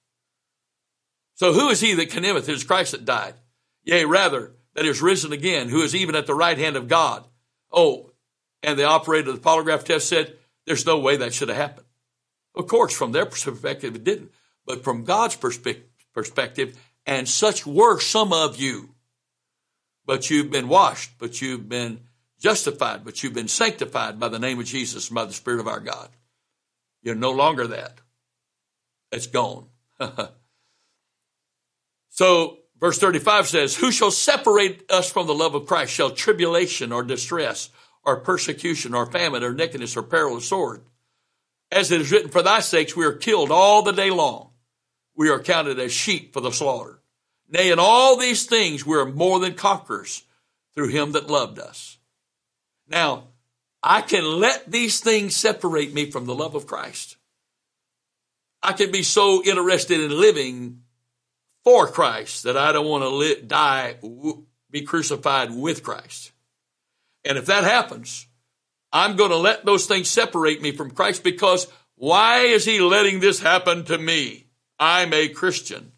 So 1.36 1.53
who 1.53 1.70
is 1.70 1.80
he 1.80 1.93
that 1.93 2.09
condemneth? 2.09 2.49
It 2.49 2.53
is 2.53 2.64
Christ 2.64 2.93
that 2.93 3.05
died. 3.05 3.36
Yea, 3.84 4.05
rather, 4.05 4.53
that 4.74 4.86
is 4.86 4.99
risen 4.99 5.32
again, 5.32 5.70
who 5.70 5.84
is 5.84 5.93
even 5.93 6.16
at 6.16 6.26
the 6.26 6.34
right 6.34 6.57
hand 6.57 6.76
of 6.76 6.88
God. 6.88 7.24
Oh, 7.72 8.09
and 8.64 8.80
the 8.80 8.86
operator 8.86 9.30
of 9.30 9.36
the 9.36 9.47
polygraph 9.47 9.84
test 9.84 10.09
said, 10.09 10.38
there's 10.66 10.88
no 10.88 10.97
way 10.97 11.18
that 11.18 11.36
should 11.36 11.49
have 11.49 11.57
happened. 11.57 11.86
Of 12.55 12.66
course, 12.66 12.97
from 12.97 13.11
their 13.11 13.28
perspective, 13.28 13.95
it 13.95 14.03
didn't. 14.03 14.32
But 14.66 14.84
from 14.84 15.03
God's 15.03 15.36
perspective, 15.36 16.80
and 17.05 17.30
such 17.30 17.68
were 17.68 17.99
some 17.99 18.34
of 18.34 18.57
you, 18.57 18.92
but 20.06 20.30
you've 20.30 20.51
been 20.51 20.68
washed, 20.68 21.12
but 21.20 21.41
you've 21.41 21.70
been 21.70 22.01
justified, 22.39 23.06
but 23.06 23.24
you've 23.24 23.34
been 23.34 23.47
sanctified 23.47 24.20
by 24.20 24.28
the 24.28 24.39
name 24.39 24.60
of 24.60 24.66
Jesus 24.66 25.10
and 25.10 25.16
by 25.16 25.26
the 25.26 25.34
Spirit 25.34 25.60
of 25.60 25.68
our 25.68 25.80
God. 25.80 26.10
You're 27.01 27.16
no 27.16 27.32
longer 27.32 27.68
that. 27.68 27.99
It's 29.12 29.28
gone. 29.28 29.68
so, 32.10 32.58
verse 32.80 32.97
35 32.97 33.47
says, 33.47 33.76
Who 33.76 33.91
shall 33.91 34.12
separate 34.12 34.89
us 34.91 35.12
from 35.12 35.28
the 35.28 35.34
love 35.34 35.56
of 35.56 35.68
Christ? 35.68 35.93
Shall 35.93 36.12
tribulation 36.12 36.91
or 36.91 37.04
distress 37.04 37.70
or 38.04 38.22
persecution 38.22 38.93
or 38.93 39.06
famine 39.06 39.43
or 39.43 39.54
nakedness 39.54 39.95
or 39.95 40.04
peril 40.04 40.38
or 40.38 40.41
sword? 40.41 40.82
As 41.72 41.91
it 41.91 42.01
is 42.01 42.12
written, 42.12 42.30
For 42.30 42.41
thy 42.41 42.60
sakes 42.60 42.95
we 42.95 43.06
are 43.06 43.14
killed 43.14 43.51
all 43.51 43.84
the 43.84 43.93
day 43.93 44.10
long 44.10 44.54
we 45.16 45.30
are 45.30 45.39
counted 45.39 45.80
as 45.80 45.91
sheep 45.91 46.34
for 46.34 46.41
the 46.41 46.51
slaughter. 46.51 46.99
Nay, 47.54 47.70
in 47.72 47.78
all 47.78 48.18
these 48.18 48.47
things 48.47 48.84
we 48.84 48.97
are 48.97 49.06
more 49.06 49.39
than 49.39 49.54
conquerors 49.54 50.24
through 50.74 50.89
him 50.89 51.12
that 51.12 51.30
loved 51.30 51.60
us. 51.60 51.99
Now, 52.89 53.28
I 53.84 54.01
can 54.01 54.26
let 54.26 54.70
these 54.70 54.99
things 54.99 55.36
separate 55.36 55.93
me 55.93 56.10
from 56.10 56.26
the 56.26 56.34
love 56.34 56.56
of 56.56 56.66
Christ. 56.66 57.18
I 58.64 58.74
can 58.74 58.91
be 58.91 59.04
so 59.04 59.43
interested 59.43 59.99
in 59.99 60.20
living 60.20 60.82
for 61.64 61.88
Christ 61.88 62.43
that 62.43 62.58
I 62.58 62.72
don't 62.72 62.88
want 62.88 63.04
to 63.04 63.10
li- 63.10 63.41
die, 63.45 63.97
be 64.72 64.82
crucified 64.82 65.51
with 65.54 65.84
Christ. 65.84 66.32
And 67.24 67.38
if 67.38 67.45
that 67.45 67.64
happens, 67.64 68.26
I'm 68.91 69.16
going 69.16 69.32
to 69.32 69.38
let 69.38 69.64
those 69.64 69.86
things 69.86 70.10
separate 70.10 70.62
me 70.62 70.72
from 70.72 70.91
Christ 70.91 71.24
because 71.24 71.68
why 71.95 72.39
is 72.39 72.66
he 72.66 72.80
letting 72.80 73.20
this 73.20 73.39
happen 73.39 73.86
to 73.86 73.97
me? 73.97 74.47
I'm 74.80 75.14
a 75.14 75.30
Christian. 75.30 75.92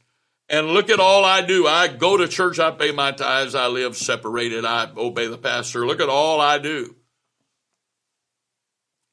And 0.47 0.67
look 0.67 0.89
at 0.89 0.99
all 0.99 1.25
I 1.25 1.41
do. 1.41 1.65
I 1.65 1.87
go 1.87 2.17
to 2.17 2.27
church, 2.27 2.59
I 2.59 2.71
pay 2.71 2.91
my 2.91 3.11
tithes, 3.11 3.55
I 3.55 3.67
live 3.67 3.97
separated, 3.97 4.63
I 4.63 4.89
obey 4.95 5.27
the 5.27 5.37
pastor. 5.37 5.87
Look 5.87 5.99
at 5.99 6.09
all 6.09 6.39
I 6.39 6.59
do. 6.59 6.95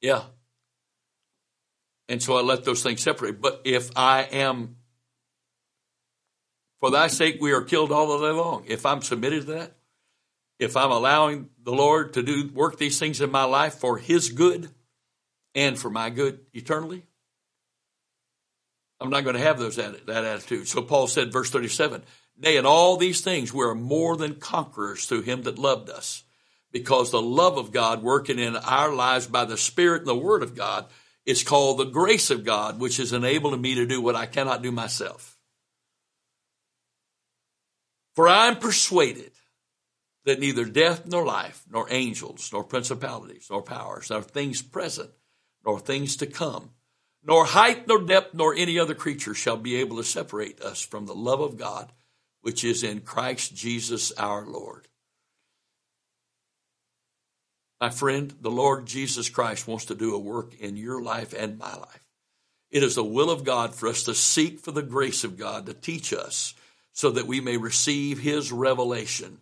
Yeah. 0.03 0.25
And 2.09 2.23
so 2.23 2.37
I 2.37 2.43
let 2.43 2.65
those 2.65 2.83
things 2.83 3.01
separate. 3.01 3.41
But 3.41 3.63
if 3.65 3.91
I 3.97 4.25
am, 4.25 4.77
for 6.81 6.91
thy 6.91 7.07
sake, 7.07 7.39
we 7.41 7.53
are 7.53 7.63
killed 7.63 7.93
all 7.93 8.19
the 8.19 8.27
day 8.27 8.37
long. 8.37 8.65
If 8.67 8.85
I'm 8.85 9.01
submitted 9.01 9.47
to 9.47 9.53
that, 9.53 9.77
if 10.59 10.77
I'm 10.77 10.91
allowing 10.91 11.49
the 11.63 11.73
Lord 11.73 12.13
to 12.15 12.23
do 12.23 12.51
work 12.53 12.77
these 12.77 12.99
things 12.99 13.21
in 13.21 13.31
my 13.31 13.45
life 13.45 13.75
for 13.75 13.97
His 13.97 14.29
good 14.29 14.69
and 15.55 15.79
for 15.79 15.89
my 15.89 16.11
good 16.11 16.41
eternally, 16.53 17.05
I'm 19.03 19.11
not 19.11 19.25
going 19.25 19.37
to 19.37 19.43
have 19.43 19.59
those 19.59 19.77
that 19.77 20.09
attitude. 20.09 20.69
So 20.69 20.83
Paul 20.83 21.09
said, 21.09 21.33
verse 21.33 21.51
37, 21.51 22.03
Nay, 22.39 22.57
in 22.57 22.67
all 22.67 22.97
these 22.97 23.21
things 23.21 23.53
we 23.53 23.65
are 23.65 23.75
more 23.75 24.17
than 24.17 24.37
conquerors 24.37 25.07
through 25.07 25.23
him 25.23 25.43
that 25.43 25.59
loved 25.59 25.91
us, 25.91 26.23
because 26.71 27.11
the 27.11 27.21
love 27.21 27.59
of 27.59 27.73
God 27.73 28.03
working 28.03 28.39
in 28.39 28.57
our 28.57 28.93
lives 28.95 29.27
by 29.27 29.45
the 29.45 29.57
Spirit 29.57 30.03
and 30.03 30.09
the 30.09 30.15
Word 30.15 30.43
of 30.43 30.55
God 30.55 30.87
is 31.27 31.43
called 31.43 31.79
the 31.79 31.85
grace 31.85 32.31
of 32.31 32.45
God, 32.45 32.81
which 32.81 32.99
is 32.99 33.13
enabling 33.13 33.61
me 33.61 33.75
to 33.75 33.87
do 33.87 34.01
what 34.01 34.17
I 34.17 34.27
cannot 34.27 34.63
do 34.63 34.73
myself. 34.73 35.37
For 38.15 38.29
I 38.29 38.49
am 38.49 38.57
persuaded 38.57 39.33
that 40.25 40.41
neither 40.41 40.65
death 40.65 41.07
nor 41.07 41.25
life, 41.25 41.65
nor 41.71 41.87
angels, 41.91 42.51
nor 42.53 42.65
principalities, 42.65 43.49
nor 43.51 43.63
powers, 43.63 44.11
nor 44.11 44.23
things 44.23 44.63
present, 44.63 45.11
nor 45.65 45.81
things 45.81 46.17
to 46.17 46.27
come, 46.27 46.71
nor 47.25 47.45
height, 47.45 47.87
nor 47.87 48.01
depth, 48.01 48.35
nor 48.35 48.55
any 48.55 48.79
other 48.79 48.95
creature 48.95 49.35
shall 49.35 49.57
be 49.57 49.77
able 49.77 49.97
to 49.99 50.05
separate 50.05 50.61
us 50.61 50.81
from 50.81 51.07
the 51.07 51.15
love 51.15 51.41
of 51.41 51.57
God, 51.57 51.93
which 52.41 52.65
is 52.65 52.83
in 52.83 53.01
Christ 53.01 53.55
Jesus 53.55 54.13
our 54.13 54.45
Lord. 54.45 54.89
My 57.81 57.91
friend, 57.91 58.33
the 58.41 58.51
Lord 58.51 58.87
Jesus 58.87 59.29
Christ 59.29 59.67
wants 59.67 59.87
to 59.87 59.95
do 59.95 60.15
a 60.15 60.19
work 60.19 60.55
in 60.61 60.77
your 60.77 61.03
life 61.03 61.33
and 61.33 61.59
my 61.59 61.75
life. 61.75 62.07
It 62.71 62.83
is 62.83 62.95
the 62.95 63.05
will 63.05 63.31
of 63.31 63.45
God 63.45 63.75
for 63.75 63.89
us 63.89 64.05
to 64.05 64.15
seek 64.15 64.61
for 64.61 64.73
the 64.73 64.83
grace 64.83 65.25
of 65.25 65.37
God 65.37 65.67
to 65.67 65.75
teach 65.75 66.13
us 66.13 66.55
so 66.93 67.11
that 67.11 67.27
we 67.27 67.41
may 67.41 67.57
receive 67.57 68.19
His 68.19 68.53
revelation 68.53 69.39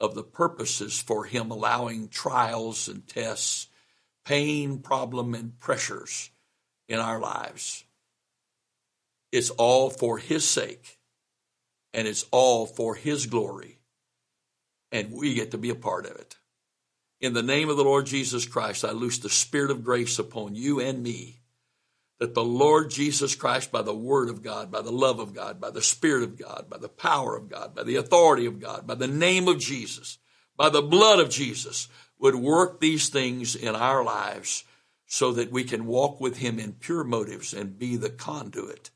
of 0.00 0.14
the 0.14 0.22
purposes 0.22 1.00
for 1.00 1.24
Him 1.24 1.50
allowing 1.50 2.08
trials 2.08 2.88
and 2.88 3.06
tests, 3.06 3.68
pain, 4.24 4.78
problem, 4.78 5.34
and 5.34 5.58
pressures 5.58 6.30
in 6.88 6.98
our 6.98 7.18
lives. 7.18 7.84
It's 9.32 9.50
all 9.50 9.90
for 9.90 10.18
His 10.18 10.48
sake, 10.48 10.98
and 11.92 12.06
it's 12.06 12.26
all 12.30 12.66
for 12.66 12.94
His 12.94 13.26
glory, 13.26 13.78
and 14.92 15.12
we 15.12 15.34
get 15.34 15.50
to 15.50 15.58
be 15.58 15.70
a 15.70 15.74
part 15.74 16.06
of 16.06 16.16
it. 16.16 16.36
In 17.20 17.32
the 17.32 17.42
name 17.42 17.68
of 17.68 17.76
the 17.76 17.84
Lord 17.84 18.06
Jesus 18.06 18.46
Christ, 18.46 18.84
I 18.84 18.92
loose 18.92 19.18
the 19.18 19.30
Spirit 19.30 19.70
of 19.70 19.84
grace 19.84 20.18
upon 20.18 20.54
you 20.54 20.80
and 20.80 21.02
me 21.02 21.40
that 22.18 22.34
the 22.34 22.44
Lord 22.44 22.90
Jesus 22.90 23.34
Christ, 23.34 23.70
by 23.70 23.82
the 23.82 23.94
Word 23.94 24.28
of 24.28 24.42
God, 24.42 24.70
by 24.70 24.80
the 24.80 24.92
love 24.92 25.18
of 25.18 25.34
God, 25.34 25.60
by 25.60 25.70
the 25.70 25.82
Spirit 25.82 26.22
of 26.22 26.38
God, 26.38 26.66
by 26.70 26.78
the 26.78 26.88
power 26.88 27.36
of 27.36 27.48
God, 27.48 27.74
by 27.74 27.82
the 27.82 27.96
authority 27.96 28.46
of 28.46 28.58
God, 28.58 28.86
by 28.86 28.94
the 28.94 29.06
name 29.06 29.48
of 29.48 29.58
Jesus, 29.58 30.18
by 30.56 30.70
the 30.70 30.82
blood 30.82 31.20
of 31.20 31.28
Jesus, 31.28 31.88
would 32.18 32.34
work 32.34 32.80
these 32.80 33.10
things 33.10 33.54
in 33.54 33.74
our 33.74 34.02
lives 34.02 34.64
so 35.06 35.32
that 35.32 35.52
we 35.52 35.64
can 35.64 35.86
walk 35.86 36.20
with 36.20 36.38
Him 36.38 36.58
in 36.58 36.72
pure 36.72 37.04
motives 37.04 37.52
and 37.54 37.78
be 37.78 37.96
the 37.96 38.10
conduit 38.10 38.90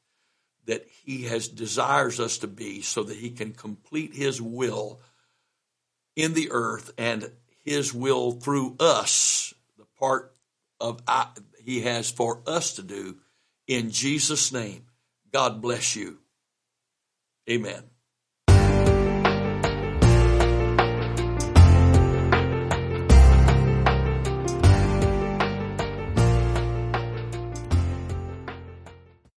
that 0.67 0.87
He 1.05 1.25
has 1.25 1.49
desires 1.49 2.21
us 2.21 2.39
to 2.39 2.47
be 2.47 2.83
so 2.83 3.03
that 3.03 3.17
He 3.17 3.31
can 3.31 3.53
complete 3.53 4.15
His 4.15 4.41
will 4.41 5.01
in 6.17 6.35
the 6.35 6.49
earth 6.51 6.93
and 6.99 7.31
His 7.65 7.95
will 7.95 8.33
through 8.33 8.77
us, 8.81 9.55
the 9.79 9.87
part 9.99 10.35
of 10.81 11.01
I, 11.07 11.27
he 11.65 11.83
has 11.83 12.11
for 12.11 12.43
us 12.47 12.75
to 12.75 12.83
do. 12.83 13.19
In 13.67 13.91
Jesus' 13.91 14.53
name, 14.53 14.87
God 15.33 15.61
bless 15.61 15.95
you. 15.95 16.19
Amen. 17.49 17.89